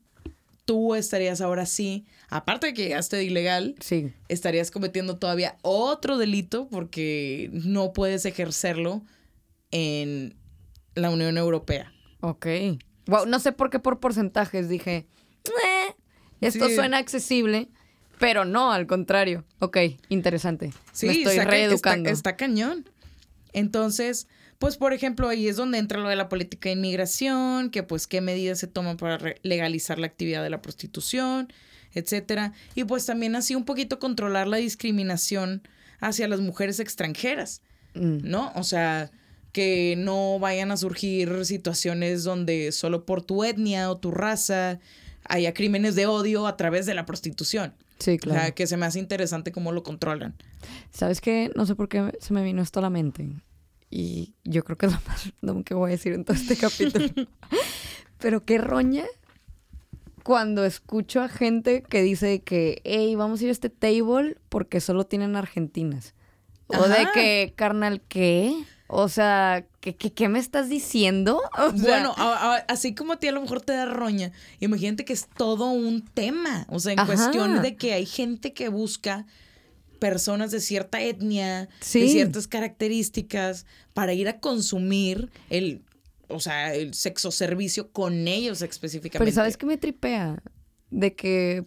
tú 0.66 0.94
estarías 0.94 1.42
ahora 1.42 1.66
sí, 1.66 2.06
aparte 2.38 2.68
de 2.68 2.74
que 2.74 2.84
llegaste 2.84 3.16
de 3.18 3.24
ilegal, 3.26 3.76
Sí. 3.80 4.12
estarías 4.30 4.72
cometiendo 4.72 5.18
todavía 5.18 5.58
otro 5.62 6.18
delito 6.18 6.68
porque 6.70 7.50
no 7.54 7.94
puedes 7.94 8.26
ejercerlo 8.26 9.04
en 9.72 10.36
la 10.96 11.10
Unión 11.10 11.38
Europea. 11.38 11.92
Ok. 12.22 12.46
Wow, 13.08 13.26
no 13.26 13.40
sé 13.40 13.52
por 13.52 13.70
qué 13.70 13.80
por 13.80 14.00
porcentajes 14.00 14.70
dije, 14.70 15.08
"Eh, 15.46 15.96
esto 16.42 16.70
Sí. 16.70 16.76
suena 16.76 16.98
accesible, 16.98 17.70
pero 18.20 18.46
no, 18.46 18.72
al 18.72 18.88
contrario. 18.88 19.44
Ok, 19.60 19.78
interesante. 20.10 20.72
Sí, 20.94 21.08
Me 21.08 21.14
estoy 21.14 21.38
está, 21.38 21.46
reeducando. 21.50 22.10
Está, 22.10 22.30
está 22.32 22.38
cañón. 22.38 22.86
Entonces, 23.52 24.28
pues 24.60 24.78
por 24.78 24.94
ejemplo, 24.94 25.28
ahí 25.28 25.48
es 25.48 25.58
donde 25.58 25.78
entra 25.78 26.00
lo 26.00 26.08
de 26.10 26.16
la 26.16 26.30
política 26.30 26.70
de 26.70 26.74
inmigración, 26.76 27.70
que 27.70 27.84
pues 27.84 28.08
qué 28.08 28.22
medidas 28.22 28.60
se 28.60 28.68
toman 28.68 28.98
para 28.98 29.36
legalizar 29.44 30.00
la 30.00 30.08
actividad 30.08 30.42
de 30.44 30.50
la 30.50 30.62
prostitución, 30.62 31.52
etcétera. 31.94 32.54
Y 32.76 32.84
pues 32.84 33.06
también 33.06 33.36
así 33.36 33.56
un 33.56 33.66
poquito 33.66 34.00
controlar 34.00 34.48
la 34.48 34.58
discriminación 34.58 35.62
hacia 36.00 36.28
las 36.28 36.40
mujeres 36.42 36.80
extranjeras, 36.80 37.62
Mm, 37.96 38.28
¿no? 38.30 38.52
O 38.56 38.64
sea, 38.64 39.12
que 39.52 39.94
no 39.98 40.40
vayan 40.40 40.72
a 40.72 40.78
surgir 40.78 41.46
situaciones 41.46 42.24
donde 42.24 42.72
solo 42.72 43.06
por 43.06 43.22
tu 43.22 43.44
etnia 43.44 43.92
o 43.92 43.98
tu 43.98 44.10
raza 44.10 44.80
haya 45.26 45.54
crímenes 45.54 45.94
de 45.96 46.08
odio 46.08 46.48
a 46.48 46.58
través 46.58 46.88
de 46.88 46.96
la 46.96 47.06
prostitución. 47.06 47.76
Sí, 48.00 48.14
O 48.14 48.18
claro. 48.18 48.42
sea, 48.42 48.52
que 48.52 48.66
se 48.66 48.78
me 48.78 48.88
hace 48.88 48.98
interesante 48.98 49.52
cómo 49.52 49.72
lo 49.72 49.84
controlan. 49.84 50.34
¿Sabes 50.92 51.22
qué? 51.22 51.52
No 51.56 51.68
sé 51.68 51.76
por 51.76 51.88
qué 51.88 52.18
se 52.20 52.34
me 52.34 52.44
vino 52.44 52.64
esto 52.64 52.80
a 52.80 52.82
la 52.82 52.90
mente. 52.90 53.30
Y 53.92 54.34
yo 54.44 54.64
creo 54.64 54.76
que 54.78 54.88
es 54.88 54.92
lo 55.42 55.54
más 55.54 55.64
que 55.64 55.76
voy 55.76 55.90
a 55.90 55.92
decir 55.92 56.14
en 56.14 56.26
todo 56.26 56.36
este 56.36 56.58
capítulo. 56.58 57.08
Pero 58.18 58.44
qué 58.44 58.58
roña 58.58 59.06
cuando 60.24 60.66
escucho 60.66 61.22
a 61.22 61.28
gente 61.30 61.84
que 61.84 62.02
dice 62.02 62.42
que, 62.42 62.82
hey, 62.86 63.16
vamos 63.16 63.40
a 63.40 63.44
ir 63.44 63.50
a 63.50 63.52
este 63.52 63.70
table 63.70 64.38
porque 64.50 64.80
solo 64.82 65.06
tienen 65.06 65.36
argentinas. 65.36 66.14
O 66.68 66.88
de 66.88 67.06
que, 67.14 67.54
carnal, 67.56 68.02
¿qué? 68.08 68.64
O 68.88 69.10
sea, 69.10 69.66
¿qué, 69.80 69.96
qué, 69.96 70.12
qué 70.14 70.30
me 70.30 70.40
estás 70.40 70.70
diciendo? 70.70 71.42
O 71.58 71.72
sea, 71.72 71.80
Bueno, 71.82 72.14
a- 72.18 72.56
a- 72.56 72.66
así 72.68 72.96
como 72.96 73.14
a 73.14 73.18
ti 73.20 73.28
a 73.28 73.32
lo 73.32 73.42
mejor 73.42 73.62
te 73.62 73.74
da 73.74 73.86
roña, 73.86 74.32
imagínate 74.60 75.04
que 75.06 75.14
es 75.14 75.28
todo 75.38 75.72
un 75.72 76.04
tema. 76.06 76.66
O 76.70 76.80
sea, 76.80 76.94
en 76.94 77.00
Ajá. 77.00 77.08
cuestión 77.14 77.62
de 77.62 77.76
que 77.76 77.94
hay 77.94 78.06
gente 78.06 78.54
que 78.54 78.70
busca 78.70 79.26
personas 80.00 80.52
de 80.52 80.60
cierta 80.60 81.02
etnia, 81.02 81.70
de 81.80 82.08
ciertas 82.10 82.48
características, 82.48 83.66
para 83.94 84.14
ir 84.14 84.28
a 84.28 84.40
consumir 84.40 85.30
el, 85.50 85.82
o 86.34 86.40
sea, 86.40 86.74
el 86.74 86.94
sexo 86.94 87.32
servicio 87.32 87.92
con 87.92 88.28
ellos 88.28 88.62
específicamente. 88.62 89.20
Pero 89.26 89.36
¿sabes 89.36 89.58
qué 89.58 89.66
me 89.66 89.78
tripea? 89.78 90.42
De 90.90 91.16
que, 91.16 91.64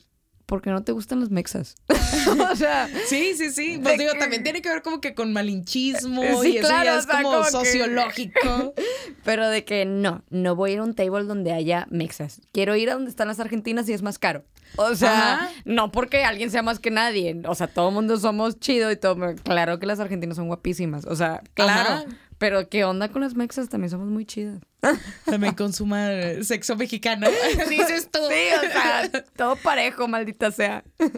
porque 0.47 0.71
no 0.71 0.85
te 0.85 0.93
gustan 0.93 1.19
los 1.21 1.31
mexas. 1.31 1.75
o 2.53 2.57
sea, 2.57 2.89
Sí, 3.09 3.35
sí, 3.37 3.51
sí. 3.51 3.81
Pues 3.83 3.99
digo, 3.99 4.12
que- 4.12 4.19
también 4.19 4.43
tiene 4.45 4.62
que 4.62 4.69
ver 4.69 4.83
como 4.83 5.01
que 5.01 5.14
con 5.14 5.33
malinchismo 5.33 6.23
Sí, 6.43 6.53
y 6.53 6.57
eso 6.59 6.69
claro, 6.69 6.85
ya 6.85 6.95
o 6.95 6.99
es 6.99 7.05
sea, 7.05 7.17
como, 7.23 7.31
como 7.31 7.45
que- 7.45 7.51
sociológico. 7.51 8.75
Pero 9.25 9.49
de 9.49 9.64
que 9.64 9.85
no, 9.85 10.23
no 10.31 10.55
voy 10.55 10.71
a 10.71 10.73
ir 10.75 10.79
a 10.79 10.85
un 10.85 10.95
table 10.95 11.25
donde 11.25 11.53
haya 11.53 11.87
mexas. 11.91 12.41
Quiero 12.53 12.77
ir 12.77 12.91
a 12.91 12.95
donde 12.95 13.11
están 13.11 13.27
las 13.29 13.41
argentinas 13.41 13.89
y 13.89 13.93
es 13.93 14.03
más 14.03 14.19
caro. 14.21 14.45
O 14.77 14.95
sea, 14.95 15.35
Ajá. 15.35 15.51
no 15.64 15.91
porque 15.91 16.25
alguien 16.25 16.51
sea 16.51 16.62
más 16.62 16.79
que 16.81 16.91
nadie. 16.91 17.41
O 17.47 17.55
sea, 17.55 17.67
todo 17.69 17.89
el 17.89 17.95
mundo 17.95 18.17
somos 18.19 18.59
chido 18.61 18.91
y 18.93 18.97
todo. 18.97 19.35
Claro 19.43 19.79
que 19.79 19.87
las 19.87 19.99
argentinas 20.01 20.37
son 20.37 20.49
guapísimas. 20.49 21.05
O 21.07 21.17
sea, 21.17 21.43
claro. 21.55 21.91
Ajá. 21.91 22.05
Pero 22.39 22.68
¿qué 22.68 22.84
onda 22.84 23.09
con 23.09 23.22
las 23.22 23.34
mexas? 23.34 23.68
También 23.68 23.91
somos 23.91 24.09
muy 24.09 24.26
chidas. 24.26 24.61
También 25.24 25.55
consuma 25.55 26.09
sexo 26.43 26.76
mexicano. 26.76 27.28
Dices 27.68 28.11
tú. 28.11 28.18
Sí, 28.28 28.68
o 28.68 28.70
sea, 28.70 29.11
todo 29.37 29.57
parejo, 29.57 30.09
maldita 30.09 30.51
sea. 30.51 30.84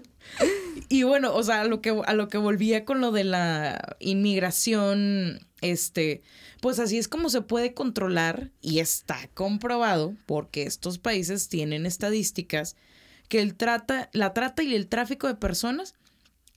Y 0.91 1.03
bueno, 1.03 1.35
o 1.35 1.43
sea, 1.43 1.63
a 1.63 1.65
lo 1.65 1.83
que, 1.83 1.91
a 2.07 2.15
lo 2.15 2.29
que 2.29 2.39
volvía 2.39 2.87
con 2.87 3.03
lo 3.03 3.13
de 3.13 3.25
la 3.25 3.97
inmigración, 3.99 5.47
este, 5.61 6.23
pues 6.63 6.79
así 6.79 6.97
es 6.97 7.09
como 7.09 7.29
se 7.29 7.43
puede 7.43 7.75
controlar 7.75 8.51
y 8.63 8.79
está 8.79 9.29
comprobado 9.35 10.15
porque 10.25 10.63
estos 10.63 10.99
países 10.99 11.49
tienen 11.49 11.85
estadísticas 11.85 12.75
que 13.29 13.41
el 13.43 13.55
trata, 13.55 14.09
la 14.15 14.33
trata 14.33 14.63
y 14.63 14.75
el 14.75 14.89
tráfico 14.89 15.27
de 15.27 15.35
personas, 15.35 15.95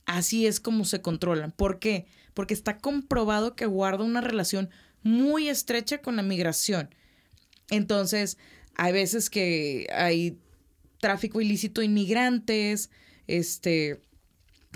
así 0.06 0.46
es 0.46 0.60
como 0.60 0.86
se 0.86 1.02
controlan. 1.02 1.52
¿Por 1.52 1.78
qué? 1.78 2.06
Porque 2.06 2.21
está 2.54 2.78
comprobado 2.78 3.54
que 3.54 3.66
guarda 3.66 4.04
una 4.04 4.20
relación 4.20 4.70
muy 5.02 5.48
estrecha 5.48 5.98
con 5.98 6.16
la 6.16 6.22
migración. 6.22 6.94
Entonces, 7.70 8.38
hay 8.76 8.92
veces 8.92 9.30
que 9.30 9.86
hay 9.94 10.38
tráfico 11.00 11.40
ilícito 11.40 11.80
de 11.80 11.86
inmigrantes, 11.86 12.90
este, 13.26 14.00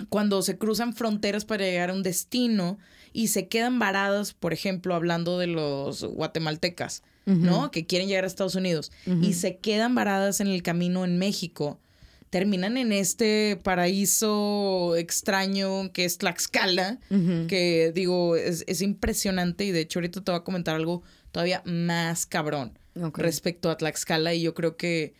cuando 0.09 0.41
se 0.41 0.57
cruzan 0.57 0.93
fronteras 0.93 1.45
para 1.45 1.65
llegar 1.65 1.89
a 1.89 1.93
un 1.93 2.03
destino 2.03 2.77
y 3.13 3.27
se 3.27 3.47
quedan 3.47 3.79
varados, 3.79 4.33
por 4.33 4.53
ejemplo, 4.53 4.93
hablando 4.93 5.39
de 5.39 5.47
los 5.47 6.03
guatemaltecas, 6.03 7.03
¿no? 7.25 7.71
Que 7.71 7.85
quieren 7.85 8.07
llegar 8.07 8.23
a 8.23 8.27
Estados 8.27 8.55
Unidos 8.55 8.91
y 9.21 9.33
se 9.33 9.57
quedan 9.57 9.95
varadas 9.95 10.39
en 10.39 10.47
el 10.47 10.63
camino 10.63 11.03
en 11.03 11.17
México. 11.17 11.79
Terminan 12.29 12.77
en 12.77 12.91
este 12.91 13.57
paraíso 13.63 14.95
extraño 14.97 15.91
que 15.93 16.05
es 16.05 16.17
Tlaxcala, 16.17 16.99
que 17.47 17.91
digo, 17.95 18.35
es, 18.35 18.65
es 18.67 18.81
impresionante 18.81 19.63
y 19.63 19.71
de 19.71 19.81
hecho 19.81 19.99
ahorita 19.99 20.23
te 20.23 20.31
voy 20.31 20.39
a 20.39 20.43
comentar 20.43 20.75
algo 20.75 21.03
todavía 21.31 21.61
más 21.65 22.25
cabrón 22.25 22.77
respecto 23.13 23.69
a 23.69 23.77
Tlaxcala 23.77 24.33
y 24.33 24.41
yo 24.41 24.53
creo 24.53 24.75
que 24.75 25.13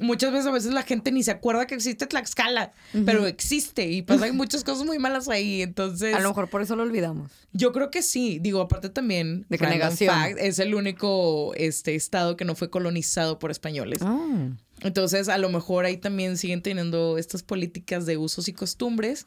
muchas 0.00 0.32
veces 0.32 0.46
a 0.46 0.50
veces 0.50 0.72
la 0.72 0.82
gente 0.82 1.12
ni 1.12 1.22
se 1.22 1.30
acuerda 1.30 1.66
que 1.66 1.74
existe 1.74 2.06
Tlaxcala, 2.06 2.72
pero 3.04 3.26
existe 3.26 3.86
y 3.88 4.02
pasan 4.02 4.36
muchas 4.36 4.64
cosas 4.64 4.84
muy 4.86 4.98
malas 4.98 5.28
ahí, 5.28 5.62
entonces 5.62 6.14
A 6.14 6.20
lo 6.20 6.28
mejor 6.30 6.48
por 6.48 6.62
eso 6.62 6.76
lo 6.76 6.82
olvidamos. 6.82 7.30
yo 7.52 7.72
creo 7.72 7.90
que 7.90 8.02
sí, 8.02 8.38
digo, 8.40 8.60
aparte 8.60 8.88
también 8.88 9.46
De 9.48 9.58
que 9.58 9.66
negación. 9.66 10.14
fact, 10.14 10.38
es 10.38 10.58
el 10.58 10.74
único 10.74 11.52
este 11.56 11.94
estado 11.94 12.36
que 12.36 12.44
no 12.44 12.54
fue 12.54 12.70
colonizado 12.70 13.38
por 13.38 13.50
españoles. 13.50 14.00
Ah. 14.02 14.50
Entonces, 14.82 15.28
a 15.28 15.36
lo 15.36 15.50
mejor 15.50 15.84
ahí 15.84 15.98
también 15.98 16.38
siguen 16.38 16.62
teniendo 16.62 17.18
estas 17.18 17.42
políticas 17.42 18.06
de 18.06 18.16
usos 18.16 18.48
y 18.48 18.54
costumbres 18.54 19.26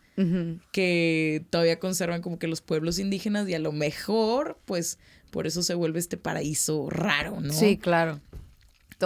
que 0.71 1.45
todavía 1.49 1.79
conservan 1.79 2.21
como 2.21 2.39
que 2.39 2.47
los 2.47 2.61
pueblos 2.61 2.99
indígenas 2.99 3.47
y 3.47 3.53
a 3.53 3.59
lo 3.59 3.71
mejor, 3.71 4.57
pues, 4.65 4.97
por 5.31 5.47
eso 5.47 5.63
se 5.63 5.73
vuelve 5.75 5.99
este 5.99 6.17
paraíso 6.17 6.89
raro, 6.89 7.39
¿no? 7.41 7.53
Sí, 7.53 7.77
claro. 7.77 8.19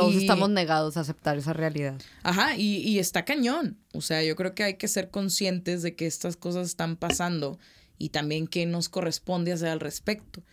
Todos 0.01 0.15
Y- 0.15 0.17
estamos 0.19 0.49
negados 0.49 0.97
a 0.97 1.01
aceptar 1.01 1.37
esa 1.37 1.53
realidad. 1.53 1.99
Ajá, 2.23 2.55
y, 2.55 2.77
y 2.77 2.99
está 2.99 3.25
cañón. 3.25 3.77
O 3.93 4.01
sea, 4.01 4.23
yo 4.23 4.35
creo 4.35 4.53
que 4.55 4.63
hay 4.63 4.73
que 4.75 4.87
ser 4.87 5.09
conscientes 5.09 5.81
de 5.81 5.95
que 5.95 6.05
estas 6.07 6.37
cosas 6.37 6.67
están 6.67 6.95
pasando 6.97 7.59
y 7.97 8.09
también 8.09 8.47
qué 8.47 8.65
nos 8.65 8.89
corresponde 8.89 9.51
hacer 9.53 9.69
al 9.69 9.79
respecto. 9.79 10.43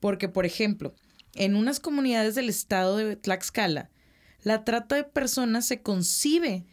Porque, 0.00 0.28
por 0.28 0.46
ejemplo, 0.46 0.94
en 1.34 1.56
unas 1.56 1.80
comunidades 1.80 2.34
del 2.34 2.48
estado 2.48 2.96
de 2.96 3.16
Tlaxcala, 3.16 3.90
la 4.42 4.64
trata 4.64 4.96
de 4.96 5.04
personas 5.04 5.66
se 5.66 5.82
concibe 5.82 6.64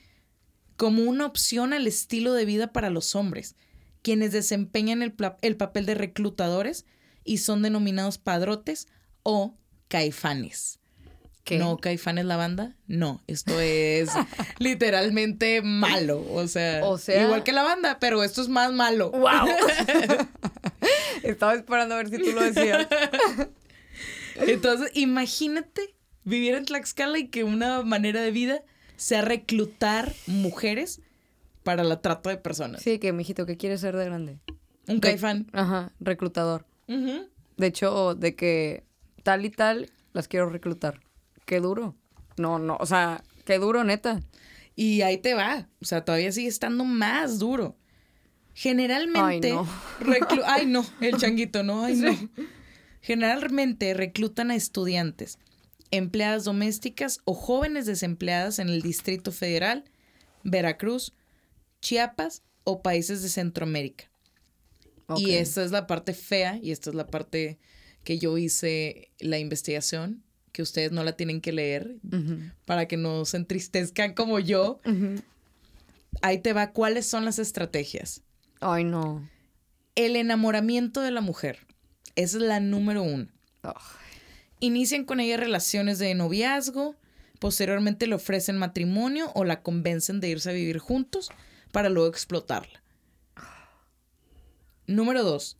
como 0.78 1.04
una 1.04 1.26
opción 1.26 1.74
al 1.74 1.88
estilo 1.88 2.34
de 2.34 2.46
vida 2.46 2.72
para 2.74 2.90
los 2.90 3.16
hombres, 3.16 3.56
quienes 4.02 4.32
desempeñan 4.32 5.02
el, 5.02 5.14
el 5.42 5.56
papel 5.58 5.86
de 5.86 5.96
reclutadores 5.96 6.86
y 7.24 7.38
son 7.38 7.62
denominados 7.62 8.18
padrotes 8.18 8.88
o 9.24 9.56
caifanes. 9.88 10.80
¿Qué? 11.44 11.58
No, 11.58 11.78
Caifanes 11.78 12.24
la 12.26 12.38
banda. 12.38 12.76
No, 12.88 13.22
esto 13.28 13.60
es 13.60 14.10
literalmente 14.60 15.62
malo. 15.62 16.26
O 16.32 16.48
sea, 16.48 16.86
O 16.86 16.98
sea- 16.98 17.24
igual 17.24 17.44
que 17.44 17.52
la 17.52 17.64
banda, 17.64 17.98
pero 18.00 18.24
esto 18.24 18.42
es 18.42 18.48
más 18.50 18.72
malo. 18.72 19.12
¡Wow! 19.12 19.48
Estaba 21.24 21.54
esperando 21.56 21.96
a 21.96 21.98
ver 21.98 22.10
si 22.10 22.18
tú 22.18 22.32
lo 22.32 22.42
decías. 22.42 22.88
Entonces, 24.36 24.92
imagínate 24.96 25.94
vivir 26.24 26.56
en 26.56 26.66
Tlaxcala 26.66 27.20
y 27.20 27.28
que 27.28 27.44
una 27.44 27.82
manera 27.84 28.22
de 28.22 28.32
vida 28.32 28.64
sea 28.96 29.22
reclutar 29.22 30.14
mujeres 30.28 31.02
para 31.64 31.84
la 31.84 32.02
trata 32.02 32.30
de 32.30 32.38
personas. 32.38 32.82
Sí, 32.82 33.00
que, 33.00 33.14
mijito, 33.14 33.46
¿qué 33.46 33.58
quieres 33.58 33.82
ser 33.82 33.96
de 33.96 34.06
grande? 34.06 34.40
Un 34.88 35.00
caifán. 35.00 35.48
Ajá, 35.54 35.92
reclutador. 36.00 36.66
De 36.88 37.68
hecho, 37.68 38.16
de 38.16 38.36
que 38.36 38.84
tal 39.24 39.46
y 39.46 39.50
tal 39.50 39.90
las 40.14 40.28
quiero 40.28 40.50
reclutar. 40.50 41.00
Qué 41.46 41.60
duro. 41.60 41.96
No, 42.38 42.60
no, 42.60 42.78
o 42.80 42.86
sea, 42.86 43.24
qué 43.46 43.58
duro, 43.60 43.84
neta. 43.84 44.22
Y 44.76 45.02
ahí 45.02 45.18
te 45.18 45.34
va. 45.34 45.68
O 45.82 45.86
sea, 45.86 46.04
todavía 46.04 46.32
sigue 46.32 46.48
estando 46.48 46.84
más 46.86 47.40
duro. 47.40 47.78
Generalmente. 48.54 49.48
Ay, 49.50 49.54
no. 49.56 49.68
reclu- 50.00 50.44
Ay, 50.48 50.66
no, 50.66 50.86
el 51.02 51.18
changuito, 51.18 51.64
no, 51.64 51.84
ay, 51.84 51.96
no. 51.96 52.30
Generalmente 53.02 53.94
reclutan 53.94 54.52
a 54.52 54.56
estudiantes, 54.56 55.38
empleadas 55.92 56.46
domésticas 56.46 57.20
o 57.26 57.34
jóvenes 57.34 57.86
desempleadas 57.86 58.60
en 58.60 58.70
el 58.70 58.82
Distrito 58.82 59.32
Federal, 59.32 59.84
Veracruz, 60.44 61.14
Chiapas 61.82 62.44
o 62.64 62.82
países 62.82 63.22
de 63.22 63.30
Centroamérica. 63.30 64.06
Y 65.18 65.32
esta 65.32 65.64
es 65.64 65.72
la 65.72 65.86
parte 65.86 66.14
fea 66.14 66.58
y 66.62 66.72
esta 66.72 66.90
es 66.90 66.96
la 66.96 67.08
parte 67.08 67.60
que 68.06 68.18
yo 68.20 68.38
hice 68.38 69.12
la 69.20 69.38
investigación, 69.38 70.24
que 70.54 70.62
ustedes 70.62 70.94
no 70.94 71.04
la 71.04 71.18
tienen 71.18 71.42
que 71.42 71.52
leer 71.52 71.98
para 72.64 72.88
que 72.88 72.96
no 72.96 73.26
se 73.26 73.38
entristezcan 73.38 74.14
como 74.14 74.40
yo. 74.40 74.80
Ahí 76.22 76.38
te 76.38 76.54
va 76.54 76.72
cuáles 76.72 77.06
son 77.06 77.26
las 77.26 77.40
estrategias. 77.40 78.22
Ay, 78.62 78.86
no. 78.86 79.30
El 79.96 80.16
enamoramiento 80.16 81.02
de 81.02 81.12
la 81.12 81.22
mujer. 81.22 81.60
Esa 82.16 82.38
es 82.38 82.44
la 82.44 82.60
número 82.60 83.04
uno. 83.04 83.28
Inician 84.60 85.04
con 85.04 85.20
ella 85.20 85.38
relaciones 85.38 86.00
de 86.00 86.14
noviazgo, 86.14 86.96
posteriormente 87.40 88.08
le 88.08 88.16
ofrecen 88.16 88.58
matrimonio 88.58 89.32
o 89.34 89.44
la 89.44 89.62
convencen 89.62 90.22
de 90.22 90.30
irse 90.30 90.52
a 90.52 90.54
vivir 90.54 90.78
juntos 90.78 91.32
para 91.72 91.90
luego 91.90 92.10
explotarla. 92.10 92.82
Número 94.86 95.24
dos, 95.24 95.58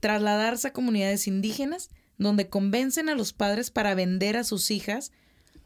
trasladarse 0.00 0.68
a 0.68 0.72
comunidades 0.72 1.28
indígenas 1.28 1.90
donde 2.18 2.48
convencen 2.48 3.08
a 3.08 3.14
los 3.14 3.32
padres 3.32 3.70
para 3.70 3.94
vender 3.94 4.36
a 4.36 4.44
sus 4.44 4.70
hijas 4.70 5.12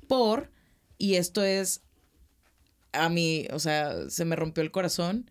por, 0.08 0.50
y 0.98 1.14
esto 1.14 1.42
es 1.44 1.82
a 2.92 3.08
mí, 3.08 3.46
o 3.52 3.58
sea, 3.60 4.10
se 4.10 4.24
me 4.24 4.34
rompió 4.36 4.62
el 4.62 4.72
corazón 4.72 5.30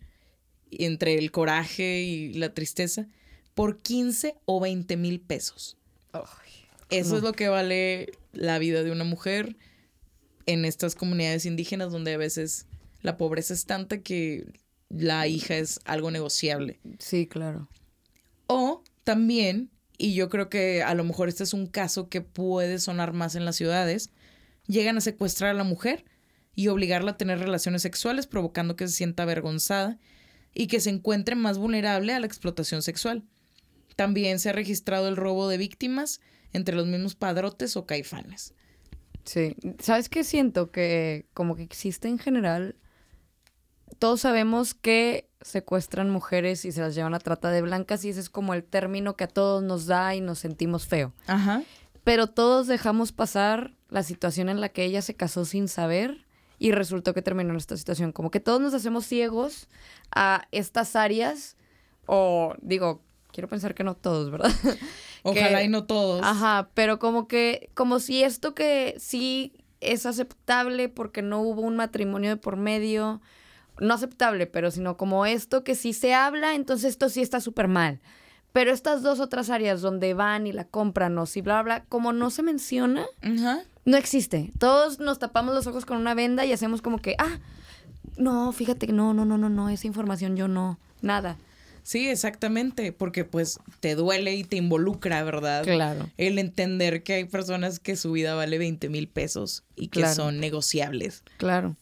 entre 0.70 1.18
el 1.18 1.30
coraje 1.30 2.00
y 2.02 2.32
la 2.34 2.54
tristeza, 2.54 3.06
por 3.54 3.82
15 3.82 4.36
o 4.46 4.60
20 4.60 4.96
mil 4.96 5.20
pesos. 5.20 5.76
Eso 6.88 7.10
No. 7.10 7.16
es 7.18 7.22
lo 7.22 7.32
que 7.34 7.48
vale 7.48 8.12
la 8.32 8.58
vida 8.58 8.82
de 8.82 8.90
una 8.92 9.04
mujer 9.04 9.56
en 10.46 10.64
estas 10.64 10.94
comunidades 10.94 11.44
indígenas 11.44 11.92
donde 11.92 12.14
a 12.14 12.18
veces 12.18 12.66
la 13.02 13.16
pobreza 13.18 13.52
es 13.52 13.66
tanta 13.66 14.00
que 14.00 14.46
la 14.88 15.26
hija 15.26 15.56
es 15.56 15.80
algo 15.84 16.10
negociable. 16.10 16.80
Sí, 16.98 17.26
claro. 17.26 17.68
O 18.46 18.82
también, 19.04 19.70
y 20.00 20.14
yo 20.14 20.30
creo 20.30 20.48
que 20.48 20.82
a 20.82 20.94
lo 20.94 21.04
mejor 21.04 21.28
este 21.28 21.44
es 21.44 21.52
un 21.52 21.66
caso 21.66 22.08
que 22.08 22.22
puede 22.22 22.78
sonar 22.78 23.12
más 23.12 23.34
en 23.34 23.44
las 23.44 23.56
ciudades, 23.56 24.10
llegan 24.66 24.96
a 24.96 25.02
secuestrar 25.02 25.50
a 25.50 25.54
la 25.54 25.62
mujer 25.62 26.06
y 26.54 26.68
obligarla 26.68 27.12
a 27.12 27.16
tener 27.18 27.38
relaciones 27.38 27.82
sexuales 27.82 28.26
provocando 28.26 28.76
que 28.76 28.88
se 28.88 28.94
sienta 28.94 29.24
avergonzada 29.24 29.98
y 30.54 30.68
que 30.68 30.80
se 30.80 30.88
encuentre 30.88 31.34
más 31.34 31.58
vulnerable 31.58 32.14
a 32.14 32.18
la 32.18 32.26
explotación 32.26 32.80
sexual. 32.80 33.24
También 33.94 34.38
se 34.38 34.48
ha 34.48 34.54
registrado 34.54 35.06
el 35.06 35.16
robo 35.16 35.48
de 35.48 35.58
víctimas 35.58 36.22
entre 36.54 36.74
los 36.74 36.86
mismos 36.86 37.14
padrotes 37.14 37.76
o 37.76 37.84
caifanes. 37.84 38.54
Sí. 39.24 39.54
¿Sabes 39.80 40.08
qué 40.08 40.24
siento? 40.24 40.70
Que 40.70 41.26
como 41.34 41.56
que 41.56 41.62
existe 41.62 42.08
en 42.08 42.18
general. 42.18 42.74
Todos 43.98 44.20
sabemos 44.22 44.74
que 44.74 45.28
secuestran 45.40 46.10
mujeres 46.10 46.64
y 46.64 46.72
se 46.72 46.80
las 46.80 46.94
llevan 46.94 47.14
a 47.14 47.18
trata 47.18 47.50
de 47.50 47.62
blancas 47.62 48.04
y 48.04 48.10
ese 48.10 48.20
es 48.20 48.28
como 48.30 48.54
el 48.54 48.62
término 48.64 49.16
que 49.16 49.24
a 49.24 49.28
todos 49.28 49.62
nos 49.62 49.86
da 49.86 50.14
y 50.14 50.20
nos 50.20 50.38
sentimos 50.38 50.86
feo. 50.86 51.12
Ajá. 51.26 51.62
Pero 52.04 52.26
todos 52.28 52.66
dejamos 52.66 53.12
pasar 53.12 53.72
la 53.88 54.02
situación 54.02 54.48
en 54.48 54.60
la 54.60 54.68
que 54.70 54.84
ella 54.84 55.02
se 55.02 55.14
casó 55.14 55.44
sin 55.44 55.68
saber 55.68 56.24
y 56.58 56.72
resultó 56.72 57.14
que 57.14 57.22
terminó 57.22 57.50
en 57.50 57.56
esta 57.56 57.76
situación. 57.76 58.12
Como 58.12 58.30
que 58.30 58.40
todos 58.40 58.60
nos 58.60 58.74
hacemos 58.74 59.06
ciegos 59.06 59.68
a 60.14 60.46
estas 60.52 60.94
áreas 60.96 61.56
o 62.06 62.54
digo, 62.60 63.02
quiero 63.32 63.48
pensar 63.48 63.74
que 63.74 63.84
no 63.84 63.94
todos, 63.96 64.30
¿verdad? 64.30 64.50
Ojalá 65.22 65.58
Que- 65.58 65.64
y 65.64 65.68
no 65.68 65.84
todos. 65.84 66.22
Ajá, 66.22 66.70
pero 66.74 66.98
como 66.98 67.28
que, 67.28 67.70
como 67.74 67.98
si 68.00 68.22
esto 68.22 68.54
que 68.54 68.94
sí 68.98 69.54
es 69.80 70.04
aceptable 70.06 70.88
porque 70.90 71.22
no 71.22 71.40
hubo 71.40 71.62
un 71.62 71.76
matrimonio 71.76 72.30
de 72.30 72.36
por 72.36 72.56
medio, 72.56 73.20
no 73.80 73.94
aceptable, 73.94 74.46
pero 74.46 74.70
sino 74.70 74.96
como 74.96 75.26
esto 75.26 75.64
que 75.64 75.74
sí 75.74 75.92
se 75.92 76.14
habla, 76.14 76.54
entonces 76.54 76.90
esto 76.90 77.08
sí 77.08 77.20
está 77.22 77.40
súper 77.40 77.68
mal. 77.68 78.00
Pero 78.52 78.72
estas 78.72 79.02
dos 79.02 79.20
otras 79.20 79.48
áreas 79.48 79.80
donde 79.80 80.12
van 80.14 80.46
y 80.46 80.52
la 80.52 80.64
compran 80.64 81.16
o 81.18 81.26
si 81.26 81.40
bla, 81.40 81.62
bla, 81.62 81.84
como 81.88 82.12
no 82.12 82.30
se 82.30 82.42
menciona, 82.42 83.06
no 83.84 83.96
existe. 83.96 84.50
Todos 84.58 84.98
nos 84.98 85.18
tapamos 85.18 85.54
los 85.54 85.66
ojos 85.66 85.84
con 85.86 85.98
una 85.98 86.14
venda 86.14 86.44
y 86.44 86.52
hacemos 86.52 86.82
como 86.82 86.98
que, 86.98 87.14
ah, 87.18 87.38
no, 88.16 88.52
fíjate 88.52 88.86
que 88.86 88.92
no, 88.92 89.14
no, 89.14 89.24
no, 89.24 89.38
no, 89.38 89.48
no, 89.48 89.68
esa 89.68 89.86
información 89.86 90.36
yo 90.36 90.48
no, 90.48 90.78
nada. 91.00 91.36
Sí, 91.82 92.08
exactamente, 92.08 92.92
porque 92.92 93.24
pues 93.24 93.58
te 93.80 93.94
duele 93.94 94.34
y 94.34 94.44
te 94.44 94.56
involucra, 94.56 95.22
¿verdad? 95.22 95.64
Claro. 95.64 96.08
El 96.18 96.38
entender 96.38 97.02
que 97.02 97.14
hay 97.14 97.24
personas 97.24 97.78
que 97.80 97.96
su 97.96 98.12
vida 98.12 98.34
vale 98.34 98.58
20 98.58 98.88
mil 98.90 99.08
pesos 99.08 99.62
y 99.76 99.88
que 99.88 100.00
Claro. 100.00 100.14
son 100.14 100.40
negociables. 100.40 101.24
Claro. 101.38 101.76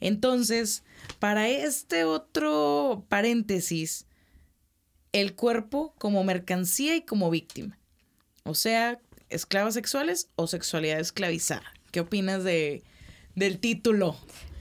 Entonces, 0.00 0.82
para 1.18 1.48
este 1.48 2.04
otro 2.04 3.04
paréntesis, 3.08 4.06
el 5.12 5.34
cuerpo 5.34 5.94
como 5.98 6.24
mercancía 6.24 6.96
y 6.96 7.02
como 7.02 7.30
víctima. 7.30 7.78
O 8.44 8.54
sea, 8.54 8.98
esclavas 9.28 9.74
sexuales 9.74 10.28
o 10.36 10.46
sexualidad 10.46 11.00
esclavizada. 11.00 11.64
¿Qué 11.90 12.00
opinas 12.00 12.44
de, 12.44 12.82
del 13.34 13.58
título? 13.58 14.16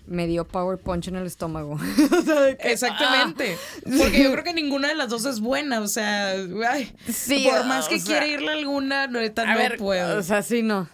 Me 0.05 0.25
dio 0.25 0.47
power 0.47 0.79
punch 0.79 1.07
en 1.07 1.15
el 1.17 1.27
estómago. 1.27 1.77
O 2.17 2.21
sea, 2.23 2.41
de 2.41 2.57
que, 2.57 2.71
Exactamente. 2.71 3.57
Porque 3.83 4.23
yo 4.23 4.31
creo 4.31 4.43
que 4.43 4.53
ninguna 4.53 4.87
de 4.87 4.95
las 4.95 5.09
dos 5.09 5.25
es 5.25 5.39
buena. 5.39 5.81
O 5.81 5.87
sea, 5.87 6.31
ay, 6.67 6.91
Sí, 7.07 7.47
por 7.49 7.65
más 7.65 7.87
que 7.87 8.01
quiera 8.01 8.27
irle 8.27 8.51
alguna, 8.51 9.07
no, 9.07 9.21
no 9.21 9.55
ver, 9.55 9.77
puedo. 9.77 10.17
O 10.17 10.23
sea, 10.23 10.41
sí, 10.41 10.63
no. 10.63 10.89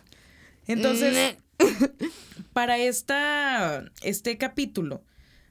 Entonces, 0.67 1.37
para 2.55 2.77
esta, 2.77 3.83
este 4.01 4.37
capítulo, 4.37 5.03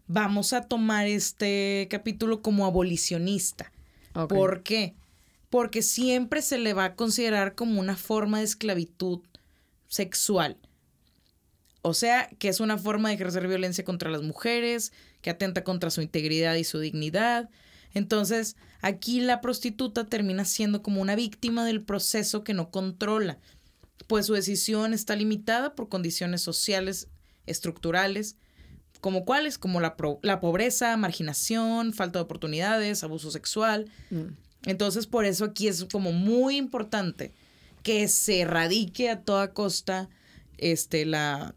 vamos 0.07 0.55
a 0.55 0.63
tomar 0.63 1.07
este 1.07 1.87
capítulo 1.91 2.41
como 2.41 2.65
abolicionista. 2.65 3.71
¿Por 4.27 4.63
qué? 4.63 4.95
Porque 5.51 5.83
siempre 5.83 6.41
se 6.41 6.57
le 6.57 6.73
va 6.73 6.87
a 6.87 6.95
considerar 6.95 7.57
como 7.57 7.79
una 7.79 7.99
forma 7.99 8.39
de 8.39 8.45
esclavitud 8.45 9.21
sexual. 9.87 10.57
O 11.83 11.93
sea, 11.93 12.31
que 12.39 12.49
es 12.49 12.61
una 12.61 12.79
forma 12.79 13.11
de 13.11 13.17
ejercer 13.17 13.49
violencia 13.49 13.85
contra 13.85 14.11
las 14.11 14.23
mujeres, 14.23 14.91
que 15.21 15.29
atenta 15.29 15.63
contra 15.63 15.91
su 15.91 16.01
integridad 16.01 16.55
y 16.55 16.65
su 16.65 16.79
dignidad. 16.79 17.51
Entonces, 17.93 18.57
aquí 18.81 19.21
la 19.21 19.43
prostituta 19.43 20.07
termina 20.07 20.47
siendo 20.47 20.83
como 20.83 21.03
una 21.03 21.17
víctima 21.17 21.67
del 21.67 21.83
proceso 21.83 22.45
que 22.45 22.55
no 22.55 22.71
controla, 22.71 23.41
pues 24.07 24.27
su 24.27 24.35
decisión 24.35 24.93
está 24.93 25.17
limitada 25.17 25.75
por 25.75 25.89
condiciones 25.89 26.43
sociales, 26.43 27.09
estructurales, 27.47 28.37
como 29.01 29.25
cuáles, 29.25 29.59
como 29.59 29.81
la, 29.81 29.97
pro- 29.97 30.19
la 30.23 30.41
pobreza, 30.41 30.97
marginación, 30.97 31.93
falta 31.93 32.19
de 32.19 32.25
oportunidades, 32.25 33.05
abuso 33.05 33.31
sexual. 33.31 33.91
Mm. 34.11 34.35
Entonces, 34.67 35.07
por 35.07 35.25
eso 35.27 35.45
aquí 35.45 35.69
es 35.69 35.85
como 35.93 36.13
muy 36.13 36.57
importante 36.57 37.33
que 37.83 38.09
se 38.09 38.41
erradique 38.41 39.11
a 39.11 39.21
toda 39.21 39.53
costa 39.53 40.09
este, 40.57 41.05
la, 41.05 41.55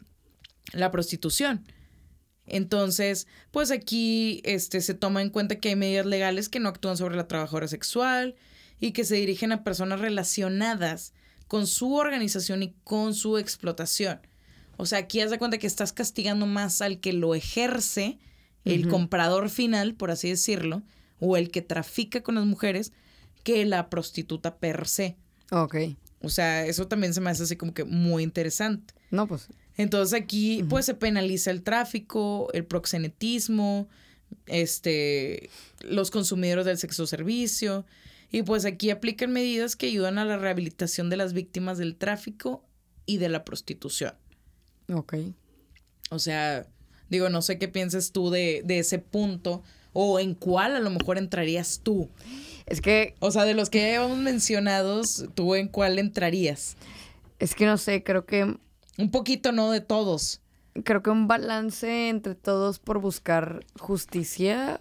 la 0.72 0.90
prostitución. 0.90 1.64
Entonces, 2.46 3.26
pues 3.50 3.70
aquí 3.70 4.42
este, 4.44 4.80
se 4.82 4.94
toma 4.94 5.22
en 5.22 5.30
cuenta 5.30 5.56
que 5.56 5.70
hay 5.70 5.76
medidas 5.76 6.06
legales 6.06 6.48
que 6.48 6.60
no 6.60 6.68
actúan 6.68 6.96
sobre 6.96 7.16
la 7.16 7.28
trabajadora 7.28 7.68
sexual 7.68 8.36
y 8.78 8.92
que 8.92 9.04
se 9.04 9.16
dirigen 9.16 9.52
a 9.52 9.64
personas 9.64 10.00
relacionadas 10.00 11.12
con 11.48 11.66
su 11.66 11.94
organización 11.94 12.62
y 12.62 12.74
con 12.84 13.14
su 13.14 13.38
explotación. 13.38 14.20
O 14.76 14.86
sea, 14.86 14.98
aquí 14.98 15.20
haz 15.20 15.30
de 15.30 15.38
cuenta 15.38 15.58
que 15.58 15.66
estás 15.66 15.92
castigando 15.92 16.46
más 16.46 16.80
al 16.82 17.00
que 17.00 17.12
lo 17.12 17.34
ejerce, 17.34 18.18
el 18.64 18.86
comprador 18.88 19.48
final, 19.48 19.94
por 19.94 20.10
así 20.10 20.28
decirlo, 20.28 20.82
o 21.20 21.38
el 21.38 21.50
que 21.50 21.62
trafica 21.62 22.22
con 22.22 22.34
las 22.34 22.44
mujeres, 22.44 22.92
que 23.42 23.64
la 23.64 23.88
prostituta 23.88 24.58
per 24.58 24.86
se. 24.86 25.16
Ok. 25.50 25.76
O 26.20 26.28
sea, 26.28 26.66
eso 26.66 26.86
también 26.86 27.14
se 27.14 27.22
me 27.22 27.30
hace 27.30 27.44
así 27.44 27.56
como 27.56 27.72
que 27.72 27.84
muy 27.84 28.22
interesante. 28.22 28.92
No, 29.10 29.26
pues. 29.26 29.48
Entonces 29.76 30.20
aquí 30.20 30.64
pues 30.68 30.84
se 30.84 30.94
penaliza 30.94 31.50
el 31.50 31.62
tráfico, 31.62 32.48
el 32.52 32.66
proxenetismo, 32.66 33.88
este, 34.46 35.48
los 35.80 36.10
consumidores 36.10 36.66
del 36.66 36.78
sexo 36.78 37.06
servicio 37.06 37.86
y 38.30 38.42
pues 38.42 38.64
aquí 38.64 38.90
aplican 38.90 39.32
medidas 39.32 39.76
que 39.76 39.86
ayudan 39.86 40.18
a 40.18 40.24
la 40.24 40.36
rehabilitación 40.36 41.10
de 41.10 41.16
las 41.16 41.32
víctimas 41.32 41.78
del 41.78 41.96
tráfico 41.96 42.64
y 43.06 43.18
de 43.18 43.28
la 43.28 43.44
prostitución. 43.44 44.14
Ok. 44.92 45.14
O 46.10 46.18
sea, 46.18 46.66
digo, 47.10 47.28
no 47.28 47.42
sé 47.42 47.58
qué 47.58 47.68
piensas 47.68 48.12
tú 48.12 48.30
de, 48.30 48.62
de 48.64 48.78
ese 48.80 48.98
punto 48.98 49.62
o 49.92 50.20
en 50.20 50.34
cuál 50.34 50.76
a 50.76 50.80
lo 50.80 50.90
mejor 50.90 51.18
entrarías 51.18 51.80
tú. 51.82 52.08
Es 52.66 52.80
que, 52.82 53.14
O 53.20 53.30
sea, 53.30 53.44
de 53.44 53.54
los 53.54 53.70
que 53.70 53.80
llevamos 53.80 54.18
mencionados, 54.18 55.26
¿tú 55.34 55.54
en 55.54 55.68
cuál 55.68 55.98
entrarías? 55.98 56.76
es 57.38 57.54
que 57.54 57.66
no 57.66 57.78
sé, 57.78 58.02
creo 58.02 58.26
que 58.26 58.56
Un 58.98 59.10
poquito, 59.10 59.52
¿no? 59.52 59.70
De 59.70 59.80
todos. 59.80 60.40
creo 60.84 61.02
que 61.02 61.10
un 61.10 61.28
balance 61.28 62.08
entre 62.08 62.34
todos 62.34 62.78
por 62.78 63.00
buscar 63.00 63.64
justicia. 63.78 64.80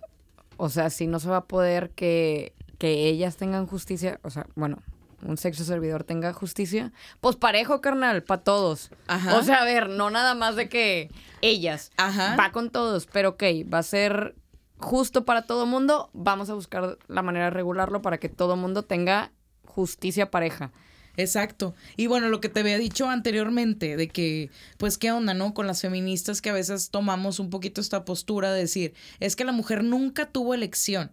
O 0.57 0.69
sea, 0.69 0.89
si 0.89 1.07
no 1.07 1.19
se 1.19 1.29
va 1.29 1.37
a 1.37 1.45
poder 1.47 1.91
que, 1.91 2.53
que 2.78 3.07
ellas 3.07 3.38
tengan 3.38 3.67
justicia, 3.67 4.19
o 4.23 4.30
sea, 4.30 4.47
bueno, 4.55 4.80
un 5.23 5.38
sexo 5.38 5.63
servidor 5.63 6.03
tenga 6.03 6.34
justicia, 6.34 6.91
pues 7.21 7.36
parejo, 7.36 7.82
carnal, 7.82 8.23
para 8.23 8.43
todos. 8.43 8.91
Ajá. 9.07 9.38
O 9.38 9.43
sea, 9.43 9.61
a 9.61 9.65
ver, 9.65 9.89
no 9.89 10.09
nada 10.09 10.36
más 10.36 10.55
de 10.55 10.69
que 10.69 11.09
ellas. 11.41 11.91
Ajá. 11.97 12.36
Va 12.36 12.51
con 12.51 12.69
todos, 12.69 13.07
pero 13.07 13.30
ok, 13.30 13.43
va 13.71 13.80
a 13.80 13.84
ser 13.84 14.36
justo 14.80 15.25
para 15.25 15.43
todo 15.43 15.65
mundo, 15.65 16.09
vamos 16.13 16.49
a 16.49 16.53
buscar 16.53 16.97
la 17.07 17.21
manera 17.23 17.45
de 17.45 17.51
regularlo 17.51 18.01
para 18.01 18.19
que 18.19 18.30
todo 18.30 18.55
mundo 18.55 18.84
tenga 18.84 19.32
justicia 19.65 20.30
pareja. 20.30 20.71
Exacto. 21.17 21.73
Y 21.95 22.05
bueno, 22.05 22.30
lo 22.30 22.39
que 22.39 22.49
te 22.49 22.59
había 22.59 22.78
dicho 22.78 23.09
anteriormente, 23.09 23.97
de 23.97 24.07
que, 24.07 24.51
pues, 24.78 24.99
¿qué 24.99 25.11
onda, 25.11 25.34
no? 25.34 25.55
Con 25.55 25.65
las 25.65 25.82
feministas 25.82 26.41
que 26.41 26.51
a 26.51 26.53
veces 26.53 26.91
tomamos 26.91 27.39
un 27.39 27.49
poquito 27.49 27.82
esta 27.82 28.05
postura 28.05 28.53
de 28.53 28.59
decir, 28.59 28.93
es 29.19 29.36
que 29.36 29.43
la 29.43 29.51
mujer 29.51 29.84
nunca 29.84 30.28
tuvo 30.28 30.53
elección. 30.53 31.11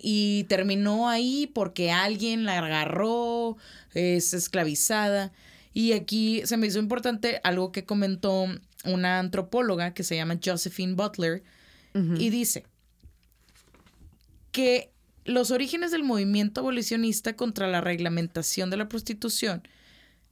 Y 0.00 0.44
terminó 0.44 1.08
ahí 1.08 1.50
porque 1.52 1.90
alguien 1.90 2.44
la 2.44 2.58
agarró, 2.58 3.56
es 3.94 4.32
esclavizada. 4.34 5.32
Y 5.72 5.92
aquí 5.92 6.42
se 6.44 6.56
me 6.56 6.66
hizo 6.66 6.78
importante 6.78 7.40
algo 7.44 7.70
que 7.70 7.84
comentó 7.84 8.46
una 8.84 9.18
antropóloga 9.18 9.94
que 9.94 10.02
se 10.02 10.16
llama 10.16 10.40
Josephine 10.42 10.94
Butler, 10.94 11.42
y 11.92 12.30
dice 12.30 12.64
que 14.52 14.92
los 15.24 15.50
orígenes 15.50 15.90
del 15.90 16.04
movimiento 16.04 16.60
abolicionista 16.60 17.34
contra 17.34 17.66
la 17.66 17.80
reglamentación 17.80 18.70
de 18.70 18.76
la 18.76 18.88
prostitución 18.88 19.62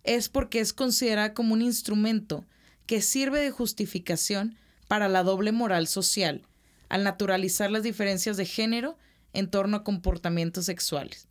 es 0.05 0.29
porque 0.29 0.61
es 0.61 0.73
considerada 0.73 1.35
como 1.35 1.55
un 1.55 1.63
instrumento 1.63 2.45
que 2.87 3.03
sirve 3.03 3.41
de 3.41 3.51
justificación 3.51 4.57
para 4.87 5.09
la 5.09 5.25
doble 5.25 5.51
moral 5.51 5.89
social, 5.89 6.43
al 6.89 7.03
naturalizar 7.03 7.71
las 7.71 7.83
diferencias 7.83 8.37
de 8.37 8.47
género 8.47 8.97
en 9.33 9.51
torno 9.51 9.79
a 9.79 9.85
comportamientos 9.85 10.67
sexuales. 10.67 11.29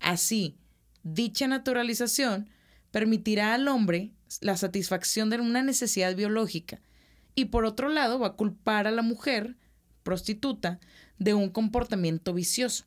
Así, 0.00 0.56
dicha 1.02 1.48
naturalización 1.48 2.48
permitirá 2.90 3.54
al 3.54 3.68
hombre 3.68 4.12
la 4.40 4.56
satisfacción 4.56 5.30
de 5.30 5.40
una 5.40 5.62
necesidad 5.62 6.14
biológica 6.14 6.80
y 7.34 7.46
por 7.46 7.64
otro 7.64 7.88
lado 7.88 8.18
va 8.18 8.28
a 8.28 8.36
culpar 8.36 8.86
a 8.86 8.90
la 8.90 9.02
mujer 9.02 9.56
prostituta 10.02 10.80
de 11.18 11.34
un 11.34 11.50
comportamiento 11.50 12.32
vicioso. 12.32 12.84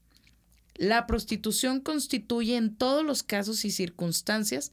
La 0.75 1.05
prostitución 1.05 1.79
constituye 1.81 2.55
en 2.55 2.75
todos 2.75 3.05
los 3.05 3.23
casos 3.23 3.65
y 3.65 3.71
circunstancias 3.71 4.71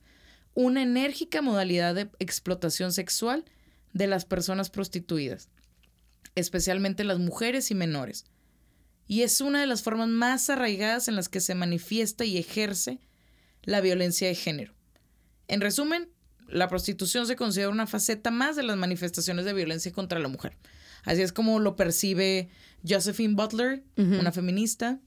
una 0.55 0.83
enérgica 0.83 1.43
modalidad 1.43 1.95
de 1.95 2.11
explotación 2.19 2.93
sexual 2.93 3.45
de 3.93 4.07
las 4.07 4.25
personas 4.25 4.71
prostituidas, 4.71 5.49
especialmente 6.35 7.05
las 7.05 7.19
mujeres 7.19 7.71
y 7.71 7.75
menores, 7.75 8.25
y 9.09 9.23
es 9.23 9.41
una 9.41 9.61
de 9.61 9.67
las 9.67 9.83
formas 9.83 10.09
más 10.09 10.51
arraigadas 10.51 11.09
en 11.09 11.17
las 11.17 11.29
que 11.29 11.41
se 11.41 11.55
manifiesta 11.55 12.25
y 12.25 12.37
ejerce 12.37 13.01
la 13.63 13.81
violencia 13.81 14.29
de 14.29 14.35
género. 14.35 14.75
En 15.49 15.63
resumen, 15.63 16.11
la 16.47 16.69
prostitución 16.69 17.27
se 17.27 17.35
considera 17.35 17.71
una 17.71 17.87
faceta 17.87 18.31
más 18.31 18.55
de 18.55 18.63
las 18.63 18.77
manifestaciones 18.77 19.47
de 19.47 19.55
violencia 19.55 19.93
contra 19.93 20.19
la 20.19 20.29
mujer. 20.29 20.57
Así 21.05 21.23
es 21.23 21.33
como 21.33 21.59
lo 21.59 21.75
percibe 21.75 22.51
Josephine 22.87 23.35
Butler, 23.35 23.83
una 23.97 24.31
feminista. 24.31 25.01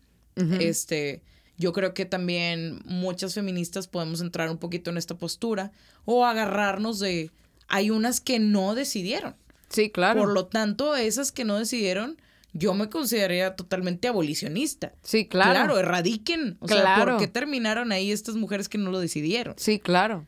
Este, 0.59 1.21
yo 1.57 1.73
creo 1.73 1.93
que 1.93 2.05
también 2.05 2.81
muchas 2.85 3.35
feministas 3.35 3.87
podemos 3.87 4.21
entrar 4.21 4.49
un 4.49 4.57
poquito 4.57 4.89
en 4.89 4.97
esta 4.97 5.17
postura 5.17 5.71
o 6.05 6.25
agarrarnos 6.25 6.99
de 6.99 7.29
hay 7.67 7.91
unas 7.91 8.19
que 8.19 8.39
no 8.39 8.73
decidieron. 8.73 9.35
Sí, 9.69 9.91
claro. 9.91 10.21
Por 10.21 10.33
lo 10.33 10.47
tanto, 10.47 10.95
esas 10.95 11.31
que 11.31 11.45
no 11.45 11.57
decidieron, 11.57 12.17
yo 12.53 12.73
me 12.73 12.89
consideraría 12.89 13.55
totalmente 13.55 14.07
abolicionista. 14.07 14.93
Sí, 15.03 15.27
claro. 15.27 15.51
Claro, 15.51 15.79
erradiquen. 15.79 16.57
O 16.59 16.67
sea, 16.67 16.97
¿por 16.97 17.17
qué 17.17 17.27
terminaron 17.27 17.91
ahí 17.91 18.11
estas 18.11 18.35
mujeres 18.35 18.67
que 18.67 18.77
no 18.77 18.91
lo 18.91 18.99
decidieron? 18.99 19.55
Sí, 19.57 19.79
claro. 19.79 20.27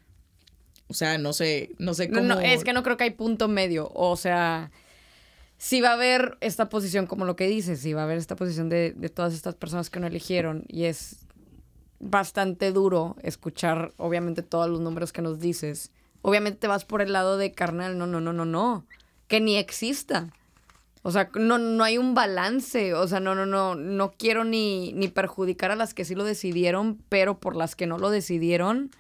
O 0.88 0.94
sea, 0.94 1.18
no 1.18 1.34
sé, 1.34 1.72
no 1.80 1.94
sé 1.94 2.10
cómo. 2.10 2.22
No, 2.22 2.40
es 2.40 2.64
que 2.64 2.74
no 2.74 2.84
creo 2.84 2.98
que 2.98 3.06
hay 3.06 3.12
punto 3.12 3.48
medio. 3.48 3.90
O 3.94 4.16
sea, 4.16 4.72
si 5.58 5.82
va 5.82 5.90
a 5.90 5.94
haber 5.94 6.38
esta 6.40 6.70
posición, 6.70 7.08
como 7.08 7.26
lo 7.26 7.36
que 7.36 7.48
dices, 7.48 7.80
si 7.80 7.94
va 7.94 8.02
a 8.02 8.04
haber 8.06 8.18
esta 8.18 8.36
posición 8.36 8.70
de, 8.70 8.92
todas 9.14 9.34
estas 9.34 9.56
personas 9.56 9.90
que 9.90 10.00
no 10.00 10.08
eligieron. 10.08 10.66
Y 10.68 10.86
es 10.86 11.26
bastante 12.00 12.72
duro 12.72 13.16
escuchar, 13.22 13.94
obviamente, 13.98 14.44
todos 14.44 14.70
los 14.70 14.80
números 14.80 15.12
que 15.12 15.22
nos 15.22 15.40
dices. 15.40 15.92
Obviamente 16.22 16.60
te 16.60 16.68
vas 16.68 16.86
por 16.86 17.02
el 17.02 17.12
lado 17.12 17.38
de 17.38 17.52
carnal, 17.52 17.98
no, 17.98 18.08
no, 18.08 18.22
no, 18.22 18.32
no, 18.32 18.46
no. 18.46 18.86
Que 19.28 19.42
ni 19.42 19.58
exista. 19.58 20.32
O 21.04 21.12
sea, 21.12 21.30
no, 21.36 21.58
no 21.58 21.84
hay 21.84 21.98
un 21.98 22.16
balance. 22.16 22.94
O 22.94 23.08
sea, 23.08 23.20
no, 23.20 23.36
no, 23.36 23.46
no. 23.46 23.76
No 23.76 24.14
quiero 24.18 24.44
ni, 24.44 24.94
ni 24.94 25.08
perjudicar 25.10 25.72
a 25.72 25.76
las 25.76 25.94
que 25.94 26.06
sí 26.06 26.16
lo 26.16 26.24
decidieron, 26.24 26.98
pero 27.10 27.40
por 27.40 27.56
las 27.56 27.76
que 27.76 27.88
no 27.88 27.98
lo 27.98 28.10
decidieron, 28.10 28.92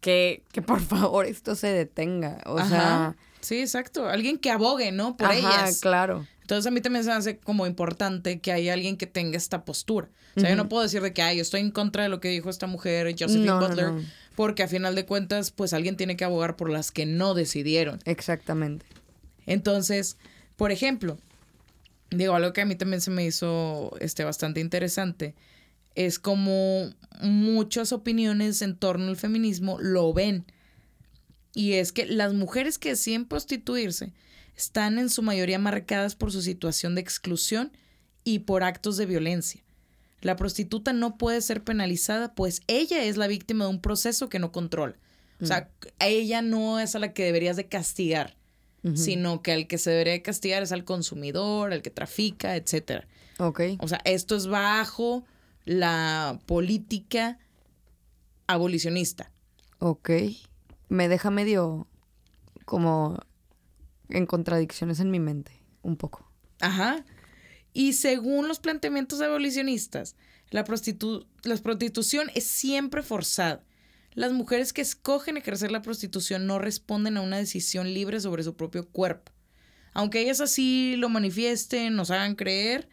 que, 0.00 0.44
que 0.52 0.62
por 0.62 0.80
favor 0.80 1.26
esto 1.26 1.54
se 1.54 1.68
detenga. 1.68 2.38
O 2.46 2.62
sea 2.64 3.16
Sí, 3.40 3.60
exacto. 3.60 4.08
Alguien 4.08 4.38
que 4.38 4.50
abogue, 4.50 4.92
¿no? 4.92 5.16
Por 5.16 5.28
Ajá, 5.28 5.68
claro. 5.80 6.26
Entonces 6.42 6.66
a 6.66 6.70
mí 6.70 6.80
también 6.80 7.04
se 7.04 7.10
me 7.10 7.16
hace 7.16 7.38
como 7.38 7.66
importante 7.66 8.40
que 8.40 8.52
haya 8.52 8.72
alguien 8.72 8.96
que 8.96 9.06
tenga 9.06 9.36
esta 9.36 9.64
postura. 9.64 10.08
O 10.36 10.40
sea, 10.40 10.50
yo 10.50 10.56
no 10.56 10.68
puedo 10.68 10.82
decir 10.82 11.02
de 11.02 11.12
que, 11.12 11.22
ay, 11.22 11.36
yo 11.36 11.42
estoy 11.42 11.60
en 11.60 11.70
contra 11.70 12.04
de 12.04 12.08
lo 12.08 12.20
que 12.20 12.28
dijo 12.28 12.50
esta 12.50 12.66
mujer, 12.66 13.12
Josephine 13.18 13.52
Butler, 13.52 13.92
porque 14.36 14.62
a 14.62 14.68
final 14.68 14.94
de 14.94 15.04
cuentas, 15.04 15.50
pues 15.50 15.72
alguien 15.72 15.96
tiene 15.96 16.16
que 16.16 16.24
abogar 16.24 16.56
por 16.56 16.70
las 16.70 16.92
que 16.92 17.04
no 17.04 17.34
decidieron. 17.34 18.00
Exactamente. 18.04 18.86
Entonces, 19.46 20.16
por 20.56 20.70
ejemplo, 20.70 21.18
digo, 22.10 22.34
algo 22.34 22.52
que 22.52 22.60
a 22.60 22.66
mí 22.66 22.74
también 22.74 23.00
se 23.00 23.10
me 23.10 23.24
hizo 23.24 23.92
este, 24.00 24.24
bastante 24.24 24.60
interesante 24.60 25.34
es 25.94 26.18
como 26.18 26.90
muchas 27.20 27.92
opiniones 27.92 28.62
en 28.62 28.76
torno 28.76 29.08
al 29.08 29.16
feminismo 29.16 29.78
lo 29.80 30.12
ven 30.12 30.44
y 31.52 31.74
es 31.74 31.92
que 31.92 32.06
las 32.06 32.32
mujeres 32.32 32.78
que 32.78 32.90
deciden 32.90 33.24
prostituirse 33.24 34.12
están 34.56 34.98
en 34.98 35.10
su 35.10 35.22
mayoría 35.22 35.58
marcadas 35.58 36.14
por 36.14 36.32
su 36.32 36.42
situación 36.42 36.94
de 36.94 37.00
exclusión 37.00 37.72
y 38.24 38.40
por 38.40 38.62
actos 38.62 38.96
de 38.96 39.06
violencia. 39.06 39.62
La 40.20 40.36
prostituta 40.36 40.92
no 40.92 41.16
puede 41.16 41.40
ser 41.40 41.64
penalizada, 41.64 42.34
pues 42.34 42.60
ella 42.66 43.02
es 43.04 43.16
la 43.16 43.26
víctima 43.26 43.64
de 43.64 43.70
un 43.70 43.80
proceso 43.80 44.28
que 44.28 44.38
no 44.38 44.52
controla. 44.52 44.96
O 45.40 45.46
sea, 45.46 45.70
mm. 45.80 45.86
ella 46.00 46.42
no 46.42 46.78
es 46.78 46.94
a 46.94 46.98
la 46.98 47.14
que 47.14 47.24
deberías 47.24 47.56
de 47.56 47.66
castigar, 47.66 48.36
sino 48.94 49.42
que 49.42 49.52
al 49.52 49.66
que 49.66 49.78
se 49.78 49.90
debería 49.90 50.14
de 50.14 50.22
castigar 50.22 50.62
es 50.62 50.72
al 50.72 50.84
consumidor, 50.84 51.72
al 51.72 51.82
que 51.82 51.90
trafica, 51.90 52.56
etc. 52.56 53.04
Ok. 53.38 53.60
O 53.78 53.88
sea, 53.88 54.00
esto 54.04 54.36
es 54.36 54.46
bajo 54.46 55.24
la 55.64 56.38
política 56.46 57.38
abolicionista. 58.46 59.30
Ok 59.78 60.10
me 60.90 61.08
deja 61.08 61.30
medio 61.30 61.86
como 62.66 63.18
en 64.10 64.26
contradicciones 64.26 65.00
en 65.00 65.10
mi 65.10 65.20
mente, 65.20 65.62
un 65.82 65.96
poco. 65.96 66.30
Ajá. 66.60 67.04
Y 67.72 67.94
según 67.94 68.48
los 68.48 68.58
planteamientos 68.58 69.22
abolicionistas, 69.22 70.16
la, 70.50 70.64
la 71.44 71.56
prostitución 71.56 72.30
es 72.34 72.44
siempre 72.44 73.02
forzada. 73.02 73.64
Las 74.14 74.32
mujeres 74.32 74.72
que 74.72 74.82
escogen 74.82 75.36
ejercer 75.36 75.70
la 75.70 75.82
prostitución 75.82 76.46
no 76.46 76.58
responden 76.58 77.16
a 77.16 77.22
una 77.22 77.38
decisión 77.38 77.92
libre 77.94 78.20
sobre 78.20 78.42
su 78.42 78.56
propio 78.56 78.88
cuerpo. 78.88 79.32
Aunque 79.92 80.20
ellas 80.20 80.40
así 80.40 80.94
lo 80.96 81.08
manifiesten, 81.08 81.96
nos 81.96 82.10
hagan 82.10 82.34
creer, 82.34 82.88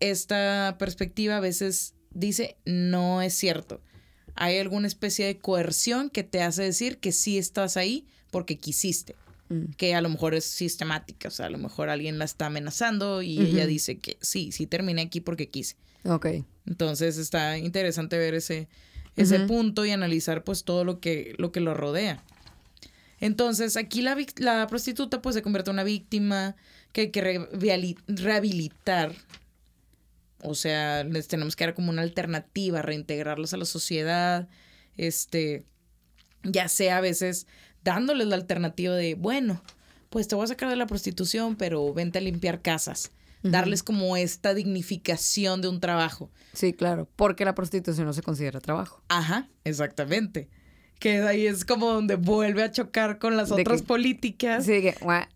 esta 0.00 0.76
perspectiva 0.78 1.36
a 1.36 1.40
veces 1.40 1.94
dice 2.10 2.56
no 2.64 3.22
es 3.22 3.34
cierto 3.34 3.80
hay 4.34 4.58
alguna 4.58 4.86
especie 4.86 5.26
de 5.26 5.38
coerción 5.38 6.10
que 6.10 6.22
te 6.22 6.42
hace 6.42 6.62
decir 6.62 6.98
que 6.98 7.12
sí 7.12 7.38
estás 7.38 7.76
ahí 7.76 8.06
porque 8.30 8.58
quisiste. 8.58 9.14
Mm. 9.48 9.72
Que 9.76 9.94
a 9.94 10.00
lo 10.00 10.08
mejor 10.08 10.34
es 10.34 10.44
sistemática, 10.44 11.28
o 11.28 11.30
sea, 11.30 11.46
a 11.46 11.50
lo 11.50 11.58
mejor 11.58 11.90
alguien 11.90 12.18
la 12.18 12.24
está 12.24 12.46
amenazando 12.46 13.22
y 13.22 13.38
ella 13.38 13.66
dice 13.66 13.98
que 13.98 14.16
sí, 14.20 14.52
sí 14.52 14.66
terminé 14.66 15.02
aquí 15.02 15.20
porque 15.20 15.48
quise. 15.48 15.76
Ok. 16.04 16.26
Entonces 16.66 17.18
está 17.18 17.58
interesante 17.58 18.16
ver 18.18 18.34
ese, 18.34 18.68
ese 19.16 19.40
punto 19.40 19.84
y 19.84 19.90
analizar 19.90 20.44
pues 20.44 20.64
todo 20.64 20.84
lo 20.84 21.00
que 21.00 21.34
lo, 21.38 21.52
que 21.52 21.60
lo 21.60 21.74
rodea. 21.74 22.22
Entonces, 23.20 23.76
aquí 23.76 24.02
la, 24.02 24.16
la 24.38 24.66
prostituta 24.66 25.22
pues 25.22 25.34
se 25.34 25.42
convierte 25.42 25.70
en 25.70 25.76
una 25.76 25.84
víctima 25.84 26.56
que 26.92 27.02
hay 27.02 27.10
que 27.10 27.46
rehabilitar 28.08 29.14
o 30.42 30.54
sea, 30.54 31.04
les 31.04 31.28
tenemos 31.28 31.56
que 31.56 31.64
dar 31.64 31.74
como 31.74 31.90
una 31.90 32.02
alternativa, 32.02 32.82
reintegrarlos 32.82 33.54
a 33.54 33.56
la 33.56 33.64
sociedad, 33.64 34.48
este, 34.96 35.64
ya 36.42 36.68
sea 36.68 36.98
a 36.98 37.00
veces 37.00 37.46
dándoles 37.84 38.26
la 38.26 38.34
alternativa 38.34 38.94
de, 38.94 39.14
bueno, 39.14 39.62
pues 40.10 40.26
te 40.28 40.34
voy 40.34 40.44
a 40.44 40.48
sacar 40.48 40.68
de 40.68 40.76
la 40.76 40.86
prostitución, 40.86 41.56
pero 41.56 41.94
vente 41.94 42.18
a 42.18 42.22
limpiar 42.22 42.60
casas. 42.60 43.12
Darles 43.42 43.82
como 43.82 44.16
esta 44.16 44.54
dignificación 44.54 45.62
de 45.62 45.68
un 45.68 45.80
trabajo. 45.80 46.30
Sí, 46.52 46.72
claro, 46.72 47.08
porque 47.16 47.44
la 47.44 47.54
prostitución 47.54 48.06
no 48.06 48.12
se 48.12 48.22
considera 48.22 48.60
trabajo. 48.60 49.02
Ajá, 49.08 49.48
exactamente 49.64 50.48
que 51.02 51.20
ahí 51.22 51.48
es 51.48 51.64
como 51.64 51.92
donde 51.92 52.14
vuelve 52.14 52.62
a 52.62 52.70
chocar 52.70 53.18
con 53.18 53.36
las 53.36 53.50
otras 53.50 53.82
políticas. 53.82 54.64
Sí, 54.64 54.82
que, 54.82 54.94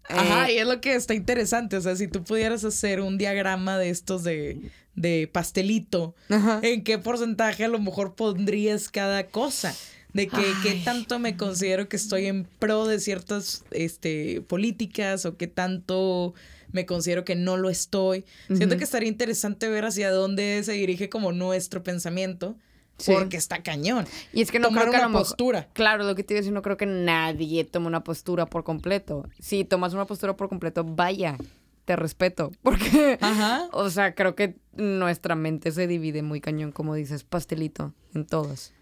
Ajá, 0.08 0.48
eh. 0.48 0.54
y 0.54 0.58
es 0.58 0.66
lo 0.66 0.80
que 0.80 0.94
está 0.94 1.12
interesante. 1.12 1.76
O 1.76 1.80
sea, 1.80 1.96
si 1.96 2.06
tú 2.06 2.22
pudieras 2.22 2.64
hacer 2.64 3.00
un 3.00 3.18
diagrama 3.18 3.76
de 3.76 3.90
estos 3.90 4.22
de, 4.22 4.70
de 4.94 5.28
pastelito, 5.30 6.14
¿en 6.62 6.84
qué 6.84 6.98
porcentaje 6.98 7.64
a 7.64 7.68
lo 7.68 7.80
mejor 7.80 8.14
pondrías 8.14 8.88
cada 8.88 9.26
cosa? 9.26 9.74
De 10.12 10.28
que 10.28 10.44
qué 10.62 10.80
tanto 10.84 11.18
me 11.18 11.36
considero 11.36 11.88
que 11.88 11.96
estoy 11.96 12.26
en 12.26 12.44
pro 12.44 12.86
de 12.86 13.00
ciertas 13.00 13.64
este, 13.72 14.42
políticas 14.42 15.26
o 15.26 15.36
qué 15.36 15.48
tanto 15.48 16.32
me 16.72 16.86
considero 16.86 17.24
que 17.24 17.34
no 17.34 17.56
lo 17.56 17.70
estoy. 17.70 18.24
Siento 18.48 18.76
que 18.76 18.84
estaría 18.84 19.08
interesante 19.08 19.68
ver 19.68 19.84
hacia 19.84 20.10
dónde 20.10 20.62
se 20.64 20.72
dirige 20.72 21.08
como 21.08 21.32
nuestro 21.32 21.82
pensamiento, 21.82 22.56
Sí. 22.98 23.12
porque 23.12 23.36
está 23.36 23.62
cañón. 23.62 24.06
Y 24.32 24.40
es 24.40 24.50
que 24.50 24.58
no 24.58 24.68
Tomar 24.68 24.84
creo 24.84 24.92
que 24.92 24.96
a 24.96 25.00
una 25.00 25.08
lo 25.10 25.18
postura. 25.18 25.68
Claro, 25.74 26.04
lo 26.04 26.14
que 26.14 26.22
te 26.24 26.32
iba 26.32 26.38
a 26.38 26.40
decir, 26.40 26.52
no 26.54 26.62
creo 26.62 26.78
que 26.78 26.86
nadie 26.86 27.64
tome 27.64 27.88
una 27.88 28.02
postura 28.02 28.46
por 28.46 28.64
completo. 28.64 29.28
Si 29.38 29.64
tomas 29.64 29.92
una 29.92 30.06
postura 30.06 30.34
por 30.34 30.48
completo, 30.48 30.82
vaya, 30.82 31.36
te 31.84 31.94
respeto. 31.94 32.52
Porque, 32.62 33.18
Ajá. 33.20 33.68
o 33.72 33.90
sea, 33.90 34.14
creo 34.14 34.34
que 34.34 34.56
nuestra 34.72 35.34
mente 35.34 35.72
se 35.72 35.86
divide 35.86 36.22
muy 36.22 36.40
cañón, 36.40 36.72
como 36.72 36.94
dices, 36.94 37.22
pastelito, 37.22 37.92
en 38.14 38.24
todas. 38.24 38.72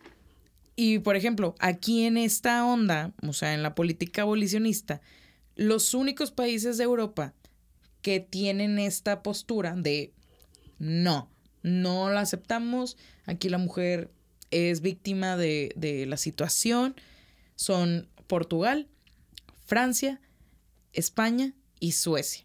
Y 0.76 1.01
por 1.01 1.16
ejemplo, 1.16 1.55
aquí 1.59 2.05
en 2.05 2.16
esta 2.16 2.64
onda, 2.64 3.12
o 3.26 3.32
sea, 3.32 3.53
en 3.55 3.62
la 3.64 3.74
política 3.74 4.22
abolicionista, 4.22 5.01
los 5.57 5.93
únicos 5.95 6.30
países 6.30 6.78
de 6.78 6.85
Europa 6.85 7.32
que 8.05 8.20
tienen 8.20 8.78
esta 8.78 9.22
postura 9.22 9.74
de 9.74 10.12
no, 10.78 11.30
no 11.62 12.11
la 12.11 12.20
aceptamos, 12.20 12.98
aquí 13.24 13.48
la 13.48 13.57
mujer 13.57 14.11
es 14.50 14.82
víctima 14.82 15.38
de, 15.38 15.72
de 15.74 16.05
la 16.05 16.18
situación, 16.18 16.96
son 17.57 18.07
Portugal, 18.26 18.88
Francia, 19.64 20.20
España 20.92 21.55
y 21.80 21.92
Suecia. 21.92 22.44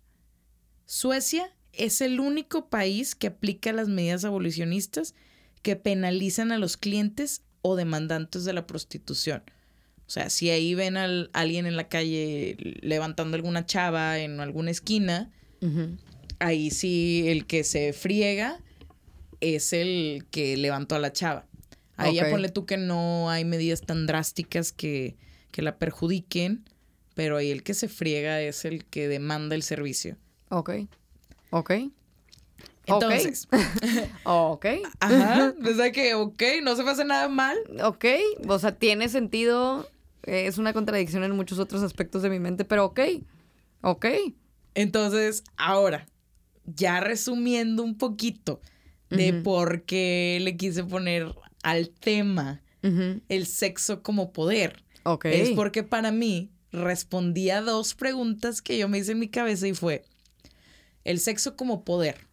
Suecia 0.85 1.53
es 1.73 1.99
el 1.99 2.21
único 2.21 2.69
país 2.69 3.13
que 3.13 3.27
aplica 3.27 3.73
las 3.73 3.89
medidas 3.89 4.23
abolicionistas 4.23 5.13
que 5.61 5.75
penalizan 5.75 6.53
a 6.53 6.57
los 6.57 6.77
clientes 6.77 7.41
o 7.61 7.75
demandantes 7.75 8.45
de 8.45 8.53
la 8.53 8.65
prostitución. 8.65 9.43
O 10.07 10.09
sea, 10.09 10.29
si 10.29 10.51
ahí 10.51 10.73
ven 10.73 10.95
a 10.95 11.03
alguien 11.33 11.65
en 11.65 11.75
la 11.75 11.89
calle 11.89 12.55
levantando 12.81 13.35
alguna 13.35 13.65
chava 13.65 14.19
en 14.19 14.39
alguna 14.39 14.71
esquina, 14.71 15.33
ahí 16.39 16.71
sí 16.71 17.25
el 17.27 17.45
que 17.45 17.63
se 17.63 17.93
friega 17.93 18.59
es 19.41 19.73
el 19.73 20.25
que 20.31 20.57
levantó 20.57 20.95
a 20.95 20.99
la 20.99 21.11
chava. 21.13 21.45
Ahí 21.97 22.15
ya 22.15 22.23
ponle 22.31 22.49
tú 22.49 22.65
que 22.65 22.77
no 22.77 23.29
hay 23.29 23.43
medidas 23.45 23.81
tan 23.81 24.07
drásticas 24.07 24.71
que, 24.71 25.15
que 25.51 25.61
la 25.61 25.77
perjudiquen, 25.77 26.63
pero 27.13 27.35
ahí 27.37 27.51
el 27.51 27.61
que 27.63 27.73
se 27.73 27.89
friega 27.89 28.41
es 28.41 28.63
el 28.63 28.85
que 28.85 29.07
demanda 29.09 29.55
el 29.55 29.63
servicio. 29.63 30.15
Ok. 30.49 30.71
Ok. 31.49 31.71
Entonces, 32.85 33.47
Ok. 34.23 34.65
ajá, 34.99 35.51
desde 35.59 35.91
que, 35.91 36.15
ok, 36.15 36.41
no 36.63 36.75
se 36.75 36.83
me 36.83 36.91
hace 36.91 37.05
nada 37.05 37.27
mal. 37.29 37.57
Ok. 37.83 38.05
O 38.47 38.57
sea, 38.59 38.75
tiene 38.75 39.09
sentido. 39.09 39.87
eh, 40.23 40.47
Es 40.47 40.57
una 40.57 40.73
contradicción 40.73 41.23
en 41.23 41.35
muchos 41.35 41.59
otros 41.59 41.83
aspectos 41.83 42.21
de 42.23 42.29
mi 42.29 42.39
mente, 42.39 42.65
pero 42.65 42.85
ok. 42.85 42.99
Ok. 43.81 44.05
Entonces, 44.75 45.43
ahora, 45.57 46.07
ya 46.65 46.99
resumiendo 46.99 47.83
un 47.83 47.97
poquito 47.97 48.61
de 49.09 49.33
por 49.33 49.83
qué 49.83 50.37
le 50.41 50.55
quise 50.55 50.83
poner 50.83 51.33
al 51.63 51.89
tema 51.89 52.61
el 52.81 53.45
sexo 53.45 54.03
como 54.03 54.31
poder, 54.31 54.83
es 55.23 55.49
porque 55.51 55.83
para 55.83 56.11
mí 56.11 56.51
respondí 56.71 57.49
a 57.49 57.61
dos 57.61 57.95
preguntas 57.95 58.61
que 58.61 58.77
yo 58.77 58.87
me 58.87 58.99
hice 58.99 59.13
en 59.13 59.19
mi 59.19 59.29
cabeza 59.29 59.67
y 59.67 59.73
fue, 59.73 60.03
el 61.03 61.19
sexo 61.19 61.55
como 61.55 61.83
poder. 61.83 62.27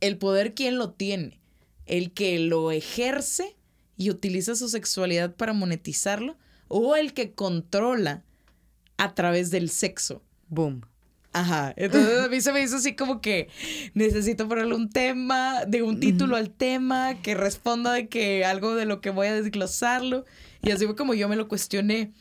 El 0.00 0.16
poder, 0.16 0.54
¿quién 0.54 0.78
lo 0.78 0.90
tiene? 0.90 1.38
El 1.86 2.12
que 2.12 2.38
lo 2.38 2.70
ejerce 2.72 3.56
y 3.96 4.10
utiliza 4.10 4.56
su 4.56 4.68
sexualidad 4.68 5.34
para 5.34 5.52
monetizarlo 5.52 6.36
o 6.68 6.96
el 6.96 7.12
que 7.12 7.32
controla 7.32 8.24
a 8.96 9.14
través 9.14 9.50
del 9.50 9.68
sexo. 9.68 10.22
Boom. 10.52 10.82
Ajá, 11.32 11.72
entonces 11.78 12.20
a 12.20 12.28
mí 12.28 12.42
se 12.42 12.52
me 12.52 12.60
hizo 12.60 12.76
así 12.76 12.94
como 12.94 13.22
que 13.22 13.48
necesito 13.94 14.46
ponerle 14.46 14.74
un 14.74 14.90
tema, 14.90 15.64
de 15.64 15.82
un 15.82 15.98
título 15.98 16.36
al 16.36 16.50
tema, 16.50 17.14
que 17.22 17.34
responda 17.34 17.94
de 17.94 18.08
que 18.08 18.44
algo 18.44 18.74
de 18.74 18.84
lo 18.84 19.00
que 19.00 19.08
voy 19.08 19.28
a 19.28 19.34
desglosarlo. 19.34 20.26
Y 20.62 20.70
así 20.70 20.84
fue 20.84 20.94
como 20.94 21.14
yo 21.14 21.30
me 21.30 21.36
lo 21.36 21.48
cuestioné. 21.48 22.12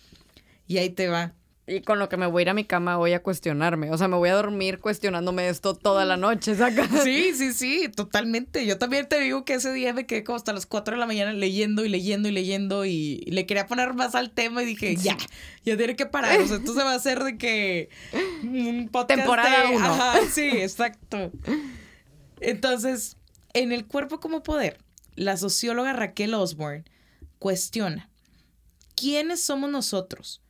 Y 0.66 0.78
ahí 0.78 0.90
te 0.92 1.10
va. 1.10 1.34
Y 1.68 1.82
con 1.82 2.00
lo 2.00 2.10
que 2.10 2.18
me 2.18 2.26
voy 2.26 2.42
a 2.42 2.44
ir 2.44 2.50
a 2.50 2.54
mi 2.56 2.66
cama 2.66 2.98
voy 2.98 3.14
a 3.14 3.22
cuestionarme. 3.22 3.92
O 3.92 3.98
sea, 3.98 4.08
me 4.08 4.18
voy 4.18 4.30
a 4.30 4.34
dormir 4.34 4.80
cuestionándome 4.80 5.48
esto 5.48 5.76
toda 5.76 6.06
la 6.06 6.18
noche, 6.18 6.56
¿saca? 6.56 6.88
Sí, 7.04 7.34
sí, 7.36 7.54
sí, 7.54 7.88
totalmente. 7.96 8.66
Yo 8.66 8.78
también 8.80 9.08
te 9.08 9.20
digo 9.20 9.46
que 9.46 9.54
ese 9.54 9.72
día 9.72 9.94
me 9.94 10.06
quedé 10.08 10.24
como 10.24 10.38
hasta 10.38 10.54
las 10.54 10.66
4 10.66 10.96
de 10.96 11.00
la 11.00 11.06
mañana 11.06 11.34
leyendo 11.34 11.86
y 11.86 11.90
leyendo 11.90 12.28
y 12.28 12.32
leyendo 12.32 12.84
y 12.86 13.18
le 13.28 13.46
quería 13.46 13.68
poner 13.68 13.94
más 13.94 14.16
al 14.16 14.32
tema 14.32 14.64
y 14.64 14.66
dije, 14.66 14.96
ya, 14.96 15.16
ya 15.64 15.78
tiene 15.78 15.96
que 15.96 16.08
parar. 16.08 16.42
O 16.42 16.48
sea, 16.48 16.58
esto 16.58 16.74
se 16.74 16.84
va 16.84 16.94
a 16.94 16.96
hacer 16.96 17.24
de 17.24 17.38
que 17.38 17.90
un 18.44 18.90
podcast 18.92 19.20
Temporada 19.20 19.70
de- 19.70 19.76
uno. 19.76 19.86
Ajá, 19.86 20.20
sí, 20.32 20.50
exacto. 20.50 21.32
Entonces, 22.40 23.18
en 23.54 23.72
el 23.72 23.86
cuerpo 23.86 24.20
como 24.20 24.44
poder, 24.44 24.78
la 25.16 25.38
socióloga 25.38 25.94
Raquel 25.94 26.34
Osborne 26.34 26.86
cuestiona, 27.40 28.10
¿quiénes 28.96 29.42
somos 29.42 29.70
nosotros 29.70 30.41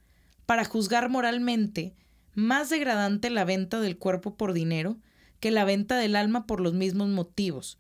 para 0.51 0.65
juzgar 0.65 1.07
moralmente 1.07 1.95
más 2.33 2.69
degradante 2.69 3.29
la 3.29 3.45
venta 3.45 3.79
del 3.79 3.97
cuerpo 3.97 4.35
por 4.35 4.51
dinero 4.51 4.97
que 5.39 5.49
la 5.49 5.63
venta 5.63 5.95
del 5.95 6.13
alma 6.17 6.45
por 6.45 6.59
los 6.59 6.73
mismos 6.73 7.07
motivos, 7.07 7.79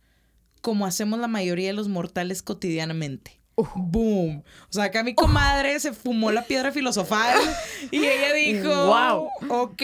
como 0.61 0.85
hacemos 0.85 1.19
la 1.19 1.27
mayoría 1.27 1.67
de 1.67 1.73
los 1.73 1.89
mortales 1.89 2.41
cotidianamente? 2.41 3.41
Boom. 3.75 4.43
O 4.69 4.73
sea, 4.73 4.85
acá 4.85 5.03
mi 5.03 5.13
comadre 5.13 5.77
se 5.81 5.91
fumó 5.91 6.31
la 6.31 6.43
piedra 6.43 6.71
filosofal 6.71 7.37
y 7.91 8.05
ella 8.05 8.31
dijo, 8.31 8.85
Guau. 8.85 9.27
ok, 9.49 9.83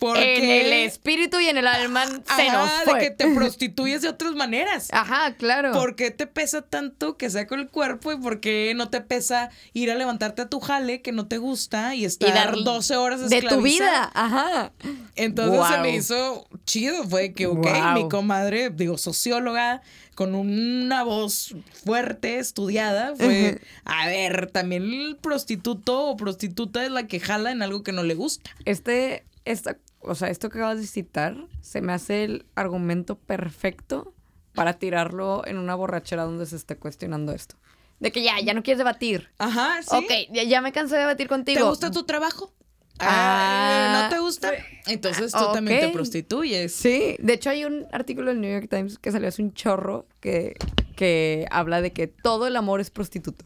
porque 0.00 0.38
En 0.38 0.66
el 0.66 0.72
espíritu 0.72 1.38
y 1.38 1.46
en 1.46 1.58
el 1.58 1.66
alma 1.66 2.06
se 2.06 2.48
Ajá, 2.48 2.52
nos 2.52 2.78
de 2.80 2.90
fue. 2.90 2.98
que 3.00 3.10
te 3.10 3.28
prostituyes 3.34 4.02
de 4.02 4.08
otras 4.08 4.34
maneras. 4.34 4.88
Ajá, 4.92 5.34
claro. 5.34 5.72
¿Por 5.72 5.94
qué 5.94 6.10
te 6.10 6.26
pesa 6.26 6.62
tanto 6.62 7.16
que 7.16 7.30
sea 7.30 7.46
con 7.46 7.60
el 7.60 7.68
cuerpo 7.68 8.10
y 8.10 8.16
por 8.16 8.40
qué 8.40 8.72
no 8.74 8.88
te 8.88 9.00
pesa 9.02 9.50
ir 9.74 9.90
a 9.90 9.94
levantarte 9.94 10.42
a 10.42 10.48
tu 10.48 10.58
jale 10.58 11.02
que 11.02 11.12
no 11.12 11.28
te 11.28 11.38
gusta 11.38 11.94
y 11.94 12.04
estar 12.06 12.34
dar 12.34 12.56
12 12.56 12.96
horas 12.96 13.28
de 13.28 13.42
tu 13.42 13.60
vida. 13.60 14.10
Ajá. 14.14 14.72
Entonces 15.16 15.66
se 15.68 15.78
me 15.82 15.94
hizo 15.94 16.48
chido, 16.64 17.04
fue 17.04 17.32
que, 17.32 17.46
ok, 17.46 17.66
mi 17.94 18.08
comadre, 18.08 18.70
digo, 18.70 18.96
socióloga, 18.98 19.82
con 20.14 20.34
una 20.34 21.02
voz 21.02 21.54
fuerte, 21.84 22.38
estudiada, 22.38 23.14
fue, 23.16 23.60
a 23.84 24.06
ver, 24.06 24.50
también 24.50 24.84
el 24.92 25.16
prostituto 25.16 26.06
o 26.06 26.16
prostituta 26.16 26.84
es 26.84 26.90
la 26.90 27.06
que 27.06 27.20
jala 27.20 27.50
en 27.50 27.62
algo 27.62 27.82
que 27.82 27.92
no 27.92 28.02
le 28.02 28.14
gusta. 28.14 28.50
Este, 28.64 29.24
esta, 29.44 29.76
o 30.00 30.14
sea, 30.14 30.28
esto 30.28 30.48
que 30.48 30.58
acabas 30.58 30.78
de 30.78 30.86
citar 30.86 31.36
se 31.60 31.80
me 31.80 31.92
hace 31.92 32.24
el 32.24 32.46
argumento 32.54 33.16
perfecto 33.16 34.14
para 34.54 34.74
tirarlo 34.74 35.46
en 35.46 35.58
una 35.58 35.74
borrachera 35.74 36.24
donde 36.24 36.46
se 36.46 36.56
esté 36.56 36.76
cuestionando 36.76 37.32
esto. 37.32 37.56
De 38.00 38.10
que 38.10 38.22
ya, 38.22 38.40
ya 38.40 38.54
no 38.54 38.62
quieres 38.62 38.78
debatir. 38.78 39.28
Ajá, 39.38 39.82
sí. 39.82 39.94
Ok, 39.94 40.10
ya, 40.32 40.42
ya 40.44 40.60
me 40.62 40.72
cansé 40.72 40.94
de 40.94 41.02
debatir 41.02 41.28
contigo. 41.28 41.60
¿Te 41.60 41.64
gusta 41.64 41.90
tu 41.90 42.04
trabajo? 42.04 42.52
Ah, 42.98 44.02
¿No 44.02 44.14
te 44.14 44.20
gusta? 44.20 44.52
Entonces 44.86 45.32
tú 45.32 45.52
también 45.52 45.80
te 45.80 45.88
prostituyes. 45.88 46.72
Sí, 46.74 47.16
de 47.18 47.32
hecho 47.32 47.50
hay 47.50 47.64
un 47.64 47.86
artículo 47.92 48.28
del 48.30 48.40
New 48.40 48.52
York 48.52 48.68
Times 48.68 48.98
que 48.98 49.10
salió 49.10 49.28
hace 49.28 49.42
un 49.42 49.52
chorro 49.54 50.06
que, 50.20 50.54
que 50.96 51.46
habla 51.50 51.80
de 51.80 51.92
que 51.92 52.06
todo 52.06 52.46
el 52.46 52.56
amor 52.56 52.80
es 52.80 52.90
prostituto. 52.90 53.44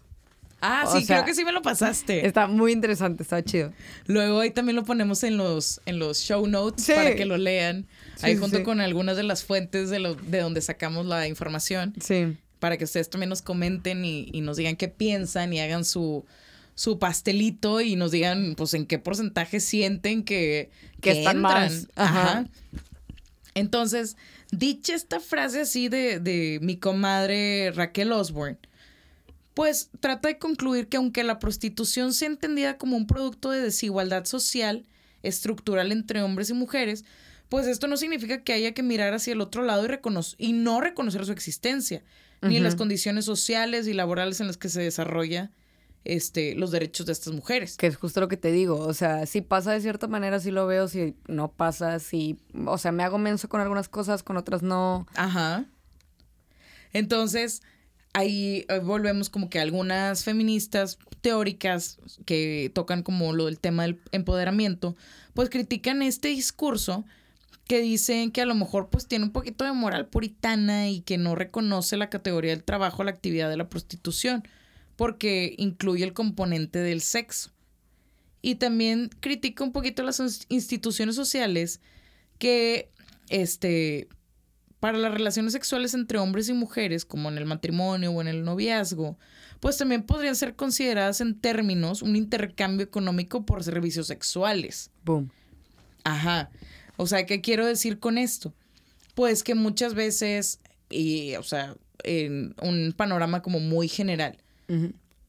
Ah, 0.67 0.85
O 0.89 0.99
sí, 0.99 1.05
sea, 1.05 1.17
creo 1.19 1.27
que 1.27 1.35
sí 1.35 1.45
me 1.45 1.53
lo 1.53 1.61
pasaste. 1.63 2.27
Está 2.27 2.47
muy 2.47 2.73
interesante, 2.73 3.23
está 3.23 3.43
chido. 3.45 3.73
Luego 4.07 4.41
ahí 4.41 4.51
también 4.51 4.77
lo 4.77 4.85
ponemos 4.85 5.23
en 5.25 5.37
los, 5.37 5.81
en 5.85 5.99
los 5.99 6.19
show 6.21 6.47
notes 6.47 6.85
Sí. 6.87 6.93
para 6.95 7.15
que 7.15 7.25
lo 7.27 7.37
lean. 7.37 7.87
Sí, 8.17 8.27
ahí 8.27 8.37
junto 8.37 8.59
sí. 8.59 8.63
con 8.63 8.81
algunas 8.81 9.17
de 9.17 9.25
las 9.25 9.45
fuentes 9.45 9.91
de, 9.91 9.99
lo, 9.99 10.15
de 10.15 10.39
donde 10.41 10.61
sacamos 10.63 11.05
la 11.07 11.29
información. 11.29 11.93
Sí. 12.01 12.37
Para 12.61 12.79
que 12.79 12.85
ustedes 12.85 13.11
también 13.11 13.29
nos 13.29 13.43
comenten 13.43 14.05
y, 14.05 14.29
y 14.33 14.41
nos 14.41 14.57
digan 14.57 14.77
qué 14.77 14.89
piensan 14.89 15.53
y 15.53 15.61
hagan 15.61 15.85
su, 15.85 16.25
su 16.75 16.99
pastelito 16.99 17.81
y 17.83 17.95
nos 17.97 18.11
digan 18.11 18.55
pues 18.57 18.73
en 18.73 18.87
qué 18.87 18.99
porcentaje 18.99 19.61
sienten 19.61 20.25
que, 20.25 20.71
Que 21.01 21.11
que 21.13 21.19
están 21.19 21.37
entran. 21.39 21.43
más. 21.63 21.89
Ajá. 21.95 22.23
Ajá. 22.23 22.45
Entonces, 23.55 24.17
dicha 24.51 24.95
esta 24.95 25.21
frase 25.21 25.61
así 25.61 25.89
de, 25.89 26.19
de 26.21 26.59
mi 26.63 26.77
comadre 26.77 27.71
Raquel 27.75 28.13
Osborne, 28.13 28.59
pues 29.55 29.91
trata 30.01 30.29
de 30.29 30.39
concluir 30.39 30.89
que 30.89 30.97
aunque 30.97 31.25
la 31.25 31.39
prostitución 31.39 32.13
sea 32.13 32.29
entendida 32.29 32.77
como 32.77 32.97
un 32.97 33.07
producto 33.07 33.51
de 33.51 33.61
desigualdad 33.61 34.25
social, 34.25 34.85
estructural 35.23 35.93
entre 35.93 36.23
hombres 36.23 36.51
y 36.51 36.55
mujeres, 36.55 37.05
pues 37.49 37.67
esto 37.67 37.87
no 37.87 37.97
significa 37.97 38.43
que 38.43 38.53
haya 38.53 38.73
que 38.73 38.83
mirar 38.83 39.15
hacia 39.15 39.33
el 39.33 39.41
otro 39.41 39.63
lado 39.63 39.87
y, 39.87 39.89
y 40.39 40.53
no 40.53 40.81
reconocer 40.81 41.25
su 41.25 41.33
existencia, 41.33 42.03
ni 42.43 42.57
Ujú. 42.57 42.65
las 42.65 42.75
condiciones 42.75 43.25
sociales 43.25 43.87
y 43.87 43.95
laborales 43.95 44.41
en 44.41 44.49
las 44.49 44.57
que 44.57 44.69
se 44.69 44.83
desarrolla 44.83 45.51
este, 46.05 46.55
los 46.55 46.71
derechos 46.71 47.07
de 47.07 47.13
estas 47.13 47.33
mujeres. 47.33 47.77
Que 47.77 47.87
es 47.87 47.97
justo 47.97 48.21
lo 48.21 48.29
que 48.29 48.37
te 48.37 48.53
digo. 48.53 48.79
O 48.79 48.93
sea, 48.93 49.25
si 49.25 49.41
pasa 49.41 49.73
de 49.73 49.81
cierta 49.81 50.07
manera, 50.09 50.39
sí 50.41 50.51
lo 50.51 50.67
veo. 50.67 50.87
Si 50.89 51.15
no 51.29 51.51
pasa, 51.53 51.99
sí. 52.01 52.39
O 52.67 52.77
sea, 52.77 52.93
me 52.93 53.03
hago 53.03 53.17
menso 53.17 53.49
con 53.49 53.61
algunas 53.63 53.89
cosas, 53.89 54.23
con 54.23 54.37
otras 54.37 54.63
no. 54.63 55.07
Ajá. 55.15 55.65
Entonces, 56.93 57.63
ahí 58.15 58.65
eh, 58.69 58.79
volvemos 58.79 59.29
como 59.29 59.51
que 59.51 59.61
algunas 59.61 60.25
feministas 60.25 60.99
teóricas 61.21 61.99
que 62.25 62.71
tocan 62.75 63.03
como 63.03 63.35
lo 63.35 63.47
del 63.47 63.59
tema 63.59 63.83
del 63.83 64.01
empoderamiento, 64.13 64.97
pues 65.35 65.51
critican 65.51 66.01
este 66.01 66.29
discurso 66.29 67.05
que 67.67 67.81
dicen 67.81 68.31
que 68.31 68.43
a 68.43 68.47
lo 68.47 68.55
mejor 68.55 68.89
pues 68.89 69.07
tiene 69.09 69.25
un 69.25 69.33
poquito 69.33 69.65
de 69.65 69.73
moral 69.73 70.07
puritana 70.07 70.89
y 70.89 71.01
que 71.01 71.19
no 71.19 71.35
reconoce 71.35 71.97
la 71.97 72.11
categoría 72.11 72.53
del 72.53 72.63
trabajo, 72.63 73.05
la 73.05 73.11
actividad 73.11 73.51
de 73.51 73.57
la 73.57 73.69
prostitución, 73.69 74.47
porque 74.97 75.55
incluye 75.59 76.05
el 76.05 76.13
componente 76.13 76.79
del 76.79 77.01
sexo. 77.01 77.51
Y 78.43 78.57
también 78.57 79.11
critica 79.21 79.65
un 79.65 79.73
poquito 79.73 80.03
las 80.03 80.21
instituciones 80.51 81.17
sociales 81.17 81.81
que 82.39 82.91
este 83.31 84.09
para 84.85 84.99
las 84.99 85.15
relaciones 85.15 85.55
sexuales 85.55 85.95
entre 85.95 86.19
hombres 86.19 86.51
y 86.51 86.53
mujeres, 86.53 87.07
como 87.07 87.31
en 87.31 87.39
el 87.39 87.47
matrimonio 87.47 88.13
o 88.13 88.21
en 88.21 88.29
el 88.29 88.45
noviazgo, 88.45 89.17
pues 89.59 89.79
también 89.79 90.03
podrían 90.03 90.37
ser 90.37 90.57
consideradas 90.57 91.23
en 91.23 91.41
términos 91.41 92.03
un 92.03 92.17
intercambio 92.17 92.85
económico 92.85 93.47
por 93.47 93.65
servicios 93.65 94.09
sexuales. 94.09 94.91
Boom. 95.07 95.31
Ajá. 96.05 96.51
O 96.99 97.07
sea, 97.07 97.25
¿qué 97.25 97.41
quiero 97.41 97.65
decir 97.65 97.99
con 97.99 98.19
esto? 98.19 98.53
Pues 99.15 99.43
que 99.43 99.55
muchas 99.55 99.95
veces, 99.95 100.61
y, 100.91 101.35
o 101.37 101.43
sea, 101.43 101.77
en 102.03 102.55
un 102.61 102.93
panorama 102.95 103.41
como 103.41 103.61
muy 103.61 103.89
general, 103.89 104.37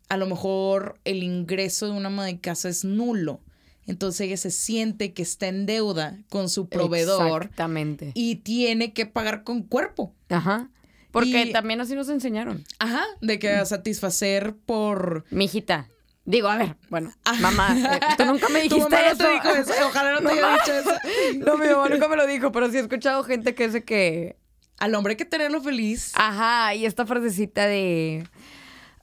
a 0.10 0.18
lo 0.18 0.26
mejor 0.26 1.00
el 1.06 1.24
ingreso 1.24 1.86
de 1.86 1.94
una 1.94 2.08
ama 2.08 2.26
de 2.26 2.42
casa 2.42 2.68
es 2.68 2.84
nulo 2.84 3.40
entonces 3.88 4.22
ella 4.22 4.38
se 4.38 4.52
siente 4.52 5.14
que 5.14 5.22
está 5.22 5.48
en 5.48 5.66
deuda 5.66 6.18
con 6.30 6.50
su 6.50 6.70
proveedor. 6.70 7.44
Exactamente. 7.44 8.12
Y 8.14 8.38
tiene 8.38 8.94
que 8.94 9.06
pagar 9.06 9.44
con 9.44 9.64
cuerpo. 9.64 10.14
Ajá. 10.30 10.70
Porque 11.12 11.52
también 11.54 11.80
así 11.80 11.96
nos 11.96 12.10
enseñaron. 12.10 12.66
Ajá, 12.80 13.06
de 13.22 13.40
que 13.40 13.50
a 13.50 13.66
satisfacer 13.66 14.54
por... 14.66 15.24
Mijita. 15.30 15.88
Digo, 16.26 16.50
a 16.50 16.58
ver, 16.58 16.76
bueno, 16.90 17.14
mamá, 17.40 17.78
eh, 17.78 18.00
tú 18.18 18.26
nunca 18.26 18.50
me 18.50 18.62
dijiste 18.64 18.84
tu 18.84 18.90
mamá 18.90 19.12
eso. 19.12 19.24
No 19.24 19.30
te 19.30 19.34
dijo 19.34 19.50
eso. 19.56 19.74
Ojalá 19.88 20.20
no 20.20 20.28
te 20.28 20.34
haya 20.34 20.54
dicho 20.54 20.74
eso. 20.74 20.92
No, 21.46 21.58
mi 21.58 21.68
mamá 21.68 21.88
nunca 21.88 22.08
me 22.08 22.16
lo 22.18 22.28
dijo, 22.28 22.52
pero 22.52 22.70
sí 22.70 22.78
he 22.78 22.82
escuchado 22.82 23.24
gente 23.24 23.56
que 23.56 23.68
dice 23.68 23.84
que... 23.84 24.38
Al 24.78 24.94
hombre 24.94 25.12
hay 25.12 25.18
que 25.18 25.24
tenerlo 25.26 25.62
feliz. 25.62 26.12
Ajá, 26.16 26.76
y 26.76 26.86
esta 26.86 27.06
frasecita 27.06 27.66
de... 27.66 28.28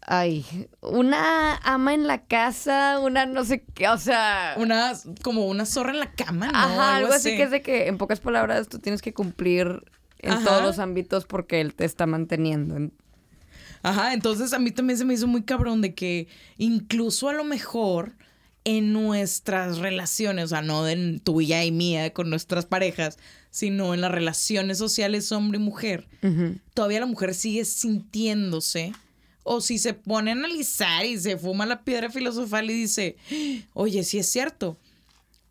Ay, 0.05 0.44
una 0.80 1.57
ama 1.59 1.94
en 1.94 2.07
la 2.07 2.24
casa, 2.24 2.98
una 2.98 3.24
no 3.24 3.44
sé 3.44 3.64
qué, 3.74 3.88
o 3.88 3.98
sea. 3.98 4.55
Una, 4.59 4.94
como 5.22 5.46
una 5.46 5.64
zorra 5.64 5.92
en 5.92 6.00
la 6.00 6.11
cama, 6.11 6.48
¿no? 6.48 6.59
Ajá, 6.59 6.96
algo, 6.96 7.12
así. 7.12 7.36
que 7.36 7.44
es 7.44 7.50
de 7.50 7.62
que, 7.62 7.86
en 7.86 7.98
pocas 7.98 8.18
palabras, 8.18 8.68
tú 8.68 8.78
tienes 8.78 9.00
que 9.00 9.14
cumplir 9.14 9.84
en 10.18 10.42
todos 10.44 10.62
los 10.62 10.78
ámbitos 10.78 11.24
porque 11.24 11.61
él 11.61 11.74
te 11.74 11.84
está 11.84 12.07
manteniendo. 12.07 12.90
Ajá, 13.82 14.12
entonces 14.12 14.53
a 14.53 14.59
mí 14.59 14.70
también 14.70 14.98
se 14.98 15.05
me 15.05 15.14
hizo 15.14 15.26
muy 15.26 15.42
cabrón 15.42 15.80
de 15.82 15.94
que 15.94 16.28
incluso 16.57 17.28
a 17.28 17.32
lo 17.32 17.44
mejor 17.44 18.14
en 18.64 18.92
nuestras 18.92 19.78
relaciones, 19.78 20.46
o 20.46 20.48
sea, 20.48 20.62
no 20.62 20.88
en 20.88 21.18
tuya 21.18 21.64
y 21.64 21.72
mía 21.72 22.12
con 22.12 22.30
nuestras 22.30 22.64
parejas, 22.64 23.18
sino 23.50 23.92
en 23.92 24.00
las 24.00 24.12
relaciones 24.12 24.78
sociales 24.78 25.32
hombre 25.32 25.59
y 25.59 25.62
mujer, 25.62 26.09
todavía 26.74 27.00
la 27.00 27.07
mujer 27.07 27.34
sigue 27.34 27.64
sintiéndose 27.64 28.92
o 29.43 29.61
si 29.61 29.78
se 29.78 29.95
pone 29.95 30.30
a 30.30 30.34
analizar 30.34 31.05
y 31.05 31.18
se 31.18 31.36
fuma 31.36 31.66
la 31.66 31.84
piedra 31.84 32.11
filosofal 32.11 32.70
y 32.70 32.74
dice, 32.74 33.16
oye, 33.74 34.05
sí 34.05 34.18
es 34.18 34.26
cierto. 34.28 34.78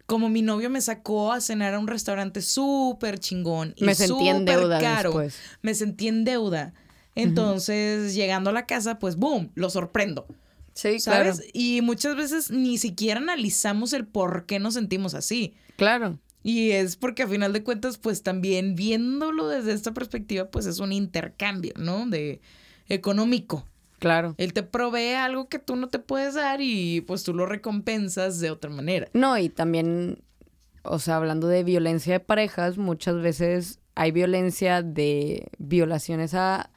Como 0.06 0.30
mi 0.30 0.42
novio 0.42 0.70
me 0.70 0.82
sacó 0.82 1.32
a 1.32 1.40
cenar 1.40 1.74
a 1.74 1.80
un 1.80 1.88
restaurante 1.88 2.42
súper 2.42 3.20
chingón 3.20 3.74
y 3.78 3.86
me 3.86 3.96
sentí 3.96 4.28
en 4.28 4.46
deuda 4.46 4.80
caro, 4.80 5.24
me 5.62 5.74
sentí 5.74 6.08
en 6.08 6.26
deuda. 6.26 6.74
Entonces, 7.16 8.14
llegando 8.14 8.50
a 8.50 8.54
la 8.54 8.66
casa, 8.66 9.00
pues, 9.00 9.18
boom, 9.18 9.52
lo 9.56 9.70
sorprendo. 9.70 10.26
Sí, 10.74 11.00
¿sabes? 11.00 11.44
Y 11.54 11.82
muchas 11.82 12.16
veces 12.16 12.52
ni 12.52 12.78
siquiera 12.78 13.20
analizamos 13.20 13.94
el 13.94 14.06
por 14.06 14.46
qué 14.46 14.60
nos 14.60 14.76
sentimos 14.76 15.14
así. 15.14 15.54
Claro. 15.76 16.18
Y 16.44 16.72
es 16.72 16.96
porque 16.96 17.24
a 17.24 17.28
final 17.28 17.54
de 17.54 17.64
cuentas, 17.64 17.98
pues 17.98 18.24
también 18.24 18.76
viéndolo 18.76 19.48
desde 19.48 19.74
esta 19.74 19.94
perspectiva, 19.94 20.50
pues 20.50 20.66
es 20.66 20.80
un 20.80 20.92
intercambio, 20.92 21.74
¿no? 21.78 22.08
De 22.08 22.42
económico. 22.88 23.66
Claro. 24.02 24.34
Él 24.40 24.52
te 24.52 24.64
provee 24.64 25.14
algo 25.14 25.48
que 25.48 25.60
tú 25.60 25.76
no 25.76 25.88
te 25.88 26.00
puedes 26.00 26.34
dar 26.34 26.60
y 26.60 27.02
pues 27.02 27.24
tú 27.24 27.36
lo 27.36 27.46
recompensas 27.46 28.40
de 28.40 28.50
otra 28.50 28.72
manera. 28.72 29.08
No, 29.14 29.38
y 29.38 29.48
también, 29.48 30.24
o 30.82 30.98
sea, 30.98 31.18
hablando 31.18 31.48
de 31.48 31.64
violencia 31.64 32.14
de 32.14 32.20
parejas, 32.20 32.80
muchas 32.80 33.22
veces 33.22 33.80
hay 33.94 34.12
violencia 34.12 34.82
de 34.82 35.50
violaciones 35.60 36.34
a, 36.34 36.72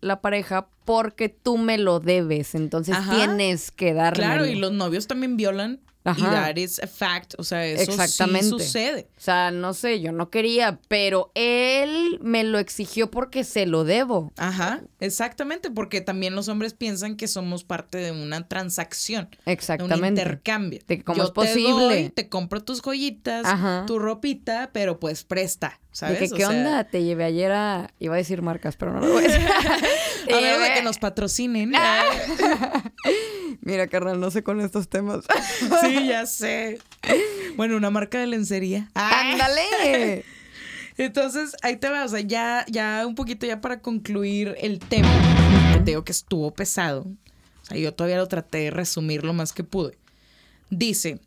la 0.00 0.20
pareja 0.20 0.68
porque 0.84 1.28
tú 1.28 1.56
me 1.56 1.78
lo 1.78 2.00
debes, 2.00 2.56
entonces 2.56 2.96
tienes 3.10 3.70
que 3.70 3.94
darle. 3.94 4.22
Claro, 4.22 4.46
y 4.46 4.56
los 4.56 4.72
novios 4.72 5.06
también 5.06 5.36
violan 5.36 5.80
y 6.16 6.22
that 6.22 6.56
is 6.56 6.78
a 6.78 6.86
fact. 6.86 7.34
O 7.38 7.44
sea, 7.44 7.66
eso 7.66 7.90
Exactamente. 7.90 8.44
sí 8.44 8.50
sucede. 8.50 9.08
O 9.16 9.20
sea, 9.20 9.50
no 9.50 9.74
sé, 9.74 10.00
yo 10.00 10.12
no 10.12 10.30
quería, 10.30 10.80
pero 10.88 11.30
él 11.34 12.18
me 12.22 12.44
lo 12.44 12.58
exigió 12.58 13.10
porque 13.10 13.44
se 13.44 13.66
lo 13.66 13.84
debo. 13.84 14.32
Ajá, 14.36 14.82
exactamente, 15.00 15.70
porque 15.70 16.00
también 16.00 16.34
los 16.34 16.48
hombres 16.48 16.74
piensan 16.74 17.16
que 17.16 17.28
somos 17.28 17.64
parte 17.64 17.98
de 17.98 18.12
una 18.12 18.46
transacción. 18.48 19.28
Exactamente. 19.46 20.00
un 20.00 20.06
intercambio. 20.06 20.80
De 20.86 21.02
cómo 21.02 21.22
es 21.22 21.30
posible. 21.30 22.04
Te, 22.04 22.22
te 22.22 22.28
compro 22.28 22.62
tus 22.62 22.80
joyitas, 22.82 23.46
tu 23.86 23.98
ropita, 23.98 24.70
pero 24.72 24.98
pues 25.00 25.24
presta. 25.24 25.80
¿Sabes? 25.92 26.20
De 26.20 26.28
que, 26.28 26.36
¿qué 26.36 26.46
onda? 26.46 26.84
Te 26.84 27.02
llevé 27.02 27.24
ayer 27.24 27.50
a. 27.50 27.92
Iba 27.98 28.14
a 28.14 28.18
decir 28.18 28.42
marcas, 28.42 28.76
pero 28.76 28.92
no 28.92 29.00
lo 29.00 29.12
voy 29.12 29.24
a 29.24 29.28
decir. 29.28 29.40
a 30.32 30.40
ver, 30.40 30.60
de 30.60 30.74
que 30.74 30.82
nos 30.82 30.98
patrocinen. 30.98 31.72
Mira, 33.60 33.88
carnal, 33.88 34.20
no 34.20 34.30
sé 34.30 34.42
con 34.42 34.60
estos 34.60 34.88
temas. 34.88 35.24
sí, 35.82 36.06
ya 36.06 36.26
sé. 36.26 36.78
Bueno, 37.56 37.76
una 37.76 37.90
marca 37.90 38.18
de 38.18 38.26
lencería. 38.26 38.90
¡Ándale! 38.94 40.24
Entonces, 40.96 41.56
ahí 41.62 41.76
te 41.76 41.88
va, 41.88 42.04
o 42.04 42.08
sea, 42.08 42.20
ya, 42.20 42.64
ya 42.68 43.04
un 43.06 43.14
poquito 43.14 43.46
ya 43.46 43.60
para 43.60 43.80
concluir 43.80 44.54
el 44.60 44.80
tema, 44.80 45.08
te 45.78 45.92
digo 45.92 46.04
que 46.04 46.12
estuvo 46.12 46.50
pesado. 46.50 47.06
O 47.62 47.66
sea, 47.66 47.78
yo 47.78 47.94
todavía 47.94 48.18
lo 48.18 48.28
traté 48.28 48.58
de 48.58 48.70
resumir 48.70 49.24
lo 49.24 49.32
más 49.32 49.52
que 49.52 49.64
pude. 49.64 49.96
Dice 50.68 51.20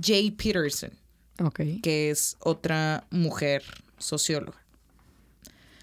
Jay 0.00 0.30
Peterson, 0.30 0.90
que 1.82 2.10
es 2.10 2.36
otra 2.40 3.04
mujer 3.10 3.64
socióloga. 3.98 4.58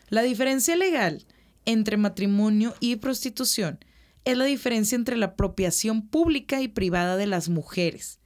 La 0.09 0.21
diferencia 0.21 0.75
legal 0.75 1.25
entre 1.65 1.97
matrimonio 1.97 2.73
y 2.79 2.95
prostitución 2.97 3.79
es 4.25 4.37
la 4.37 4.45
diferencia 4.45 4.95
entre 4.95 5.17
la 5.17 5.27
apropiación 5.27 6.07
pública 6.07 6.61
y 6.61 6.67
privada 6.67 7.17
de 7.17 7.27
las 7.27 7.49
mujeres. 7.49 8.19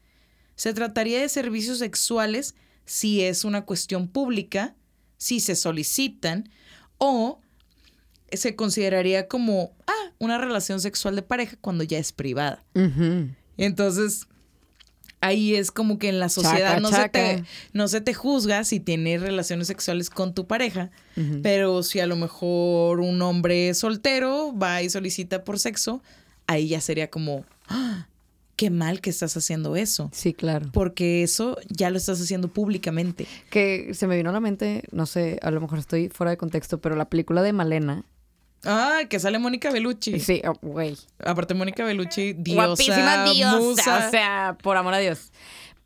Se 0.56 0.74
trataría 0.74 1.20
de 1.20 1.30
servicios 1.30 1.80
sexuales 1.80 2.56
si 2.86 3.22
es 3.22 3.44
una 3.44 3.66
cuestión 3.66 4.08
pública, 4.08 4.76
si 5.18 5.40
se 5.40 5.56
solicitan 5.56 6.50
o 6.98 7.42
se 8.32 8.56
consideraría 8.56 9.28
como 9.28 9.76
ah, 9.88 10.12
una 10.20 10.38
relación 10.38 10.82
sexual 10.82 11.16
de 11.16 11.22
pareja 11.22 11.58
cuando 11.62 11.84
ya 11.84 11.98
es 11.98 12.12
privada. 12.12 12.64
Entonces, 13.58 14.28
ahí 15.22 15.55
es 15.55 15.72
como 15.72 15.97
que 15.99 16.09
en 16.09 16.20
la 16.20 16.30
sociedad 16.30 16.80
no, 16.80 16.89
Se 16.89 17.09
te, 17.09 17.43
no 17.74 17.88
se 17.88 18.01
te 18.01 18.13
juzga 18.13 18.63
si 18.63 18.80
tienes 18.80 19.22
relaciones 19.22 19.68
sexuales 19.68 20.09
con 20.09 20.34
tu 20.34 20.47
pareja, 20.47 20.89
pero 21.41 21.82
si 21.84 21.99
a 21.99 22.07
lo 22.07 22.15
mejor 22.15 22.99
un 22.99 23.22
hombre 23.22 23.74
soltero 23.74 24.53
va 24.57 24.82
y 24.84 24.89
solicita 24.89 25.43
por 25.43 25.59
sexo, 25.59 26.01
ahí 26.45 26.68
ya 26.68 26.82
sería 26.82 27.09
como, 27.09 27.45
¡Ah! 27.68 28.07
qué 28.57 28.70
mal 28.70 28.99
que 29.01 29.09
estás 29.09 29.38
haciendo 29.38 29.76
eso. 29.76 30.09
Sí, 30.11 30.34
claro. 30.34 30.70
Porque 30.74 31.24
eso 31.24 31.57
ya 31.70 31.89
lo 31.89 31.97
estás 31.97 32.20
haciendo 32.20 32.49
públicamente. 32.49 33.26
Que 33.49 33.93
se 33.93 34.07
me 34.07 34.18
vino 34.18 34.32
a 34.32 34.34
la 34.34 34.39
mente, 34.39 34.84
no 34.91 35.05
sé, 35.05 35.39
a 35.41 35.51
lo 35.51 35.61
mejor 35.61 35.80
estoy 35.80 36.09
fuera 36.09 36.32
de 36.32 36.38
contexto, 36.38 36.80
pero 36.82 36.95
la 36.95 37.05
película 37.05 37.41
de 37.41 37.53
Malena, 37.53 38.03
Ah, 38.68 38.99
que 39.09 39.20
sale 39.20 39.39
Mónica 39.39 39.72
Bellucci. 39.72 40.20
Sí, 40.20 40.41
oh, 40.45 40.53
güey. 40.61 40.97
Aparte, 41.24 41.53
Mónica 41.53 41.86
Bellucci, 41.86 42.34
diosa, 42.34 42.68
Guapísima 42.68 43.24
diosa. 43.24 44.07
O 44.07 44.11
sea, 44.11 44.57
por 44.61 44.76
amor 44.76 44.93
a 44.93 44.97
Dios. 44.97 45.32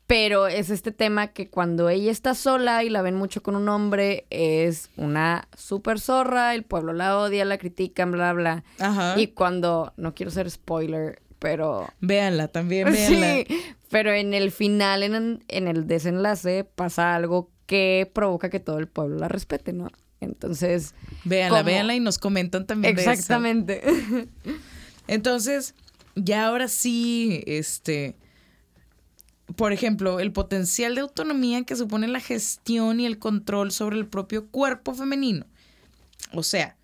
Pero 0.08 0.48
es 0.48 0.68
este 0.68 0.90
tema 0.90 1.28
que 1.28 1.48
cuando 1.48 1.88
ella 1.88 2.10
está 2.10 2.34
sola 2.34 2.82
y 2.82 2.90
la 2.90 3.00
ven 3.00 3.14
mucho 3.14 3.42
con 3.42 3.54
un 3.54 3.68
hombre, 3.68 4.26
es 4.30 4.90
una 4.96 5.48
súper 5.56 6.00
zorra, 6.00 6.54
el 6.54 6.64
pueblo 6.64 6.92
la 6.92 7.16
odia, 7.16 7.44
la 7.44 7.56
critican, 7.56 8.10
bla, 8.10 8.32
bla. 8.32 8.64
Ajá. 8.80 9.18
Y 9.18 9.28
cuando, 9.28 9.92
no 9.96 10.12
quiero 10.14 10.32
ser 10.32 10.50
spoiler, 10.50 11.22
pero... 11.38 11.88
Véanla 12.00 12.48
también, 12.48 12.84
véanla. 12.92 13.44
Sí, 13.46 13.74
pero 13.90 14.12
en 14.12 14.34
el 14.34 14.50
final, 14.50 15.04
en, 15.04 15.44
en 15.46 15.68
el 15.68 15.86
desenlace, 15.86 16.64
pasa 16.64 17.14
algo 17.14 17.48
que 17.66 18.10
provoca 18.12 18.50
que 18.50 18.60
todo 18.60 18.78
el 18.78 18.88
pueblo 18.88 19.16
la 19.16 19.28
respete, 19.28 19.72
¿no? 19.72 19.88
Entonces. 20.22 20.94
Véanla, 21.24 21.62
véanla 21.62 21.94
y 21.94 22.00
nos 22.00 22.18
comentan 22.18 22.66
también. 22.66 22.96
Exactamente. 22.96 23.82
Entonces, 25.08 25.74
ya 26.14 26.46
ahora 26.46 26.68
sí, 26.68 27.42
este. 27.46 28.16
Por 29.56 29.72
ejemplo, 29.72 30.20
el 30.20 30.32
potencial 30.32 30.94
de 30.94 31.02
autonomía 31.02 31.64
que 31.64 31.76
supone 31.76 32.08
la 32.08 32.20
gestión 32.20 33.00
y 33.00 33.06
el 33.06 33.18
control 33.18 33.70
sobre 33.72 33.98
el 33.98 34.06
propio 34.06 34.46
cuerpo 34.46 34.94
femenino. 34.94 35.46
O 36.32 36.42
sea, 36.42 36.76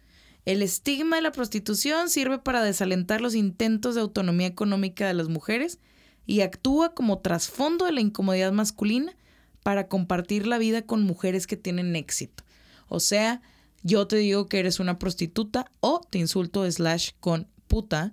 El 0.44 0.62
estigma 0.62 1.16
de 1.16 1.22
la 1.22 1.32
prostitución 1.32 2.08
sirve 2.08 2.38
para 2.38 2.62
desalentar 2.62 3.20
los 3.20 3.34
intentos 3.34 3.94
de 3.94 4.00
autonomía 4.00 4.46
económica 4.46 5.06
de 5.06 5.12
las 5.12 5.28
mujeres 5.28 5.78
y 6.26 6.40
actúa 6.40 6.94
como 6.94 7.18
trasfondo 7.18 7.84
de 7.84 7.92
la 7.92 8.00
incomodidad 8.00 8.52
masculina 8.52 9.14
para 9.62 9.88
compartir 9.88 10.46
la 10.46 10.56
vida 10.56 10.80
con 10.82 11.02
mujeres 11.02 11.46
que 11.46 11.58
tienen 11.58 11.94
éxito. 11.96 12.44
O 12.88 13.00
sea, 13.00 13.40
yo 13.82 14.06
te 14.06 14.16
digo 14.16 14.46
que 14.46 14.58
eres 14.58 14.80
una 14.80 14.98
prostituta 14.98 15.70
o 15.80 16.00
te 16.00 16.18
insulto 16.18 16.70
slash 16.70 17.10
con 17.20 17.46
puta 17.66 18.12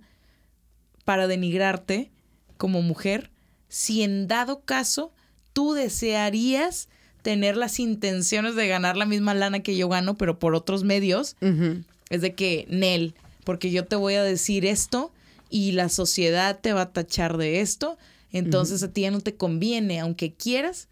para 1.06 1.28
denigrarte 1.28 2.12
como 2.58 2.82
mujer 2.82 3.32
si 3.68 4.04
en 4.04 4.28
dado 4.28 4.62
caso 4.62 5.12
tú 5.54 5.74
desearías 5.74 6.90
tener 7.22 7.58
las 7.58 7.80
intenciones 7.80 8.56
de 8.56 8.68
ganar 8.68 8.98
la 8.98 9.06
misma 9.06 9.34
lana 9.34 9.62
que 9.62 9.76
yo 9.76 9.90
gano, 9.90 10.16
pero 10.16 10.38
por 10.38 10.54
otros 10.54 10.84
medios. 10.84 11.36
Es 12.10 12.22
de 12.22 12.36
que, 12.36 12.68
Nel, 12.70 13.16
porque 13.44 13.72
yo 13.72 13.86
te 13.86 13.96
voy 13.96 14.14
a 14.14 14.24
decir 14.24 14.66
esto 14.66 15.12
y 15.50 15.72
la 15.72 15.90
sociedad 15.90 16.60
te 16.60 16.74
va 16.74 16.82
a 16.82 16.94
tachar 16.94 17.38
de 17.38 17.62
esto, 17.62 17.98
entonces 18.32 18.84
a 18.84 18.92
ti 18.92 19.02
ya 19.02 19.12
no 19.12 19.22
te 19.22 19.36
conviene, 19.36 20.00
aunque 20.00 20.34
quieras 20.34 20.88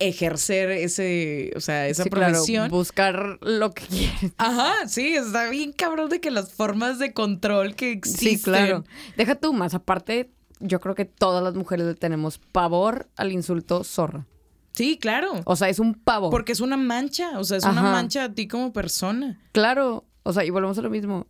ejercer 0.00 0.70
ese, 0.70 1.52
o 1.54 1.60
sea, 1.60 1.86
esa 1.86 2.02
Sí, 2.04 2.10
claro, 2.10 2.32
profesión. 2.32 2.68
buscar 2.70 3.38
lo 3.42 3.72
que 3.72 3.84
quieres. 3.86 4.32
Ajá, 4.38 4.88
sí, 4.88 5.14
está 5.14 5.48
bien 5.48 5.72
cabrón 5.72 6.08
de 6.08 6.20
que 6.20 6.30
las 6.30 6.52
formas 6.52 6.98
de 6.98 7.12
control 7.12 7.76
que 7.76 7.92
existen. 7.92 8.28
Sí, 8.38 8.42
claro. 8.42 8.84
Deja 9.16 9.34
tú 9.36 9.52
más. 9.52 9.74
Aparte, 9.74 10.30
yo 10.58 10.80
creo 10.80 10.94
que 10.94 11.04
todas 11.04 11.44
las 11.44 11.54
mujeres 11.54 11.86
le 11.86 11.94
tenemos 11.94 12.38
pavor 12.38 13.08
al 13.16 13.30
insulto 13.30 13.84
zorra. 13.84 14.26
Sí, 14.72 14.98
claro. 14.98 15.32
O 15.44 15.56
sea, 15.56 15.68
es 15.68 15.78
un 15.78 15.94
pavor. 15.94 16.30
Porque 16.30 16.52
es 16.52 16.60
una 16.60 16.76
mancha, 16.76 17.38
o 17.38 17.44
sea, 17.44 17.58
es 17.58 17.64
una 17.64 17.82
mancha 17.82 18.24
a 18.24 18.32
ti 18.34 18.48
como 18.48 18.72
persona. 18.72 19.38
Claro. 19.52 20.06
O 20.22 20.32
sea, 20.32 20.44
y 20.44 20.50
volvemos 20.50 20.78
a 20.78 20.82
lo 20.82 20.90
mismo. 20.90 21.26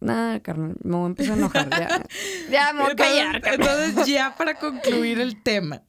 Nah, 0.00 0.38
carnal, 0.40 0.76
me 0.82 0.94
voy 0.96 1.04
a 1.04 1.06
empezar 1.06 1.32
a 1.34 1.36
enojar. 1.36 1.70
Ya, 1.70 2.02
ya 2.50 2.72
me 2.74 2.82
voy 2.82 2.92
a 2.92 2.96
callar, 2.96 3.42
entonces, 3.44 4.06
ya 4.06 4.34
para 4.36 4.54
concluir 4.58 5.18
el 5.20 5.42
tema, 5.42 5.82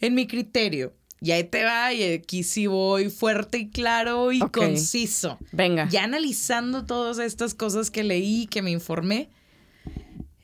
en 0.00 0.14
mi 0.16 0.26
criterio, 0.26 0.94
y 1.26 1.32
ahí 1.32 1.42
te 1.42 1.64
va, 1.64 1.92
y 1.92 2.04
aquí 2.04 2.44
sí 2.44 2.68
voy 2.68 3.10
fuerte 3.10 3.58
y 3.58 3.68
claro 3.68 4.30
y 4.30 4.38
conciso. 4.38 5.40
Venga. 5.50 5.88
Ya 5.88 6.04
analizando 6.04 6.86
todas 6.86 7.18
estas 7.18 7.52
cosas 7.52 7.90
que 7.90 8.04
leí, 8.04 8.46
que 8.46 8.62
me 8.62 8.70
informé, 8.70 9.28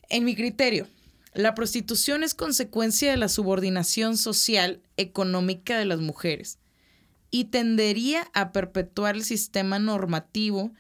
en 0.09 0.25
mi 0.25 0.35
criterio, 0.35 0.89
la 1.35 1.55
prostitución 1.55 2.25
es 2.25 2.35
consecuencia 2.35 3.13
de 3.13 3.17
la 3.17 3.29
subordinación 3.29 4.17
social 4.17 4.83
económica 4.97 5.79
de 5.79 5.85
las 5.85 6.01
mujeres 6.01 6.59
y 7.31 7.45
tendería 7.45 8.29
a 8.35 8.51
perpetuar 8.51 9.15
el 9.15 9.23
sistema 9.23 9.79
normativo 9.79 10.73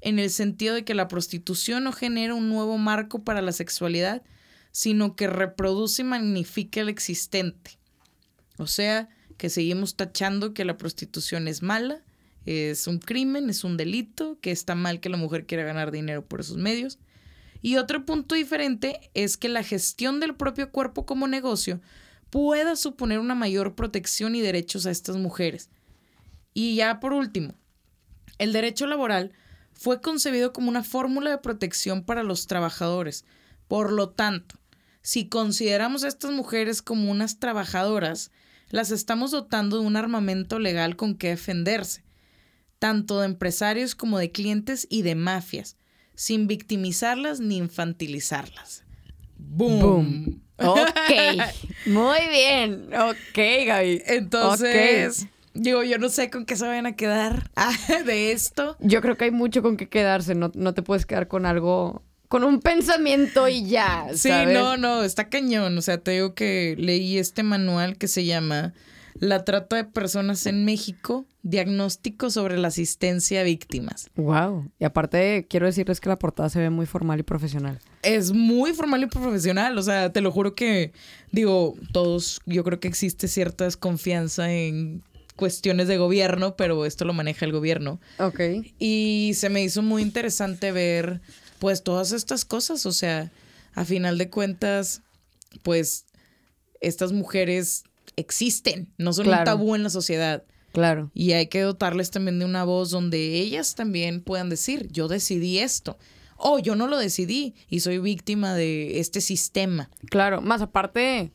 en 0.00 0.20
el 0.20 0.30
sentido 0.30 0.76
de 0.76 0.84
que 0.84 0.94
la 0.94 1.08
prostitución 1.08 1.82
no 1.82 1.90
genera 1.90 2.34
un 2.34 2.48
nuevo 2.48 2.78
marco 2.78 3.24
para 3.24 3.42
la 3.42 3.50
sexualidad, 3.50 4.22
sino 4.70 5.16
que 5.16 5.26
reproduce 5.26 6.02
y 6.02 6.04
magnifica 6.04 6.80
el 6.80 6.88
existente. 6.88 7.72
O 8.56 8.68
sea, 8.68 9.08
que 9.38 9.48
seguimos 9.48 9.96
tachando 9.96 10.52
que 10.52 10.66
la 10.66 10.76
prostitución 10.76 11.48
es 11.48 11.62
mala, 11.62 12.02
es 12.44 12.86
un 12.86 12.98
crimen, 12.98 13.48
es 13.48 13.64
un 13.64 13.76
delito, 13.76 14.38
que 14.40 14.50
está 14.50 14.74
mal 14.74 15.00
que 15.00 15.08
la 15.08 15.16
mujer 15.16 15.46
quiera 15.46 15.64
ganar 15.64 15.90
dinero 15.90 16.26
por 16.26 16.40
esos 16.40 16.56
medios. 16.56 16.98
Y 17.62 17.76
otro 17.76 18.04
punto 18.04 18.34
diferente 18.34 19.10
es 19.14 19.36
que 19.36 19.48
la 19.48 19.62
gestión 19.62 20.20
del 20.20 20.34
propio 20.34 20.70
cuerpo 20.70 21.06
como 21.06 21.28
negocio 21.28 21.80
pueda 22.30 22.76
suponer 22.76 23.18
una 23.18 23.34
mayor 23.34 23.74
protección 23.74 24.34
y 24.34 24.40
derechos 24.40 24.86
a 24.86 24.90
estas 24.90 25.16
mujeres. 25.16 25.70
Y 26.52 26.74
ya 26.76 27.00
por 27.00 27.12
último, 27.12 27.54
el 28.38 28.52
derecho 28.52 28.86
laboral 28.86 29.32
fue 29.72 30.00
concebido 30.00 30.52
como 30.52 30.68
una 30.68 30.82
fórmula 30.82 31.30
de 31.30 31.38
protección 31.38 32.04
para 32.04 32.22
los 32.22 32.46
trabajadores. 32.46 33.24
Por 33.68 33.92
lo 33.92 34.10
tanto, 34.10 34.56
si 35.02 35.28
consideramos 35.28 36.02
a 36.02 36.08
estas 36.08 36.32
mujeres 36.32 36.82
como 36.82 37.10
unas 37.10 37.38
trabajadoras, 37.38 38.30
las 38.70 38.90
estamos 38.90 39.30
dotando 39.30 39.80
de 39.80 39.86
un 39.86 39.96
armamento 39.96 40.58
legal 40.58 40.96
con 40.96 41.14
que 41.14 41.28
defenderse, 41.28 42.04
tanto 42.78 43.20
de 43.20 43.26
empresarios 43.26 43.94
como 43.94 44.18
de 44.18 44.30
clientes 44.30 44.86
y 44.90 45.02
de 45.02 45.14
mafias, 45.14 45.76
sin 46.14 46.46
victimizarlas 46.46 47.40
ni 47.40 47.56
infantilizarlas. 47.58 48.84
¡Boom! 49.38 49.80
Boom. 49.80 50.42
Ok. 50.58 51.12
Muy 51.86 52.18
bien. 52.30 52.90
Ok, 52.94 53.38
Gaby. 53.66 54.02
Entonces, 54.06 55.22
Ok. 55.22 55.28
digo, 55.54 55.82
yo 55.84 55.98
no 55.98 56.08
sé 56.08 56.30
con 56.30 56.44
qué 56.44 56.56
se 56.56 56.66
vayan 56.66 56.86
a 56.86 56.96
quedar 56.96 57.50
de 58.06 58.32
esto. 58.32 58.76
Yo 58.80 59.00
creo 59.00 59.16
que 59.16 59.24
hay 59.26 59.30
mucho 59.30 59.62
con 59.62 59.76
qué 59.76 59.88
quedarse. 59.88 60.34
No, 60.34 60.50
no 60.54 60.74
te 60.74 60.82
puedes 60.82 61.06
quedar 61.06 61.28
con 61.28 61.46
algo, 61.46 62.02
con 62.28 62.44
un 62.44 62.60
pensamiento 62.60 63.48
y 63.48 63.66
ya. 63.66 64.06
Sí, 64.12 64.28
¿sabes? 64.28 64.54
no, 64.54 64.76
no, 64.76 65.02
está 65.02 65.28
cañón. 65.28 65.76
O 65.76 65.82
sea, 65.82 65.98
te 65.98 66.12
digo 66.12 66.34
que 66.34 66.76
leí 66.78 67.18
este 67.18 67.42
manual 67.42 67.96
que 67.96 68.08
se 68.08 68.24
llama 68.24 68.74
La 69.14 69.44
trata 69.44 69.76
de 69.76 69.84
personas 69.84 70.46
en 70.46 70.64
México, 70.64 71.26
diagnóstico 71.42 72.30
sobre 72.30 72.58
la 72.58 72.68
asistencia 72.68 73.40
a 73.40 73.44
víctimas. 73.44 74.10
Wow. 74.16 74.70
Y 74.78 74.84
aparte, 74.84 75.46
quiero 75.48 75.66
decirles 75.66 76.00
que 76.00 76.10
la 76.10 76.18
portada 76.18 76.50
se 76.50 76.60
ve 76.60 76.70
muy 76.70 76.86
formal 76.86 77.18
y 77.18 77.22
profesional. 77.22 77.78
Es 78.02 78.32
muy 78.32 78.74
formal 78.74 79.02
y 79.02 79.06
profesional, 79.06 79.76
o 79.76 79.82
sea, 79.82 80.12
te 80.12 80.20
lo 80.20 80.30
juro 80.30 80.54
que, 80.54 80.92
digo, 81.32 81.74
todos, 81.92 82.40
yo 82.46 82.62
creo 82.62 82.78
que 82.78 82.88
existe 82.88 83.26
cierta 83.26 83.64
desconfianza 83.64 84.52
en 84.52 85.02
cuestiones 85.38 85.88
de 85.88 85.96
gobierno, 85.96 86.56
pero 86.56 86.84
esto 86.84 87.04
lo 87.04 87.14
maneja 87.14 87.46
el 87.46 87.52
gobierno. 87.52 88.00
Ok. 88.18 88.40
Y 88.78 89.32
se 89.34 89.48
me 89.48 89.62
hizo 89.62 89.82
muy 89.82 90.02
interesante 90.02 90.72
ver, 90.72 91.20
pues, 91.58 91.82
todas 91.82 92.12
estas 92.12 92.44
cosas. 92.44 92.86
O 92.86 92.92
sea, 92.92 93.30
a 93.74 93.84
final 93.84 94.18
de 94.18 94.30
cuentas, 94.30 95.02
pues, 95.62 96.06
estas 96.80 97.12
mujeres 97.12 97.84
existen, 98.16 98.92
no 98.98 99.12
son 99.12 99.28
un 99.28 99.44
tabú 99.44 99.74
en 99.74 99.82
la 99.82 99.90
sociedad. 99.90 100.44
Claro. 100.72 101.10
Y 101.14 101.32
hay 101.32 101.46
que 101.46 101.62
dotarles 101.62 102.10
también 102.10 102.38
de 102.38 102.44
una 102.44 102.64
voz 102.64 102.90
donde 102.90 103.40
ellas 103.40 103.74
también 103.74 104.22
puedan 104.22 104.48
decir, 104.48 104.88
yo 104.92 105.08
decidí 105.08 105.58
esto. 105.58 105.98
O 106.36 106.58
yo 106.60 106.76
no 106.76 106.86
lo 106.86 106.98
decidí 106.98 107.54
y 107.68 107.80
soy 107.80 107.98
víctima 107.98 108.54
de 108.54 109.00
este 109.00 109.20
sistema. 109.20 109.90
Claro. 110.08 110.40
Más 110.40 110.62
aparte, 110.62 111.32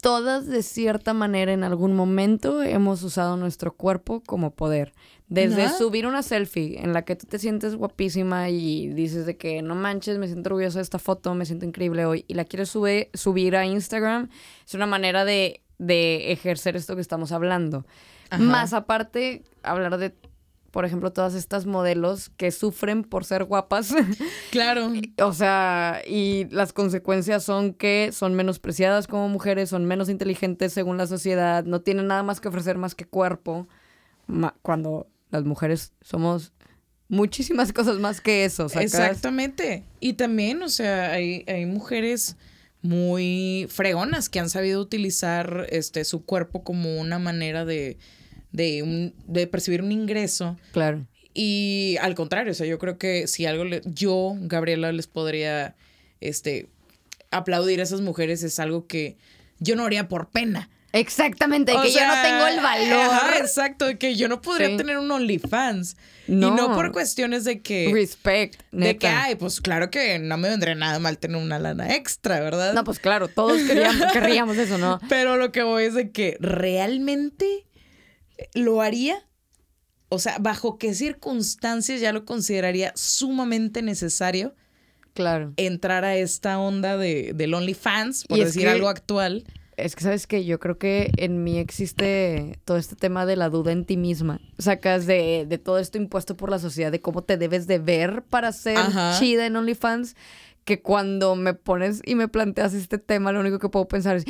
todas 0.00 0.46
de 0.46 0.62
cierta 0.62 1.12
manera 1.12 1.52
en 1.52 1.64
algún 1.64 1.94
momento 1.96 2.62
hemos 2.62 3.02
usado 3.02 3.36
nuestro 3.36 3.74
cuerpo 3.74 4.22
como 4.24 4.52
poder. 4.52 4.92
Desde 5.28 5.68
subir 5.68 6.06
una 6.06 6.22
selfie 6.22 6.80
en 6.82 6.92
la 6.94 7.02
que 7.02 7.14
tú 7.14 7.26
te 7.26 7.38
sientes 7.38 7.74
guapísima 7.76 8.48
y 8.48 8.88
dices 8.88 9.26
de 9.26 9.36
que 9.36 9.60
no 9.60 9.74
manches, 9.74 10.16
me 10.18 10.26
siento 10.26 10.48
orgullosa 10.48 10.78
de 10.78 10.82
esta 10.84 10.98
foto, 10.98 11.34
me 11.34 11.44
siento 11.44 11.66
increíble 11.66 12.06
hoy 12.06 12.24
y 12.28 12.34
la 12.34 12.44
quieres 12.46 12.74
sube- 12.74 13.10
subir 13.12 13.54
a 13.56 13.66
Instagram, 13.66 14.30
es 14.66 14.72
una 14.74 14.86
manera 14.86 15.24
de, 15.26 15.60
de 15.78 16.32
ejercer 16.32 16.76
esto 16.76 16.94
que 16.94 17.02
estamos 17.02 17.30
hablando. 17.32 17.84
Ajá. 18.30 18.42
Más 18.42 18.72
aparte, 18.72 19.42
hablar 19.62 19.98
de, 19.98 20.14
por 20.70 20.86
ejemplo, 20.86 21.12
todas 21.12 21.34
estas 21.34 21.66
modelos 21.66 22.30
que 22.30 22.50
sufren 22.50 23.02
por 23.04 23.24
ser 23.26 23.44
guapas. 23.44 23.94
Claro. 24.50 24.90
O 25.22 25.32
sea, 25.34 26.00
y 26.06 26.46
las 26.50 26.72
consecuencias 26.72 27.44
son 27.44 27.74
que 27.74 28.10
son 28.12 28.32
menospreciadas 28.34 29.06
como 29.06 29.28
mujeres, 29.28 29.68
son 29.68 29.84
menos 29.84 30.08
inteligentes 30.08 30.72
según 30.72 30.96
la 30.96 31.06
sociedad, 31.06 31.64
no 31.64 31.82
tienen 31.82 32.06
nada 32.06 32.22
más 32.22 32.40
que 32.40 32.48
ofrecer 32.48 32.78
más 32.78 32.94
que 32.94 33.04
cuerpo, 33.04 33.68
cuando 34.62 35.06
las 35.30 35.44
mujeres 35.44 35.92
somos 36.00 36.52
muchísimas 37.08 37.72
cosas 37.74 37.98
más 37.98 38.20
que 38.20 38.44
eso, 38.44 38.68
¿sacas? 38.68 38.84
Exactamente. 38.84 39.84
Y 40.00 40.14
también, 40.14 40.62
o 40.62 40.68
sea, 40.68 41.12
hay, 41.12 41.44
hay 41.46 41.66
mujeres 41.66 42.36
muy 42.82 43.66
fregonas 43.70 44.28
que 44.28 44.38
han 44.40 44.50
sabido 44.50 44.80
utilizar 44.80 45.66
este 45.70 46.04
su 46.04 46.24
cuerpo 46.24 46.62
como 46.62 46.98
una 47.00 47.18
manera 47.18 47.64
de, 47.64 47.96
de, 48.52 48.82
un- 48.82 49.14
de 49.26 49.46
percibir 49.46 49.82
un 49.82 49.90
ingreso. 49.92 50.56
Claro. 50.72 51.06
Y 51.34 51.96
al 52.00 52.14
contrario, 52.14 52.52
o 52.52 52.54
sea, 52.54 52.66
yo 52.66 52.78
creo 52.78 52.98
que 52.98 53.26
si 53.26 53.46
algo 53.46 53.64
le- 53.64 53.82
yo, 53.84 54.34
Gabriela, 54.42 54.92
les 54.92 55.06
podría 55.06 55.74
este 56.20 56.68
aplaudir 57.30 57.80
a 57.80 57.82
esas 57.82 58.00
mujeres 58.00 58.42
es 58.42 58.58
algo 58.58 58.86
que 58.86 59.16
yo 59.60 59.76
no 59.76 59.84
haría 59.84 60.08
por 60.08 60.30
pena. 60.30 60.70
Exactamente, 60.92 61.72
O 61.76 61.82
que 61.82 61.92
yo 61.92 62.00
no 62.06 62.14
tengo 62.22 62.46
el 62.46 62.60
valor. 62.60 63.14
ajá, 63.14 63.38
exacto, 63.38 63.84
de 63.84 63.98
que 63.98 64.16
yo 64.16 64.26
no 64.28 64.40
podría 64.40 64.68
Sí. 64.68 64.76
tener 64.78 64.96
un 64.98 65.10
OnlyFans. 65.10 65.96
No. 66.28 66.48
Y 66.48 66.50
no 66.52 66.74
por 66.74 66.92
cuestiones 66.92 67.44
de 67.44 67.60
que. 67.60 67.90
Respect, 67.92 68.60
de 68.72 68.78
neta. 68.78 68.98
que, 68.98 69.06
ay, 69.08 69.34
pues 69.34 69.60
claro 69.60 69.90
que 69.90 70.18
no 70.18 70.36
me 70.38 70.48
vendría 70.48 70.74
nada 70.74 70.98
mal 70.98 71.18
tener 71.18 71.36
una 71.36 71.58
lana 71.58 71.94
extra, 71.94 72.40
¿verdad? 72.40 72.72
No, 72.72 72.84
pues 72.84 72.98
claro, 73.00 73.28
todos 73.28 73.60
queríamos, 73.62 74.12
querríamos 74.12 74.56
eso, 74.56 74.78
¿no? 74.78 74.98
Pero 75.10 75.36
lo 75.36 75.52
que 75.52 75.62
voy 75.62 75.84
es 75.84 75.94
de 75.94 76.10
que 76.10 76.36
realmente 76.40 77.66
lo 78.54 78.80
haría. 78.82 79.24
O 80.10 80.18
sea, 80.18 80.36
¿bajo 80.40 80.78
qué 80.78 80.94
circunstancias 80.94 82.00
ya 82.00 82.12
lo 82.12 82.24
consideraría 82.24 82.92
sumamente 82.96 83.82
necesario 83.82 84.54
Claro. 85.12 85.52
entrar 85.58 86.04
a 86.06 86.16
esta 86.16 86.58
onda 86.58 86.96
de, 86.96 87.32
del 87.34 87.52
OnlyFans, 87.52 88.24
por 88.24 88.38
Y 88.38 88.40
es 88.40 88.46
decir 88.48 88.62
que- 88.62 88.68
algo 88.70 88.88
actual? 88.88 89.44
Es 89.78 89.94
que, 89.94 90.02
¿sabes 90.02 90.26
que 90.26 90.44
Yo 90.44 90.58
creo 90.58 90.76
que 90.76 91.12
en 91.16 91.44
mí 91.44 91.58
existe 91.58 92.58
todo 92.64 92.76
este 92.76 92.96
tema 92.96 93.26
de 93.26 93.36
la 93.36 93.48
duda 93.48 93.70
en 93.70 93.84
ti 93.84 93.96
misma. 93.96 94.40
Sacas 94.58 95.06
de, 95.06 95.46
de 95.48 95.58
todo 95.58 95.78
esto 95.78 95.98
impuesto 95.98 96.36
por 96.36 96.50
la 96.50 96.58
sociedad, 96.58 96.90
de 96.90 97.00
cómo 97.00 97.22
te 97.22 97.36
debes 97.36 97.68
de 97.68 97.78
ver 97.78 98.22
para 98.22 98.50
ser 98.50 98.76
Ajá. 98.76 99.16
chida 99.18 99.46
en 99.46 99.54
OnlyFans, 99.54 100.16
que 100.64 100.82
cuando 100.82 101.36
me 101.36 101.54
pones 101.54 102.02
y 102.04 102.16
me 102.16 102.26
planteas 102.26 102.74
este 102.74 102.98
tema, 102.98 103.30
lo 103.30 103.40
único 103.40 103.60
que 103.60 103.68
puedo 103.68 103.86
pensar 103.86 104.16
es, 104.16 104.24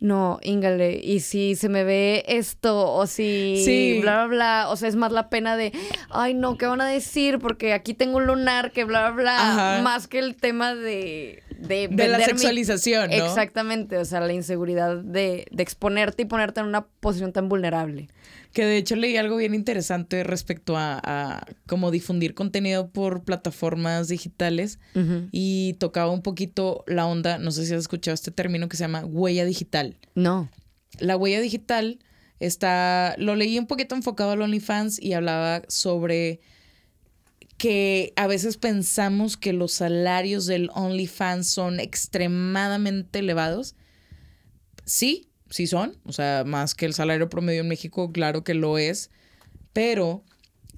no, 0.00 0.38
íngale, 0.42 1.00
y 1.02 1.20
si 1.20 1.56
se 1.56 1.68
me 1.68 1.82
ve 1.82 2.24
esto, 2.28 2.92
o 2.92 3.06
si 3.08 3.62
Sí. 3.64 3.98
bla, 4.00 4.26
bla, 4.26 4.26
bla, 4.26 4.66
o 4.70 4.76
sea, 4.76 4.88
es 4.88 4.94
más 4.96 5.10
la 5.10 5.28
pena 5.28 5.56
de, 5.56 5.72
ay, 6.10 6.34
no, 6.34 6.56
¿qué 6.56 6.66
van 6.66 6.80
a 6.80 6.86
decir? 6.86 7.38
Porque 7.40 7.72
aquí 7.72 7.94
tengo 7.94 8.18
un 8.18 8.26
lunar, 8.26 8.70
que 8.70 8.84
bla, 8.84 9.10
bla, 9.10 9.22
bla, 9.22 9.52
Ajá. 9.76 9.82
más 9.82 10.06
que 10.06 10.18
el 10.20 10.36
tema 10.36 10.74
de... 10.74 11.42
De, 11.58 11.88
De 11.88 12.06
la 12.06 12.18
mi- 12.18 12.24
sexualización, 12.24 13.10
¿no? 13.10 13.16
Exactamente, 13.16 13.98
o 13.98 14.04
sea, 14.04 14.20
la 14.20 14.32
inseguridad 14.32 14.98
de, 14.98 15.46
de 15.50 15.62
exponerte 15.64 16.22
y 16.22 16.26
ponerte 16.26 16.60
en 16.60 16.66
una 16.66 16.82
posición 17.00 17.32
tan 17.32 17.48
vulnerable. 17.48 18.06
Que 18.52 18.64
de 18.64 18.78
hecho 18.78 18.96
leí 18.96 19.16
algo 19.16 19.36
bien 19.36 19.54
interesante 19.54 20.24
respecto 20.24 20.76
a, 20.76 21.00
a 21.02 21.46
cómo 21.66 21.90
difundir 21.90 22.34
contenido 22.34 22.90
por 22.90 23.22
plataformas 23.22 24.08
digitales 24.08 24.78
y 25.30 25.74
tocaba 25.74 26.10
un 26.10 26.22
poquito 26.22 26.82
la 26.86 27.06
onda, 27.06 27.38
no 27.38 27.50
sé 27.50 27.66
si 27.66 27.74
has 27.74 27.80
escuchado 27.80 28.14
este 28.14 28.30
término 28.30 28.68
que 28.68 28.76
se 28.76 28.84
llama 28.84 29.04
huella 29.04 29.44
digital. 29.44 29.96
No. 30.14 30.50
La 30.98 31.16
huella 31.16 31.40
digital 31.40 31.98
está, 32.40 33.14
lo 33.18 33.36
leí 33.36 33.58
un 33.58 33.66
poquito 33.66 33.94
enfocado 33.94 34.32
al 34.32 34.42
OnlyFans 34.42 35.00
y 35.00 35.12
hablaba 35.12 35.62
sobre 35.68 36.40
que 37.58 38.12
a 38.16 38.28
veces 38.28 38.56
pensamos 38.56 39.36
que 39.36 39.52
los 39.52 39.72
salarios 39.72 40.46
del 40.46 40.70
OnlyFans 40.74 41.48
son 41.48 41.80
extremadamente 41.80 43.18
elevados. 43.18 43.74
Sí, 44.84 45.27
sí 45.50 45.66
son, 45.66 45.96
o 46.04 46.12
sea, 46.12 46.44
más 46.44 46.74
que 46.74 46.86
el 46.86 46.94
salario 46.94 47.28
promedio 47.28 47.60
en 47.60 47.68
México, 47.68 48.12
claro 48.12 48.44
que 48.44 48.54
lo 48.54 48.78
es, 48.78 49.10
pero 49.72 50.24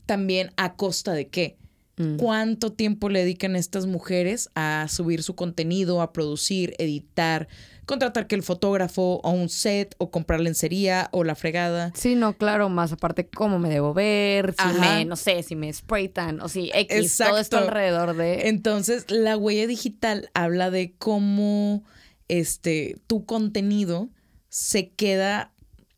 también 0.06 0.52
a 0.56 0.74
costa 0.74 1.12
de 1.12 1.28
qué. 1.28 1.56
Mm. 1.96 2.16
¿Cuánto 2.16 2.72
tiempo 2.72 3.10
le 3.10 3.20
dedican 3.20 3.56
estas 3.56 3.86
mujeres 3.86 4.48
a 4.54 4.86
subir 4.88 5.22
su 5.22 5.34
contenido, 5.34 6.00
a 6.00 6.12
producir, 6.12 6.74
editar, 6.78 7.46
contratar 7.84 8.26
que 8.26 8.36
el 8.36 8.42
fotógrafo 8.42 9.20
o 9.22 9.30
un 9.30 9.50
set 9.50 9.94
o 9.98 10.10
comprar 10.10 10.40
lencería 10.40 11.10
o 11.12 11.24
la 11.24 11.34
fregada? 11.34 11.92
Sí, 11.94 12.14
no, 12.14 12.32
claro, 12.32 12.70
más 12.70 12.92
aparte 12.92 13.28
cómo 13.28 13.58
me 13.58 13.68
debo 13.68 13.92
ver, 13.92 14.52
si 14.52 14.62
Ajá. 14.62 14.96
me, 14.96 15.04
no 15.04 15.16
sé, 15.16 15.42
si 15.42 15.56
me 15.56 15.70
spray 15.70 16.08
tan, 16.08 16.40
o 16.40 16.48
si 16.48 16.70
X, 16.72 17.18
todo 17.18 17.36
esto 17.36 17.56
Exacto. 17.56 17.58
alrededor 17.58 18.16
de... 18.16 18.48
Entonces, 18.48 19.04
la 19.10 19.36
huella 19.36 19.66
digital 19.66 20.30
habla 20.32 20.70
de 20.70 20.94
cómo 20.96 21.84
este 22.28 22.96
tu 23.08 23.26
contenido 23.26 24.08
se 24.50 24.90
queda 24.90 25.54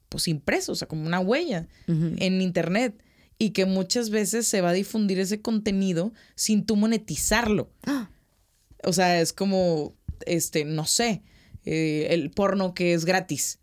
pues 0.09 0.29
impreso, 0.29 0.73
o 0.73 0.75
sea, 0.77 0.87
como 0.87 1.07
una 1.07 1.19
huella 1.19 1.67
en 1.89 2.41
internet 2.41 3.03
y 3.39 3.51
que 3.51 3.65
muchas 3.65 4.11
veces 4.11 4.47
se 4.47 4.61
va 4.61 4.69
a 4.69 4.75
difundir 4.75 5.19
ese 5.19 5.41
contenido 5.41 6.13
sin 6.37 6.65
tú 6.65 6.77
monetizarlo. 6.77 7.73
O 8.85 8.93
sea, 8.93 9.21
es 9.21 9.33
como 9.33 9.97
este, 10.27 10.65
no 10.65 10.85
sé, 10.85 11.23
eh, 11.65 12.09
el 12.11 12.31
porno 12.31 12.75
que 12.75 12.95
es 12.95 13.05
gratis. 13.05 13.59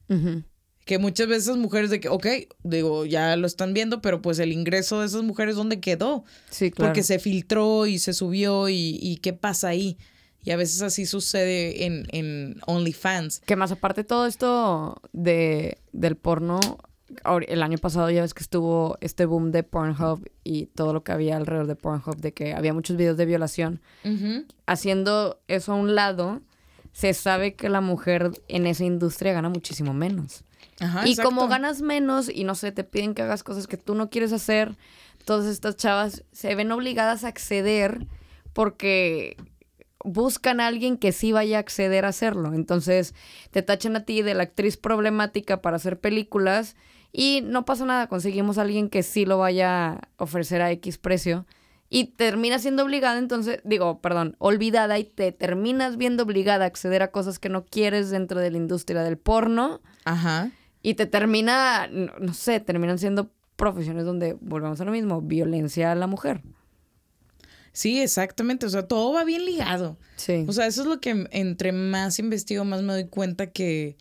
Que 0.86 0.98
muchas 0.98 1.28
veces 1.28 1.56
mujeres 1.56 1.92
de 1.92 2.00
que, 2.00 2.10
ok, 2.10 2.26
digo, 2.64 3.06
ya 3.06 3.36
lo 3.36 3.46
están 3.46 3.76
viendo, 3.76 4.02
pero 4.02 4.24
pues 4.24 4.40
el 4.40 4.52
ingreso 4.52 5.02
de 5.02 5.06
esas 5.06 5.22
mujeres, 5.22 5.56
¿dónde 5.56 5.80
quedó? 5.80 6.24
Sí, 6.50 6.72
claro. 6.72 6.90
Porque 6.90 7.04
se 7.04 7.20
filtró 7.20 7.86
y 7.86 8.00
se 8.00 8.14
subió 8.14 8.70
y, 8.70 8.98
y 9.00 9.18
qué 9.18 9.34
pasa 9.34 9.70
ahí. 9.70 9.98
Y 10.44 10.52
a 10.52 10.58
veces 10.58 10.82
así 10.82 11.06
sucede 11.06 11.86
en, 11.86 12.08
en 12.12 12.62
OnlyFans. 12.66 13.42
Que 13.42 13.56
más 13.56 13.72
aparte 13.72 14.04
todo 14.04 14.26
esto 14.26 15.02
de, 15.12 15.78
del 15.92 16.16
porno, 16.16 16.60
el 17.48 17.64
año 17.64 17.78
pasado 17.78 18.10
ya 18.10 18.22
ves 18.22 18.34
que 18.34 18.44
estuvo 18.44 18.98
este 19.02 19.26
boom 19.26 19.52
de 19.52 19.64
Pornhub 19.64 20.30
y 20.44 20.68
todo 20.68 20.94
lo 20.94 21.04
que 21.04 21.12
había 21.12 21.38
alrededor 21.38 21.68
de 21.68 21.76
Pornhub, 21.76 22.18
de 22.18 22.34
que 22.34 22.54
había 22.54 22.74
muchos 22.74 22.98
videos 22.98 23.18
de 23.18 23.26
violación. 23.26 23.82
Haciendo 24.66 25.40
eso 25.48 25.74
a 25.74 25.76
un 25.76 25.96
lado, 25.96 26.42
se 26.94 27.14
sabe 27.14 27.54
que 27.54 27.70
la 27.70 27.82
mujer 27.82 28.32
en 28.48 28.68
esa 28.68 28.86
industria 28.86 29.34
gana 29.34 29.50
muchísimo 29.50 29.94
menos. 29.94 30.44
Ajá, 30.80 31.06
y 31.06 31.12
exacto. 31.12 31.30
como 31.30 31.48
ganas 31.48 31.82
menos 31.82 32.30
y 32.30 32.44
no 32.44 32.56
sé, 32.56 32.72
te 32.72 32.84
piden 32.84 33.14
que 33.14 33.22
hagas 33.22 33.44
cosas 33.44 33.68
que 33.68 33.78
tú 33.78 33.96
no 33.96 34.10
quieres 34.10 34.32
hacer, 34.32 34.76
todas 35.26 35.46
estas 35.46 35.76
chavas 35.76 36.24
se 36.32 36.56
ven 36.56 36.72
obligadas 36.72 37.24
a 37.24 37.28
acceder 37.28 38.08
porque 38.54 39.36
buscan 40.04 40.60
a 40.60 40.68
alguien 40.68 40.98
que 40.98 41.12
sí 41.12 41.32
vaya 41.32 41.58
a 41.58 41.60
acceder 41.62 42.06
a 42.06 42.10
hacerlo. 42.10 42.54
Entonces 42.54 43.14
te 43.52 43.62
tachan 43.62 43.96
a 43.96 44.06
ti 44.06 44.22
de 44.22 44.34
la 44.34 44.44
actriz 44.44 44.78
problemática 44.78 45.62
para 45.62 45.78
hacer 45.78 46.00
películas 46.00 46.76
y 47.12 47.42
no 47.44 47.66
pasa 47.66 47.86
nada, 47.86 48.08
conseguimos 48.08 48.58
a 48.58 48.62
alguien 48.62 48.90
que 48.90 49.04
sí 49.04 49.26
lo 49.26 49.38
vaya 49.38 49.94
a 49.94 50.02
ofrecer 50.18 50.62
a 50.62 50.72
X 50.72 50.98
precio. 50.98 51.46
Y 51.92 52.06
terminas 52.06 52.62
siendo 52.62 52.84
obligada, 52.84 53.18
entonces, 53.18 53.62
digo, 53.64 54.00
perdón, 54.00 54.36
olvidada 54.38 55.00
y 55.00 55.06
te 55.06 55.32
terminas 55.32 55.98
viendo 55.98 56.22
obligada 56.22 56.66
a 56.66 56.68
acceder 56.68 57.02
a 57.02 57.10
cosas 57.10 57.40
que 57.40 57.50
no 57.50 57.66
quieres 57.66 58.12
dentro 58.12 58.40
de 58.40 58.52
la 58.52 58.58
industria 58.58 59.02
del 59.02 59.18
porno. 59.18 59.82
Ajá. 60.06 60.52
Y 60.84 60.94
te 60.94 61.08
termina, 61.08 61.88
no, 61.88 62.12
no 62.20 62.34
sé, 62.36 62.60
terminan 62.60 63.00
siendo 63.00 63.32
profesiones 63.56 64.06
donde 64.06 64.38
volvemos 64.40 64.80
a 64.80 64.86
lo 64.86 64.92
mismo, 64.92 65.22
violencia 65.22 65.92
a 65.92 65.96
la 65.96 66.06
mujer. 66.06 66.44
Sí, 67.74 68.02
exactamente. 68.02 68.66
O 68.66 68.70
sea, 68.70 68.88
todo 68.88 69.14
va 69.14 69.24
bien 69.24 69.46
ligado. 69.46 69.98
Sí. 70.16 70.46
O 70.48 70.54
sea, 70.54 70.68
eso 70.68 70.82
es 70.82 70.88
lo 70.88 71.00
que 71.00 71.28
entre 71.32 71.72
más 71.72 72.20
investigo, 72.20 72.66
más 72.66 72.82
me 72.82 72.94
doy 72.94 73.06
cuenta 73.06 73.52
que, 73.52 73.98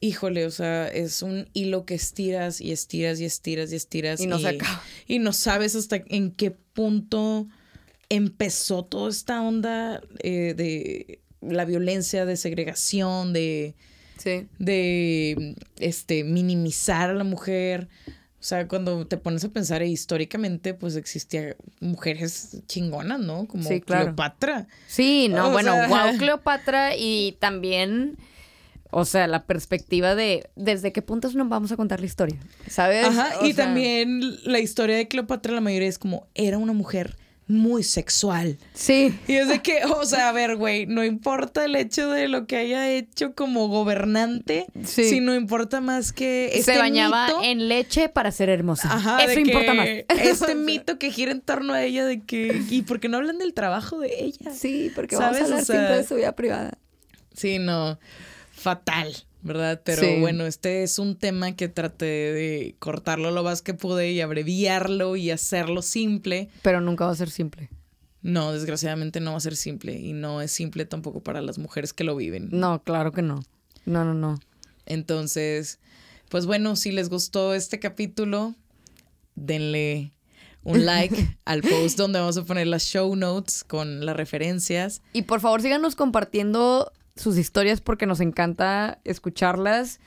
híjole, 0.00 0.46
o 0.46 0.50
sea, 0.50 0.88
es 0.88 1.22
un 1.22 1.48
hilo 1.52 1.84
que 1.84 1.94
estiras 1.94 2.60
y 2.60 2.72
estiras 2.72 3.20
y 3.20 3.24
estiras 3.24 3.72
y 3.72 3.76
estiras. 3.76 4.20
Y 4.20 4.26
no 4.26 4.38
se 4.38 4.48
acaba. 4.48 4.82
Y 5.06 5.18
no 5.18 5.32
sabes 5.32 5.74
hasta 5.74 6.02
en 6.08 6.30
qué 6.32 6.50
punto 6.50 7.48
empezó 8.08 8.84
toda 8.84 9.10
esta 9.10 9.42
onda 9.42 10.00
eh, 10.22 10.54
de 10.56 11.20
la 11.40 11.64
violencia, 11.64 12.24
de 12.24 12.36
segregación, 12.36 13.32
de, 13.32 13.74
sí. 14.18 14.46
de 14.58 15.56
este, 15.78 16.24
minimizar 16.24 17.10
a 17.10 17.14
la 17.14 17.24
mujer. 17.24 17.88
O 18.40 18.44
sea, 18.48 18.68
cuando 18.68 19.04
te 19.06 19.16
pones 19.16 19.42
a 19.44 19.48
pensar 19.48 19.82
eh, 19.82 19.88
históricamente, 19.88 20.72
pues 20.72 20.94
existían 20.94 21.56
mujeres 21.80 22.62
chingonas, 22.66 23.18
¿no? 23.18 23.46
Como 23.48 23.64
Sí, 23.68 23.80
claro. 23.80 24.04
Cleopatra. 24.04 24.68
Sí, 24.86 25.28
no, 25.28 25.48
O 25.48 25.50
bueno, 25.50 25.72
sea- 25.74 25.88
wow, 25.88 26.16
Cleopatra 26.18 26.96
y 26.96 27.36
también, 27.40 28.16
o 28.90 29.04
sea, 29.04 29.26
la 29.26 29.44
perspectiva 29.44 30.14
de 30.14 30.48
desde 30.54 30.92
qué 30.92 31.02
puntos 31.02 31.34
nos 31.34 31.48
vamos 31.48 31.72
a 31.72 31.76
contar 31.76 31.98
la 31.98 32.06
historia, 32.06 32.38
¿sabes? 32.68 33.06
Ajá, 33.06 33.40
O 33.40 33.44
y 33.46 33.54
sea, 33.54 33.64
también 33.64 34.20
la 34.44 34.60
historia 34.60 34.96
de 34.96 35.08
Cleopatra, 35.08 35.52
la 35.52 35.60
mayoría 35.60 35.88
es 35.88 35.98
como, 35.98 36.28
era 36.34 36.58
una 36.58 36.72
mujer 36.72 37.16
muy 37.48 37.82
sexual. 37.82 38.58
Sí, 38.74 39.18
Y 39.26 39.34
es 39.36 39.48
de 39.48 39.62
que, 39.62 39.84
o 39.86 40.04
sea, 40.04 40.28
a 40.28 40.32
ver, 40.32 40.56
güey, 40.56 40.84
no 40.86 41.02
importa 41.02 41.64
el 41.64 41.74
hecho 41.76 42.10
de 42.10 42.28
lo 42.28 42.46
que 42.46 42.56
haya 42.58 42.90
hecho 42.90 43.34
como 43.34 43.68
gobernante, 43.68 44.66
Sí. 44.84 45.08
sino 45.08 45.34
importa 45.34 45.80
más 45.80 46.12
que 46.12 46.50
este 46.58 46.74
se 46.74 46.78
bañaba 46.78 47.26
mito- 47.28 47.40
en 47.42 47.68
leche 47.68 48.08
para 48.10 48.30
ser 48.32 48.50
hermosa. 48.50 48.92
Ajá, 48.92 49.18
Eso 49.24 49.40
importa 49.40 49.72
más. 49.74 49.88
Este 50.08 50.54
mito 50.54 50.98
que 50.98 51.10
gira 51.10 51.32
en 51.32 51.40
torno 51.40 51.72
a 51.72 51.82
ella 51.82 52.04
de 52.04 52.20
que, 52.22 52.62
¿y 52.68 52.82
por 52.82 53.00
qué 53.00 53.08
no 53.08 53.16
hablan 53.16 53.38
del 53.38 53.54
trabajo 53.54 53.98
de 53.98 54.24
ella? 54.24 54.52
Sí, 54.52 54.92
porque 54.94 55.16
¿Sabes? 55.16 55.40
vamos 55.40 55.40
a 55.40 55.44
hablar 55.44 55.62
O 55.62 55.64
sea- 55.64 55.74
siempre 55.76 55.96
de 55.96 56.04
su 56.04 56.14
vida 56.16 56.32
privada. 56.36 56.78
Sí, 57.34 57.58
no, 57.58 57.98
fatal, 58.52 59.14
¿verdad? 59.48 59.80
Pero 59.84 60.02
Sí. 60.02 60.20
bueno, 60.20 60.46
este 60.46 60.84
es 60.84 60.98
un 61.00 61.16
tema 61.16 61.56
que 61.56 61.68
traté 61.68 62.04
de 62.06 62.76
cortarlo 62.78 63.32
lo 63.32 63.42
más 63.42 63.62
que 63.62 63.74
pude 63.74 64.12
y 64.12 64.20
abreviarlo 64.20 65.16
y 65.16 65.30
hacerlo 65.32 65.82
simple. 65.82 66.48
Pero 66.62 66.80
nunca 66.80 67.06
va 67.06 67.10
a 67.12 67.16
ser 67.16 67.30
simple. 67.30 67.68
No, 68.22 68.52
desgraciadamente 68.52 69.18
no 69.20 69.32
va 69.32 69.38
a 69.38 69.40
ser 69.40 69.56
simple 69.56 69.94
y 69.98 70.12
no 70.12 70.40
es 70.42 70.50
simple 70.52 70.84
tampoco 70.84 71.20
para 71.22 71.40
las 71.40 71.58
mujeres 71.58 71.92
que 71.92 72.04
lo 72.04 72.14
viven. 72.14 72.48
No, 72.52 72.82
claro 72.84 73.10
que 73.12 73.22
no. 73.22 73.42
No, 73.86 74.04
no, 74.04 74.14
no. 74.14 74.38
Entonces, 74.86 75.78
pues 76.28 76.46
bueno, 76.46 76.76
si 76.76 76.92
les 76.92 77.08
gustó 77.08 77.54
este 77.54 77.78
capítulo, 77.78 78.54
denle 79.34 80.12
un 80.64 80.84
like 80.84 81.36
al 81.44 81.62
post 81.62 81.96
donde 81.96 82.18
vamos 82.18 82.36
a 82.36 82.44
poner 82.44 82.66
las 82.66 82.82
show 82.84 83.14
notes 83.14 83.64
con 83.64 84.04
las 84.04 84.16
referencias. 84.16 85.00
Y 85.12 85.22
por 85.22 85.40
favor 85.40 85.62
síganos 85.62 85.94
compartiendo 85.94 86.92
sus 87.18 87.36
historias 87.36 87.80
porque 87.80 88.06
nos 88.06 88.20
encanta 88.20 89.00
escucharlas, 89.04 90.00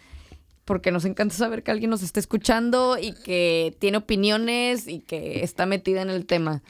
porque 0.65 0.91
nos 0.91 1.05
encanta 1.05 1.35
saber 1.35 1.63
que 1.63 1.71
alguien 1.71 1.89
nos 1.89 2.03
está 2.03 2.19
escuchando 2.19 2.97
y 2.97 3.13
que 3.13 3.75
tiene 3.79 3.97
opiniones 3.97 4.87
y 4.87 4.99
que 4.99 5.43
está 5.43 5.65
metida 5.65 6.01
en 6.01 6.09
el 6.09 6.25
tema. 6.25 6.63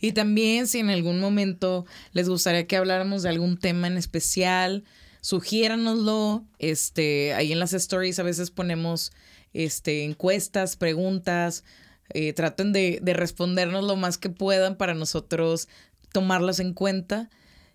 Y 0.00 0.12
también 0.12 0.66
si 0.66 0.80
en 0.80 0.90
algún 0.90 1.20
momento 1.20 1.86
les 2.12 2.28
gustaría 2.28 2.66
que 2.66 2.76
habláramos 2.76 3.22
de 3.22 3.28
algún 3.28 3.56
tema 3.56 3.86
en 3.86 3.96
especial, 3.96 4.84
sugiéranoslo. 5.20 6.44
Este, 6.58 7.34
ahí 7.34 7.52
en 7.52 7.60
las 7.60 7.72
stories 7.72 8.18
a 8.18 8.24
veces 8.24 8.50
ponemos 8.50 9.12
este, 9.52 10.04
encuestas, 10.04 10.76
preguntas. 10.76 11.62
eh, 12.14 12.32
traten 12.32 12.72
de, 12.72 12.98
de 13.00 13.14
respondernos 13.14 13.84
lo 13.84 13.96
más 13.96 14.18
que 14.18 14.28
puedan 14.28 14.76
para 14.76 14.94
nosotros 14.94 15.68
tomarlas 16.12 16.58
en 16.60 16.74
cuenta. 16.74 17.30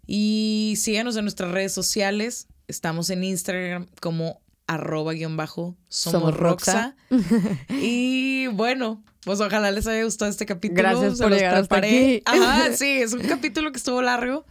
Y 0.08 0.76
síganos 0.78 1.18
en 1.18 1.26
nuestras 1.26 1.52
redes 1.52 1.74
sociales. 1.74 2.48
Estamos 2.68 3.10
en 3.10 3.24
Instagram 3.24 3.88
como 4.02 4.42
arroba 4.66 5.14
guion 5.14 5.38
bajo 5.38 5.78
Somos 5.88 6.22
somos 6.22 6.38
Roxa. 6.38 6.96
y 7.70 8.48
bueno, 8.48 9.04
pues 9.24 9.42
ojalá 9.42 9.72
les 9.72 9.86
haya 9.88 10.04
gustado 10.04 10.32
este 10.32 10.46
capítulo. 10.46 10.82
Gracias 10.82 11.18
Se 11.18 11.24
por 11.24 11.32
los 11.32 11.40
llegar 11.40 11.56
hasta 11.56 11.78
aquí. 11.78 12.22
Ajá, 12.26 12.74
sí, 12.74 13.02
es 13.02 13.14
un 13.14 13.22
capítulo 13.22 13.72
que 13.72 13.78
estuvo 13.78 14.02
largo, 14.02 14.46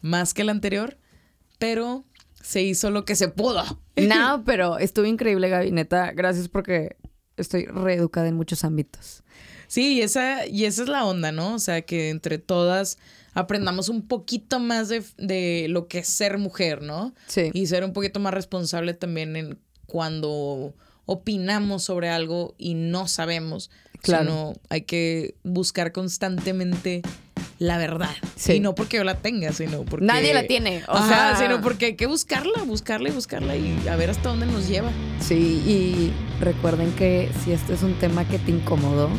más 0.00 0.34
que 0.34 0.42
el 0.42 0.48
anterior, 0.48 0.98
pero 1.58 2.04
se 2.42 2.62
hizo 2.62 2.90
lo 2.90 3.04
que 3.04 3.16
se 3.16 3.28
pudo. 3.28 3.64
No, 3.96 4.42
pero 4.46 4.78
estuvo 4.78 5.06
increíble, 5.06 5.48
Gaby. 5.48 5.72
Neta, 5.72 6.12
gracias 6.12 6.48
porque 6.48 6.96
estoy 7.36 7.66
reeducada 7.66 8.28
en 8.28 8.36
muchos 8.36 8.64
ámbitos. 8.64 9.22
Sí, 9.66 9.94
y 9.94 10.02
esa, 10.02 10.46
y 10.46 10.64
esa 10.64 10.82
es 10.82 10.88
la 10.88 11.04
onda, 11.04 11.30
¿no? 11.30 11.54
O 11.54 11.58
sea, 11.58 11.82
que 11.82 12.10
entre 12.10 12.38
todas 12.38 12.98
aprendamos 13.34 13.88
un 13.88 14.06
poquito 14.06 14.58
más 14.60 14.88
de, 14.88 15.02
de 15.18 15.66
lo 15.68 15.88
que 15.88 15.98
es 16.00 16.08
ser 16.08 16.38
mujer, 16.38 16.82
¿no? 16.82 17.14
Sí. 17.26 17.50
Y 17.52 17.66
ser 17.66 17.84
un 17.84 17.92
poquito 17.92 18.20
más 18.20 18.34
responsable 18.34 18.94
también 18.94 19.36
en 19.36 19.58
cuando 19.86 20.74
opinamos 21.06 21.82
sobre 21.84 22.08
algo 22.08 22.54
y 22.58 22.74
no 22.74 23.08
sabemos. 23.08 23.70
Claro. 24.02 24.24
Sino 24.24 24.52
hay 24.68 24.82
que 24.82 25.34
buscar 25.42 25.92
constantemente 25.92 27.02
la 27.58 27.76
verdad. 27.76 28.14
Sí. 28.36 28.54
Y 28.54 28.60
no 28.60 28.74
porque 28.74 28.96
yo 28.96 29.04
la 29.04 29.16
tenga, 29.16 29.52
sino 29.52 29.82
porque... 29.84 30.06
Nadie 30.06 30.32
la 30.32 30.46
tiene. 30.46 30.82
O 30.88 30.92
Ajá, 30.92 31.36
sea, 31.36 31.46
sino 31.46 31.60
porque 31.60 31.86
hay 31.86 31.94
que 31.96 32.06
buscarla, 32.06 32.62
buscarla 32.64 33.10
y 33.10 33.12
buscarla 33.12 33.56
y 33.56 33.86
a 33.88 33.96
ver 33.96 34.08
hasta 34.10 34.30
dónde 34.30 34.46
nos 34.46 34.66
lleva. 34.68 34.90
Sí, 35.20 35.62
y 35.66 36.12
recuerden 36.42 36.90
que 36.92 37.28
si 37.44 37.52
este 37.52 37.74
es 37.74 37.82
un 37.82 37.94
tema 37.98 38.26
que 38.26 38.38
te 38.38 38.50
incomodó, 38.50 39.10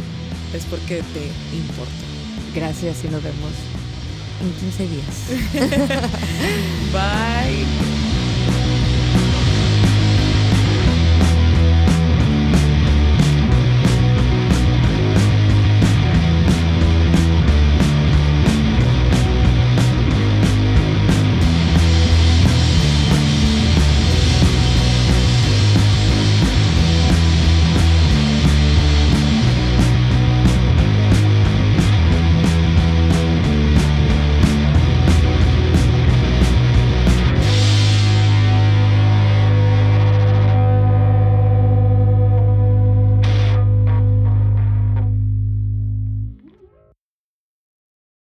Es 0.56 0.66
porque 0.66 1.04
te 1.14 1.56
importa. 1.56 1.92
gracias 2.56 3.04
y 3.06 3.10
nos 3.10 3.22
vemos 3.24 3.52
en 4.42 4.54
15 4.54 4.88
días. 4.88 5.26
Bye. 6.94 8.01